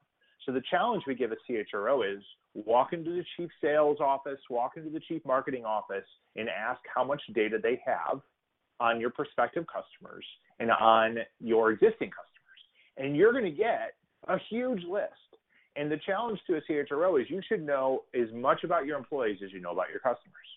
So 0.49 0.55
the 0.55 0.63
challenge 0.71 1.03
we 1.07 1.15
give 1.15 1.31
a 1.31 1.37
CHRO 1.47 2.17
is 2.17 2.23
walk 2.55 2.95
into 2.95 3.11
the 3.11 3.25
chief 3.37 3.51
sales 3.61 3.99
office, 4.01 4.39
walk 4.49 4.79
into 4.79 4.89
the 4.89 5.01
chief 5.01 5.23
marketing 5.27 5.67
office, 5.67 6.07
and 6.37 6.49
ask 6.49 6.81
how 6.95 7.05
much 7.05 7.21
data 7.35 7.59
they 7.63 7.79
have 7.85 8.23
on 8.81 8.99
your 8.99 9.11
prospective 9.11 9.67
customers 9.67 10.25
and 10.59 10.71
on 10.71 11.19
your 11.39 11.73
existing 11.73 12.09
customers. 12.09 12.61
And 12.97 13.15
you're 13.15 13.33
going 13.33 13.45
to 13.45 13.51
get 13.51 13.93
a 14.27 14.39
huge 14.49 14.83
list. 14.89 15.13
And 15.77 15.93
the 15.93 15.99
challenge 16.07 16.41
to 16.47 16.57
a 16.57 16.61
CHRO 16.63 17.21
is 17.21 17.29
you 17.29 17.43
should 17.47 17.63
know 17.63 18.05
as 18.19 18.33
much 18.33 18.65
about 18.65 18.87
your 18.87 18.97
employees 18.97 19.41
as 19.45 19.53
you 19.53 19.61
know 19.61 19.73
about 19.73 19.91
your 19.91 20.01
customers 20.01 20.49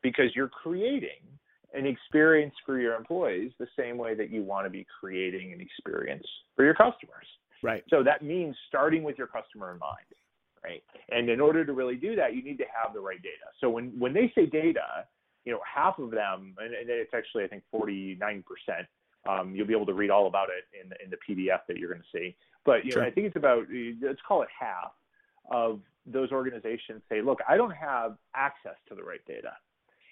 because 0.00 0.26
you're 0.36 0.48
creating 0.48 1.26
an 1.72 1.86
experience 1.86 2.54
for 2.64 2.78
your 2.78 2.94
employees 2.94 3.50
the 3.58 3.66
same 3.76 3.98
way 3.98 4.14
that 4.14 4.30
you 4.30 4.44
want 4.44 4.64
to 4.64 4.70
be 4.70 4.86
creating 5.00 5.52
an 5.52 5.60
experience 5.60 6.24
for 6.54 6.64
your 6.64 6.74
customers. 6.74 7.26
Right. 7.64 7.82
So 7.88 8.02
that 8.02 8.22
means 8.22 8.54
starting 8.68 9.02
with 9.02 9.18
your 9.18 9.26
customer 9.26 9.72
in 9.72 9.78
mind 9.78 10.06
right? 10.64 10.82
And 11.10 11.28
in 11.28 11.40
order 11.40 11.64
to 11.64 11.72
really 11.72 11.96
do 11.96 12.16
that, 12.16 12.34
you 12.34 12.42
need 12.42 12.58
to 12.58 12.64
have 12.64 12.94
the 12.94 13.00
right 13.00 13.22
data. 13.22 13.52
So 13.60 13.68
when 13.70 13.92
when 13.98 14.12
they 14.12 14.32
say 14.34 14.46
data, 14.46 15.04
you 15.44 15.52
know, 15.52 15.60
half 15.62 15.98
of 15.98 16.10
them, 16.10 16.54
and, 16.58 16.74
and 16.74 16.88
it's 16.88 17.12
actually 17.14 17.44
I 17.44 17.48
think 17.48 17.62
49 17.70 18.42
percent. 18.42 18.88
Um, 19.26 19.54
you'll 19.54 19.66
be 19.66 19.72
able 19.72 19.86
to 19.86 19.94
read 19.94 20.10
all 20.10 20.26
about 20.26 20.48
it 20.50 20.64
in 20.78 20.90
the, 20.90 20.96
in 21.02 21.08
the 21.08 21.16
PDF 21.16 21.60
that 21.66 21.78
you're 21.78 21.88
going 21.88 22.02
to 22.02 22.18
see. 22.18 22.36
But 22.66 22.84
you 22.84 22.94
know. 22.94 23.00
I 23.02 23.10
think 23.10 23.26
it's 23.26 23.36
about 23.36 23.64
let's 24.02 24.20
call 24.26 24.42
it 24.42 24.48
half 24.58 24.92
of 25.50 25.80
those 26.06 26.30
organizations 26.30 27.00
say, 27.08 27.22
look, 27.22 27.38
I 27.48 27.56
don't 27.56 27.74
have 27.74 28.16
access 28.34 28.76
to 28.88 28.94
the 28.94 29.02
right 29.02 29.24
data. 29.26 29.52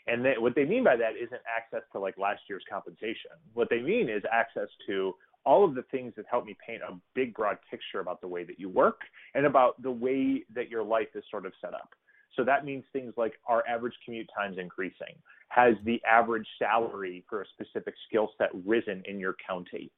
And 0.07 0.25
they, 0.25 0.35
what 0.39 0.55
they 0.55 0.65
mean 0.65 0.83
by 0.83 0.97
that 0.97 1.13
isn't 1.17 1.41
access 1.47 1.83
to 1.93 1.99
like 1.99 2.17
last 2.17 2.41
year's 2.49 2.65
compensation. 2.69 3.37
What 3.53 3.69
they 3.69 3.81
mean 3.81 4.09
is 4.09 4.23
access 4.33 4.69
to 4.87 5.15
all 5.45 5.65
of 5.65 5.75
the 5.75 5.83
things 5.91 6.13
that 6.17 6.25
help 6.31 6.45
me 6.45 6.57
paint 6.67 6.83
a 6.83 6.95
big, 7.15 7.35
broad 7.35 7.59
picture 7.71 8.01
about 8.01 8.21
the 8.21 8.29
way 8.29 8.45
that 8.45 8.59
you 8.61 8.69
work 8.69 9.01
and 9.35 9.47
about 9.47 9.81
the 9.83 9.91
way 9.91 10.45
that 10.55 10.71
your 10.71 10.83
life 10.83 11.09
is 11.15 11.25
sort 11.31 11.47
of 11.47 11.53
set 11.61 11.75
up. 11.75 11.91
So 12.37 12.45
that 12.45 12.65
means 12.65 12.85
things 12.93 13.13
like 13.17 13.35
our 13.47 13.63
average 13.69 13.95
commute 14.05 14.29
times 14.35 14.57
increasing? 14.59 15.15
Has 15.49 15.75
the 15.85 16.01
average 16.09 16.47
salary 16.59 17.25
for 17.29 17.43
a 17.43 17.45
specific 17.53 17.95
skill 18.09 18.31
set 18.39 18.49
risen 18.65 19.03
in 19.07 19.19
your 19.19 19.37
county? 19.47 19.91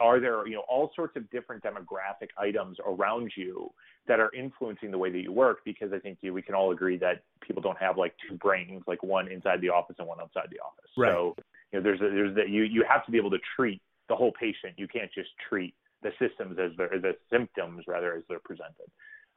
are 0.00 0.18
there 0.18 0.46
you 0.46 0.54
know 0.54 0.64
all 0.68 0.90
sorts 0.96 1.16
of 1.16 1.28
different 1.30 1.62
demographic 1.62 2.28
items 2.38 2.78
around 2.86 3.30
you 3.36 3.70
that 4.08 4.18
are 4.18 4.32
influencing 4.34 4.90
the 4.90 4.98
way 4.98 5.10
that 5.10 5.20
you 5.20 5.32
work 5.32 5.58
because 5.64 5.92
i 5.92 5.98
think 5.98 6.18
you, 6.22 6.32
we 6.32 6.42
can 6.42 6.54
all 6.54 6.72
agree 6.72 6.96
that 6.96 7.22
people 7.46 7.60
don't 7.60 7.78
have 7.78 7.98
like 7.98 8.14
two 8.28 8.36
brains 8.36 8.82
like 8.86 9.02
one 9.02 9.28
inside 9.30 9.60
the 9.60 9.68
office 9.68 9.96
and 9.98 10.08
one 10.08 10.20
outside 10.20 10.48
the 10.50 10.58
office 10.58 10.90
right. 10.96 11.12
so 11.12 11.36
you 11.70 11.78
know 11.78 11.82
there's 11.82 12.00
a, 12.00 12.04
there's 12.04 12.34
that 12.34 12.48
you 12.48 12.62
you 12.62 12.84
have 12.88 13.04
to 13.04 13.12
be 13.12 13.18
able 13.18 13.30
to 13.30 13.38
treat 13.54 13.80
the 14.12 14.16
whole 14.16 14.32
patient. 14.38 14.74
You 14.76 14.86
can't 14.86 15.10
just 15.14 15.30
treat 15.48 15.74
the 16.02 16.10
systems 16.18 16.58
as 16.58 16.76
the 16.76 17.16
symptoms 17.30 17.84
rather 17.86 18.14
as 18.14 18.22
they're 18.28 18.44
presented. 18.44 18.90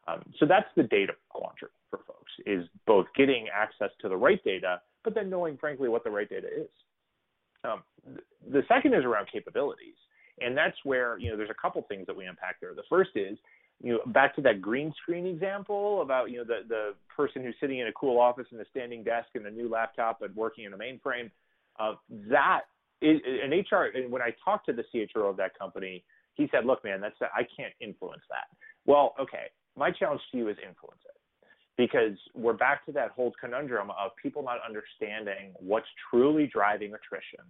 Um, 0.05 0.21
so 0.37 0.45
that's 0.45 0.67
the 0.75 0.83
data 0.83 1.13
quandary 1.29 1.71
for 1.89 1.99
folks 2.05 2.31
is 2.45 2.67
both 2.85 3.05
getting 3.15 3.47
access 3.55 3.89
to 4.01 4.09
the 4.09 4.17
right 4.17 4.43
data, 4.43 4.81
but 5.05 5.15
then 5.15 5.29
knowing 5.29 5.57
frankly 5.57 5.87
what 5.87 6.03
the 6.03 6.11
right 6.11 6.29
data 6.29 6.47
is. 6.47 6.69
Um, 7.63 7.83
the 8.51 8.63
second 8.67 8.93
is 8.93 9.05
around 9.05 9.27
capabilities, 9.31 9.95
and 10.41 10.55
that's 10.55 10.75
where 10.83 11.17
you 11.17 11.31
know 11.31 11.37
there's 11.37 11.49
a 11.49 11.61
couple 11.61 11.81
things 11.87 12.05
that 12.07 12.15
we 12.15 12.25
unpack 12.25 12.59
there. 12.59 12.75
The 12.75 12.83
first 12.89 13.11
is 13.15 13.37
you 13.81 13.93
know 13.93 13.99
back 14.11 14.35
to 14.35 14.41
that 14.41 14.61
green 14.61 14.93
screen 15.01 15.25
example 15.25 16.01
about 16.01 16.29
you 16.29 16.37
know 16.37 16.43
the 16.43 16.59
the 16.67 16.93
person 17.15 17.41
who's 17.41 17.55
sitting 17.59 17.79
in 17.79 17.87
a 17.87 17.93
cool 17.93 18.19
office 18.19 18.45
and 18.51 18.59
a 18.59 18.65
standing 18.69 19.03
desk 19.03 19.29
and 19.33 19.47
a 19.47 19.51
new 19.51 19.69
laptop 19.69 20.21
and 20.21 20.35
working 20.35 20.65
in 20.65 20.73
a 20.73 20.77
mainframe. 20.77 21.31
Uh, 21.79 21.95
that 22.29 22.61
an 23.01 23.51
HR, 23.51 23.91
and 23.95 24.11
when 24.11 24.21
I 24.21 24.33
talked 24.43 24.65
to 24.67 24.73
the 24.73 24.83
CHRO 24.93 25.29
of 25.29 25.37
that 25.37 25.57
company, 25.57 26.03
he 26.35 26.47
said, 26.51 26.65
"Look, 26.65 26.83
man, 26.83 27.01
that's 27.01 27.15
I 27.21 27.45
can't 27.57 27.73
influence 27.79 28.23
that." 28.29 28.47
Well, 28.85 29.15
okay, 29.19 29.47
my 29.75 29.91
challenge 29.91 30.21
to 30.31 30.37
you 30.37 30.49
is 30.49 30.57
influence 30.57 31.01
it, 31.05 31.17
because 31.77 32.17
we're 32.33 32.53
back 32.53 32.85
to 32.85 32.91
that 32.93 33.11
whole 33.11 33.33
conundrum 33.39 33.91
of 33.91 34.11
people 34.21 34.43
not 34.43 34.57
understanding 34.65 35.53
what's 35.59 35.87
truly 36.09 36.47
driving 36.47 36.93
attrition. 36.93 37.45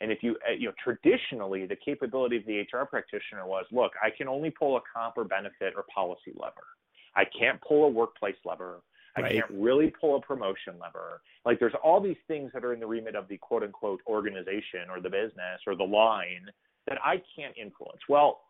And 0.00 0.12
if 0.12 0.22
you, 0.22 0.36
uh, 0.48 0.52
you 0.52 0.66
know, 0.66 0.74
traditionally 0.82 1.66
the 1.66 1.76
capability 1.76 2.36
of 2.36 2.44
the 2.46 2.60
HR 2.60 2.84
practitioner 2.84 3.46
was, 3.46 3.64
look, 3.72 3.92
I 4.02 4.10
can 4.10 4.28
only 4.28 4.50
pull 4.50 4.76
a 4.76 4.80
comp 4.94 5.16
or 5.16 5.24
benefit 5.24 5.72
or 5.74 5.84
policy 5.94 6.32
lever. 6.34 6.66
I 7.14 7.24
can't 7.24 7.60
pull 7.62 7.84
a 7.84 7.88
workplace 7.88 8.36
lever. 8.44 8.82
I 9.16 9.20
right. 9.20 9.32
can't 9.32 9.50
really 9.50 9.92
pull 9.98 10.16
a 10.16 10.20
promotion 10.20 10.74
lever. 10.80 11.22
Like 11.44 11.58
there's 11.58 11.74
all 11.82 12.00
these 12.00 12.16
things 12.28 12.50
that 12.52 12.64
are 12.64 12.74
in 12.74 12.80
the 12.80 12.86
remit 12.86 13.16
of 13.16 13.28
the 13.28 13.38
quote 13.38 13.62
unquote 13.62 14.00
organization 14.06 14.90
or 14.90 15.00
the 15.00 15.10
business 15.10 15.60
or 15.66 15.74
the 15.74 15.84
line 15.84 16.46
that 16.86 16.98
I 17.02 17.22
can't 17.34 17.56
influence. 17.56 18.00
Well, 18.08 18.40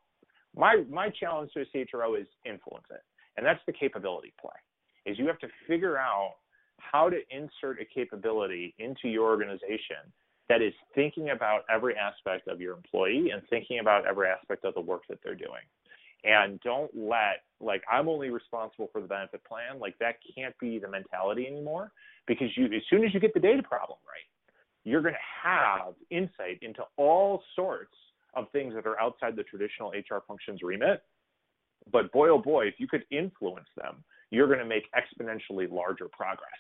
my 0.57 0.85
my 0.91 1.11
challenge 1.11 1.53
to 1.55 1.61
a 1.61 1.65
CHRO 1.65 2.21
is 2.21 2.27
influence 2.45 2.87
it. 2.91 3.03
And 3.37 3.45
that's 3.45 3.61
the 3.67 3.73
capability 3.73 4.33
play. 4.41 4.57
Is 5.05 5.19
you 5.19 5.27
have 5.27 5.39
to 5.41 5.49
figure 5.69 5.97
out 5.97 6.35
how 6.79 7.09
to 7.11 7.19
insert 7.31 7.81
a 7.81 7.85
capability 7.85 8.75
into 8.79 9.09
your 9.09 9.27
organization 9.27 10.03
that 10.49 10.63
is 10.63 10.73
thinking 10.95 11.31
about 11.31 11.63
every 11.73 11.95
aspect 11.97 12.49
of 12.49 12.61
your 12.61 12.75
employee 12.75 13.31
and 13.33 13.43
thinking 13.51 13.81
about 13.81 14.07
every 14.07 14.29
aspect 14.29 14.65
of 14.65 14.75
the 14.75 14.81
work 14.81 15.03
that 15.09 15.19
they're 15.23 15.35
doing 15.35 15.63
and 16.25 16.61
don't 16.61 16.91
let 16.95 17.45
like 17.61 17.83
i'm 17.91 18.09
only 18.09 18.31
responsible 18.31 18.89
for 18.93 19.01
the 19.01 19.07
benefit 19.07 19.43
plan. 19.45 19.79
Like 19.81 19.99
that 19.99 20.17
can't 20.37 20.55
be 20.59 20.79
the 20.79 20.89
mentality 20.89 21.47
anymore 21.47 21.93
because 22.27 22.49
you 22.57 22.67
as 22.67 22.83
soon 22.91 23.05
as 23.05 23.15
you 23.15 23.21
get 23.21 23.35
the 23.35 23.41
data 23.41 23.63
problem 23.63 23.99
right 24.07 24.27
you're 24.85 25.03
going 25.03 25.15
to 25.15 25.49
have 25.49 25.95
insight 26.11 26.61
into 26.63 26.83
all 26.97 27.43
sorts 27.57 27.95
of 28.35 28.49
things 28.53 28.73
that 28.75 28.87
are 28.87 29.01
outside 29.01 29.35
the 29.35 29.43
traditional 29.43 29.91
hr 29.91 30.19
functions 30.29 30.61
remit. 30.63 31.03
But 31.91 32.13
boy 32.13 32.29
oh 32.29 32.39
boy 32.39 32.67
if 32.67 32.75
you 32.79 32.87
could 32.87 33.05
influence 33.11 33.69
them 33.77 34.05
you're 34.31 34.49
going 34.49 34.59
to 34.59 34.67
make 34.67 34.85
exponentially 34.93 35.71
larger 35.71 36.09
progress 36.09 36.51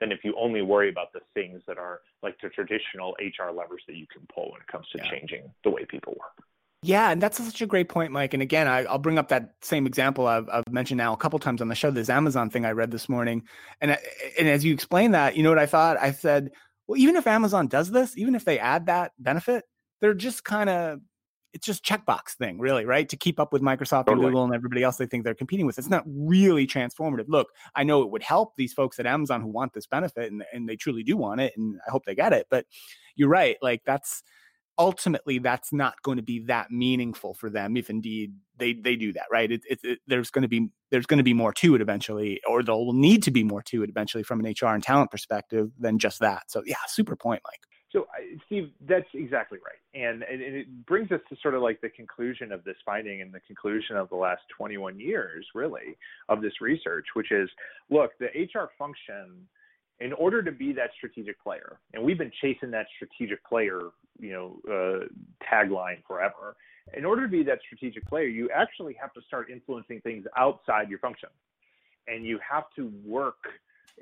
than 0.00 0.10
if 0.10 0.24
you 0.24 0.34
only 0.36 0.62
worry 0.62 0.88
about 0.88 1.12
the 1.12 1.20
things 1.34 1.62
that 1.68 1.78
are 1.78 2.00
like 2.22 2.36
the 2.42 2.48
traditional 2.48 3.16
hr 3.20 3.50
levers 3.50 3.82
that 3.86 3.96
you 3.96 4.06
can 4.12 4.26
pull 4.34 4.50
when 4.52 4.60
it 4.60 4.66
comes 4.66 4.86
to 4.90 4.98
yeah. 4.98 5.10
changing 5.10 5.50
the 5.64 5.70
way 5.70 5.84
people 5.84 6.14
work 6.18 6.44
yeah, 6.82 7.10
and 7.10 7.22
that's 7.22 7.42
such 7.42 7.62
a 7.62 7.66
great 7.66 7.88
point, 7.88 8.10
Mike. 8.10 8.34
And 8.34 8.42
again, 8.42 8.66
I, 8.66 8.82
will 8.82 8.98
bring 8.98 9.18
up 9.18 9.28
that 9.28 9.54
same 9.62 9.86
example 9.86 10.26
I've, 10.26 10.48
I've, 10.48 10.64
mentioned 10.70 10.98
now 10.98 11.12
a 11.12 11.16
couple 11.16 11.38
times 11.38 11.62
on 11.62 11.68
the 11.68 11.76
show. 11.76 11.92
This 11.92 12.10
Amazon 12.10 12.50
thing 12.50 12.64
I 12.64 12.72
read 12.72 12.90
this 12.90 13.08
morning, 13.08 13.44
and 13.80 13.96
and 14.38 14.48
as 14.48 14.64
you 14.64 14.74
explain 14.74 15.12
that, 15.12 15.36
you 15.36 15.44
know 15.44 15.48
what 15.48 15.60
I 15.60 15.66
thought? 15.66 15.96
I 15.98 16.10
said, 16.10 16.50
well, 16.86 16.98
even 16.98 17.14
if 17.14 17.26
Amazon 17.28 17.68
does 17.68 17.90
this, 17.90 18.18
even 18.18 18.34
if 18.34 18.44
they 18.44 18.58
add 18.58 18.86
that 18.86 19.12
benefit, 19.18 19.64
they're 20.00 20.14
just 20.14 20.44
kind 20.44 20.68
of 20.68 21.00
it's 21.52 21.66
just 21.66 21.84
checkbox 21.84 22.30
thing, 22.38 22.58
really, 22.58 22.84
right? 22.84 23.08
To 23.08 23.16
keep 23.16 23.38
up 23.38 23.52
with 23.52 23.62
Microsoft 23.62 24.06
totally. 24.06 24.14
and 24.14 24.32
Google 24.32 24.44
and 24.44 24.54
everybody 24.54 24.82
else 24.82 24.96
they 24.96 25.06
think 25.06 25.22
they're 25.22 25.34
competing 25.34 25.66
with. 25.66 25.78
It's 25.78 25.90
not 25.90 26.02
really 26.06 26.66
transformative. 26.66 27.26
Look, 27.28 27.48
I 27.74 27.84
know 27.84 28.02
it 28.02 28.10
would 28.10 28.22
help 28.22 28.56
these 28.56 28.72
folks 28.72 28.98
at 28.98 29.06
Amazon 29.06 29.42
who 29.42 29.48
want 29.48 29.74
this 29.74 29.86
benefit 29.86 30.32
and, 30.32 30.42
and 30.52 30.68
they 30.68 30.76
truly 30.76 31.02
do 31.02 31.16
want 31.16 31.40
it, 31.40 31.52
and 31.56 31.78
I 31.86 31.90
hope 31.90 32.04
they 32.06 32.14
get 32.14 32.32
it. 32.32 32.46
But 32.50 32.66
you're 33.14 33.28
right, 33.28 33.56
like 33.62 33.82
that's 33.84 34.24
ultimately 34.78 35.38
that's 35.38 35.72
not 35.72 36.00
going 36.02 36.16
to 36.16 36.22
be 36.22 36.40
that 36.46 36.70
meaningful 36.70 37.34
for 37.34 37.50
them 37.50 37.76
if 37.76 37.90
indeed 37.90 38.34
they 38.56 38.72
they 38.72 38.96
do 38.96 39.12
that 39.12 39.26
right? 39.30 39.50
It, 39.50 39.62
it, 39.68 39.80
it, 39.82 39.98
there's 40.06 40.30
going 40.30 40.42
to 40.42 40.48
be 40.48 40.68
there's 40.90 41.06
going 41.06 41.18
to 41.18 41.24
be 41.24 41.34
more 41.34 41.52
to 41.54 41.74
it 41.74 41.80
eventually 41.80 42.40
or 42.48 42.62
there 42.62 42.74
will 42.74 42.92
need 42.92 43.22
to 43.24 43.30
be 43.30 43.44
more 43.44 43.62
to 43.62 43.82
it 43.82 43.90
eventually 43.90 44.22
from 44.22 44.40
an 44.40 44.54
hr 44.60 44.66
and 44.66 44.82
talent 44.82 45.10
perspective 45.10 45.70
than 45.78 45.98
just 45.98 46.20
that. 46.20 46.50
So 46.50 46.62
yeah 46.66 46.76
super 46.86 47.16
point 47.16 47.42
mike. 47.44 47.60
So 47.90 48.06
steve 48.46 48.70
that's 48.88 49.08
exactly 49.14 49.58
right. 49.58 50.02
And, 50.02 50.22
and 50.22 50.40
it 50.40 50.86
brings 50.86 51.12
us 51.12 51.20
to 51.28 51.36
sort 51.42 51.54
of 51.54 51.62
like 51.62 51.80
the 51.82 51.90
conclusion 51.90 52.50
of 52.50 52.64
this 52.64 52.76
finding 52.84 53.20
and 53.20 53.32
the 53.32 53.40
conclusion 53.40 53.96
of 53.96 54.08
the 54.08 54.16
last 54.16 54.42
21 54.56 54.98
years 54.98 55.46
really 55.54 55.96
of 56.28 56.40
this 56.40 56.60
research 56.60 57.06
which 57.14 57.30
is 57.30 57.50
look 57.90 58.12
the 58.18 58.28
hr 58.54 58.70
function 58.78 59.46
in 60.02 60.12
order 60.14 60.42
to 60.42 60.50
be 60.50 60.72
that 60.72 60.90
strategic 60.96 61.40
player, 61.42 61.78
and 61.94 62.02
we've 62.02 62.18
been 62.18 62.32
chasing 62.40 62.70
that 62.72 62.86
strategic 62.96 63.44
player, 63.44 63.80
you 64.18 64.32
know, 64.32 64.58
uh, 64.68 65.06
tagline 65.50 66.02
forever. 66.06 66.56
In 66.94 67.04
order 67.04 67.22
to 67.22 67.30
be 67.30 67.44
that 67.44 67.60
strategic 67.64 68.04
player, 68.08 68.26
you 68.26 68.50
actually 68.50 68.94
have 69.00 69.12
to 69.14 69.20
start 69.28 69.48
influencing 69.48 70.00
things 70.00 70.26
outside 70.36 70.90
your 70.90 70.98
function, 70.98 71.28
and 72.08 72.24
you 72.24 72.40
have 72.48 72.64
to 72.76 72.92
work 73.06 73.36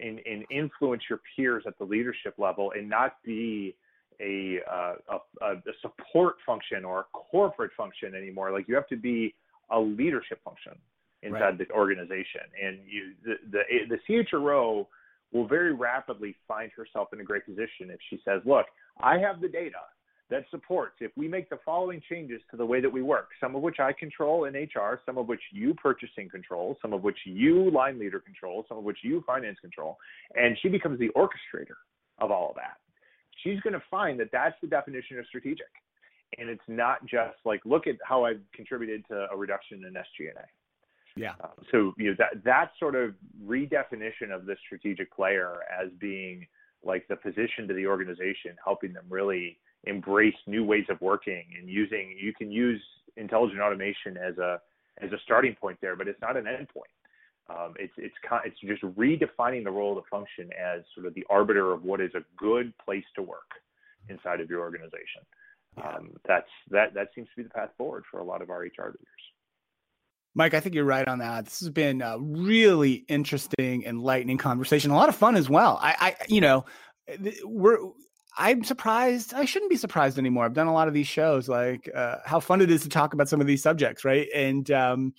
and, 0.03 0.20
and 0.24 0.44
influence 0.51 1.03
your 1.11 1.20
peers 1.36 1.64
at 1.66 1.76
the 1.78 1.84
leadership 1.84 2.34
level, 2.38 2.72
and 2.74 2.88
not 2.88 3.16
be 3.22 3.76
a, 4.20 4.61
uh, 4.70 4.94
a, 5.42 5.44
a 5.44 5.57
support 5.82 6.36
function 6.46 6.84
or 6.84 7.01
a 7.01 7.05
corporate 7.12 7.72
function 7.76 8.14
anymore. 8.14 8.53
Like 8.53 8.68
you 8.68 8.74
have 8.74 8.88
to 8.88 8.96
be 8.96 9.34
a 9.70 9.78
leadership 9.78 10.42
function 10.42 10.72
inside 11.22 11.40
right. 11.40 11.59
the 11.59 11.70
organization, 11.72 12.40
and 12.62 12.78
you 12.86 13.12
the 13.22 13.34
the, 13.51 13.96
the 14.09 14.24
CHRO 14.24 14.86
will 15.33 15.47
very 15.47 15.72
rapidly 15.72 16.37
find 16.49 16.70
herself 16.72 17.09
in 17.12 17.20
a 17.20 17.24
great 17.24 17.45
position 17.47 17.91
if 17.91 18.01
she 18.09 18.20
says, 18.24 18.41
Look, 18.45 18.66
I 19.01 19.18
have 19.18 19.41
the 19.41 19.49
data 19.49 19.78
that 20.31 20.45
supports 20.51 20.95
if 21.01 21.11
we 21.16 21.28
make 21.28 21.51
the 21.51 21.59
following 21.64 22.01
changes 22.09 22.41
to 22.51 22.57
the 22.57 22.64
way 22.64 22.81
that 22.81 22.91
we 22.91 23.03
work, 23.03 23.28
some 23.41 23.57
of 23.57 23.62
which 23.62 23.81
I 23.81 23.93
control 23.93 24.45
in 24.45 24.55
HR, 24.55 25.01
some 25.05 25.18
of 25.18 25.26
which 25.26 25.41
you 25.53 25.74
purchasing 25.74 26.28
control, 26.28 26.78
some 26.81 26.93
of 26.93 27.03
which 27.03 27.18
you 27.24 27.70
line 27.70 27.99
leader 27.99 28.20
control, 28.20 28.64
some 28.68 28.78
of 28.78 28.85
which 28.85 28.99
you 29.03 29.22
finance 29.26 29.59
control, 29.61 29.99
and 30.35 30.57
she 30.62 30.68
becomes 30.68 30.99
the 30.99 31.11
orchestrator 31.16 31.78
of 32.18 32.31
all 32.31 32.51
of 32.51 32.57
that. 32.57 32.76
She's 33.43 33.61
going 33.61 33.72
to 33.72 33.83
find 33.91 34.20
that 34.20 34.28
that's 34.33 34.57
the 34.61 34.68
definition 34.68 35.18
of 35.18 35.26
strategic. 35.26 35.66
And 36.39 36.49
it's 36.49 36.62
not 36.68 37.05
just 37.07 37.37
like, 37.45 37.61
look 37.64 37.87
at 37.87 37.97
how 38.05 38.24
I've 38.24 38.41
contributed 38.55 39.05
to 39.09 39.26
a 39.33 39.37
reduction 39.37 39.85
in 39.85 39.95
SG&A. 39.95 40.47
Yeah. 41.17 41.33
Um, 41.43 41.51
so 41.71 41.93
you 41.97 42.11
know 42.11 42.17
that 42.19 42.45
that 42.45 42.73
sort 42.79 42.95
of 42.95 43.15
redefinition 43.45 44.31
of 44.33 44.47
the 44.47 44.57
strategic 44.65 45.15
player 45.15 45.61
as 45.71 45.91
being 45.99 46.47
like 46.85 47.07
the 47.09 47.17
position 47.17 47.69
to 47.69 47.75
the 47.75 47.87
organization, 47.87 48.57
helping 48.65 48.93
them 48.93 49.05
really 49.09 49.59
embrace 49.85 50.35
new 50.47 50.65
ways 50.65 50.85
of 50.89 51.01
working 51.01 51.45
and 51.59 51.69
using. 51.69 52.17
You 52.21 52.33
can 52.33 52.51
use 52.51 52.83
intelligent 53.17 53.61
automation 53.61 54.17
as 54.17 54.39
a 54.39 54.61
as 55.03 55.13
a 55.13 55.19
starting 55.25 55.55
point 55.55 55.79
there, 55.81 55.97
but 55.97 56.09
it's 56.09 56.21
not 56.21 56.37
an 56.37 56.45
endpoint. 56.45 56.93
Um, 57.49 57.75
it's 57.79 57.93
it's 57.97 58.15
it's 58.45 58.61
just 58.61 58.83
redefining 58.97 59.65
the 59.65 59.71
role 59.71 59.97
of 59.97 60.05
the 60.05 60.09
function 60.11 60.51
as 60.53 60.83
sort 60.95 61.07
of 61.07 61.15
the 61.15 61.25
arbiter 61.29 61.73
of 61.73 61.83
what 61.83 62.01
is 62.01 62.13
a 62.15 62.23
good 62.37 62.73
place 62.79 63.05
to 63.17 63.23
work 63.23 63.51
inside 64.09 64.41
of 64.41 64.49
your 64.49 64.61
organization. 64.61 65.23
Yeah. 65.77 65.89
Um, 65.89 66.11
that's 66.27 66.51
that 66.71 66.95
that 66.95 67.09
seems 67.15 67.29
to 67.29 67.37
be 67.37 67.43
the 67.43 67.51
path 67.51 67.71
forward 67.77 68.05
for 68.11 68.21
a 68.21 68.25
lot 68.25 68.43
of 68.43 68.51
our 68.51 68.61
HR 68.61 68.87
leaders. 68.87 69.25
Mike, 70.35 70.55
I 70.55 70.61
think 70.61 70.74
you're 70.74 70.85
right 70.85 71.07
on 71.07 71.18
that. 71.18 71.45
This 71.45 71.61
has 71.61 71.70
been 71.70 72.03
a 72.03 72.18
really 72.18 73.05
interesting, 73.09 73.85
enlightening 73.85 74.39
conversation. 74.39 74.91
A 74.91 74.97
lot 74.97 75.09
of 75.09 75.16
fun 75.16 75.37
as 75.37 75.51
well. 75.51 75.78
I, 75.83 75.97
I 76.01 76.24
you 76.28 76.41
know, 76.41 76.64
we're 77.45 77.78
I'm 78.39 78.64
surprised. 78.64 79.35
I 79.35 79.45
shouldn't 79.45 79.70
be 79.70 79.76
surprised 79.76 80.18
anymore. 80.18 80.45
I've 80.45 80.55
done 80.55 80.68
a 80.68 80.72
lot 80.72 80.89
of 80.89 80.95
these 80.95 81.09
shows, 81.09 81.49
like 81.49 81.91
uh, 81.95 82.16
how 82.24 82.41
fun 82.41 82.61
it 82.61 82.70
is 82.70 82.83
to 82.83 82.89
talk 82.89 83.12
about 83.12 83.28
some 83.28 83.41
of 83.41 83.47
these 83.47 83.62
subjects, 83.62 84.05
right? 84.05 84.28
And 84.35 84.70
um, 84.70 85.14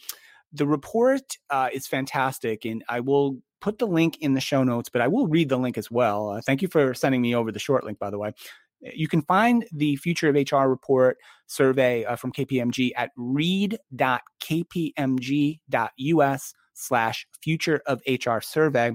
the 0.54 0.66
report 0.66 1.38
uh, 1.50 1.70
is 1.74 1.88
fantastic, 1.88 2.66
and 2.66 2.84
I 2.88 3.02
will 3.02 3.38
put 3.60 3.78
the 3.80 3.88
link 3.88 4.18
in 4.22 4.34
the 4.34 4.42
show 4.42 4.64
notes, 4.64 4.90
but 4.90 5.02
I 5.02 5.08
will 5.08 5.28
read 5.28 5.50
the 5.50 5.58
link 5.58 5.78
as 5.78 5.92
well. 5.92 6.30
Uh, 6.30 6.42
thank 6.42 6.62
you 6.62 6.68
for 6.68 6.94
sending 6.94 7.22
me 7.22 7.36
over 7.36 7.52
the 7.52 7.60
short 7.60 7.84
link, 7.84 8.00
by 8.00 8.10
the 8.10 8.18
way. 8.18 8.32
You 8.82 9.08
can 9.08 9.22
find 9.22 9.66
the 9.72 9.96
Future 9.98 10.30
of 10.30 10.36
HR 10.36 10.68
report 10.68 11.18
survey 11.48 12.06
uh, 12.06 12.16
from 12.16 12.32
KPMG 12.32 12.92
at 12.96 13.12
read.kpmg.us 13.16 13.74
slash 16.74 17.28
future 17.44 17.82
of 17.86 18.02
HR 18.08 18.40
survey. 18.40 18.92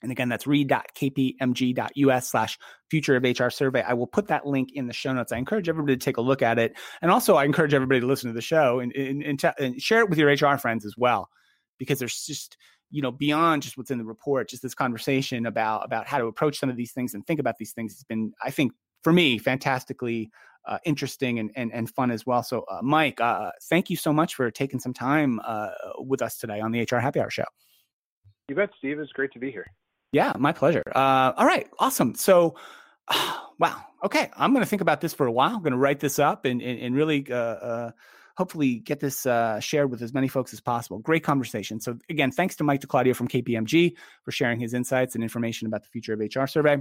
And 0.00 0.12
again, 0.12 0.28
that's 0.28 0.46
read.kpmg.us 0.46 2.30
slash 2.30 2.58
future 2.88 3.16
of 3.16 3.24
HR 3.24 3.48
survey. 3.50 3.82
I 3.82 3.94
will 3.94 4.06
put 4.06 4.28
that 4.28 4.46
link 4.46 4.70
in 4.74 4.86
the 4.86 4.92
show 4.92 5.12
notes. 5.12 5.32
I 5.32 5.38
encourage 5.38 5.68
everybody 5.68 5.96
to 5.96 6.04
take 6.04 6.18
a 6.18 6.22
look 6.22 6.40
at 6.40 6.58
it. 6.58 6.78
And 7.02 7.10
also, 7.10 7.34
I 7.34 7.44
encourage 7.44 7.74
everybody 7.74 8.00
to 8.00 8.06
listen 8.06 8.28
to 8.28 8.34
the 8.34 8.40
show 8.40 8.78
and, 8.78 8.94
and, 8.94 9.22
and, 9.22 9.40
t- 9.40 9.48
and 9.58 9.82
share 9.82 10.00
it 10.00 10.08
with 10.08 10.18
your 10.18 10.30
HR 10.30 10.56
friends 10.56 10.86
as 10.86 10.94
well, 10.96 11.28
because 11.78 11.98
there's 11.98 12.24
just, 12.24 12.56
you 12.90 13.02
know, 13.02 13.10
beyond 13.10 13.62
just 13.62 13.76
what's 13.76 13.90
in 13.90 13.98
the 13.98 14.04
report, 14.04 14.48
just 14.48 14.62
this 14.62 14.74
conversation 14.74 15.46
about, 15.46 15.84
about 15.84 16.06
how 16.06 16.18
to 16.18 16.26
approach 16.26 16.58
some 16.58 16.70
of 16.70 16.76
these 16.76 16.92
things 16.92 17.12
and 17.12 17.26
think 17.26 17.40
about 17.40 17.56
these 17.58 17.72
things 17.72 17.94
has 17.94 18.04
been, 18.04 18.32
I 18.42 18.52
think, 18.52 18.72
for 19.02 19.12
me, 19.12 19.38
fantastically 19.38 20.30
uh, 20.66 20.78
interesting 20.84 21.38
and, 21.38 21.50
and, 21.56 21.72
and 21.72 21.90
fun 21.90 22.10
as 22.10 22.26
well. 22.26 22.42
So, 22.42 22.64
uh, 22.70 22.80
Mike, 22.82 23.20
uh, 23.20 23.50
thank 23.64 23.90
you 23.90 23.96
so 23.96 24.12
much 24.12 24.34
for 24.34 24.50
taking 24.50 24.78
some 24.78 24.92
time 24.92 25.40
uh, 25.44 25.70
with 25.98 26.22
us 26.22 26.36
today 26.36 26.60
on 26.60 26.72
the 26.72 26.82
HR 26.82 26.98
Happy 26.98 27.20
Hour 27.20 27.30
Show. 27.30 27.44
You 28.48 28.54
bet, 28.54 28.70
Steve. 28.78 28.98
It's 28.98 29.12
great 29.12 29.32
to 29.32 29.38
be 29.38 29.50
here. 29.50 29.66
Yeah, 30.12 30.32
my 30.38 30.52
pleasure. 30.52 30.82
Uh, 30.94 31.32
all 31.36 31.46
right, 31.46 31.68
awesome. 31.78 32.14
So, 32.14 32.56
wow. 33.58 33.84
Okay, 34.04 34.30
I'm 34.36 34.52
going 34.52 34.62
to 34.62 34.68
think 34.68 34.82
about 34.82 35.00
this 35.00 35.12
for 35.12 35.26
a 35.26 35.32
while. 35.32 35.56
I'm 35.56 35.62
going 35.62 35.72
to 35.72 35.78
write 35.78 36.00
this 36.00 36.18
up 36.18 36.44
and 36.44 36.62
and, 36.62 36.78
and 36.78 36.94
really, 36.94 37.26
uh, 37.30 37.34
uh, 37.34 37.90
hopefully, 38.36 38.76
get 38.76 39.00
this 39.00 39.26
uh, 39.26 39.58
shared 39.60 39.90
with 39.90 40.02
as 40.02 40.14
many 40.14 40.28
folks 40.28 40.52
as 40.52 40.60
possible. 40.60 40.98
Great 40.98 41.24
conversation. 41.24 41.80
So, 41.80 41.98
again, 42.08 42.30
thanks 42.30 42.56
to 42.56 42.64
Mike 42.64 42.80
DiClaudio 42.80 43.16
from 43.16 43.28
KPMG 43.28 43.96
for 44.22 44.30
sharing 44.30 44.60
his 44.60 44.72
insights 44.72 45.14
and 45.14 45.24
information 45.24 45.66
about 45.66 45.82
the 45.82 45.88
future 45.88 46.12
of 46.12 46.20
HR 46.20 46.46
survey. 46.46 46.78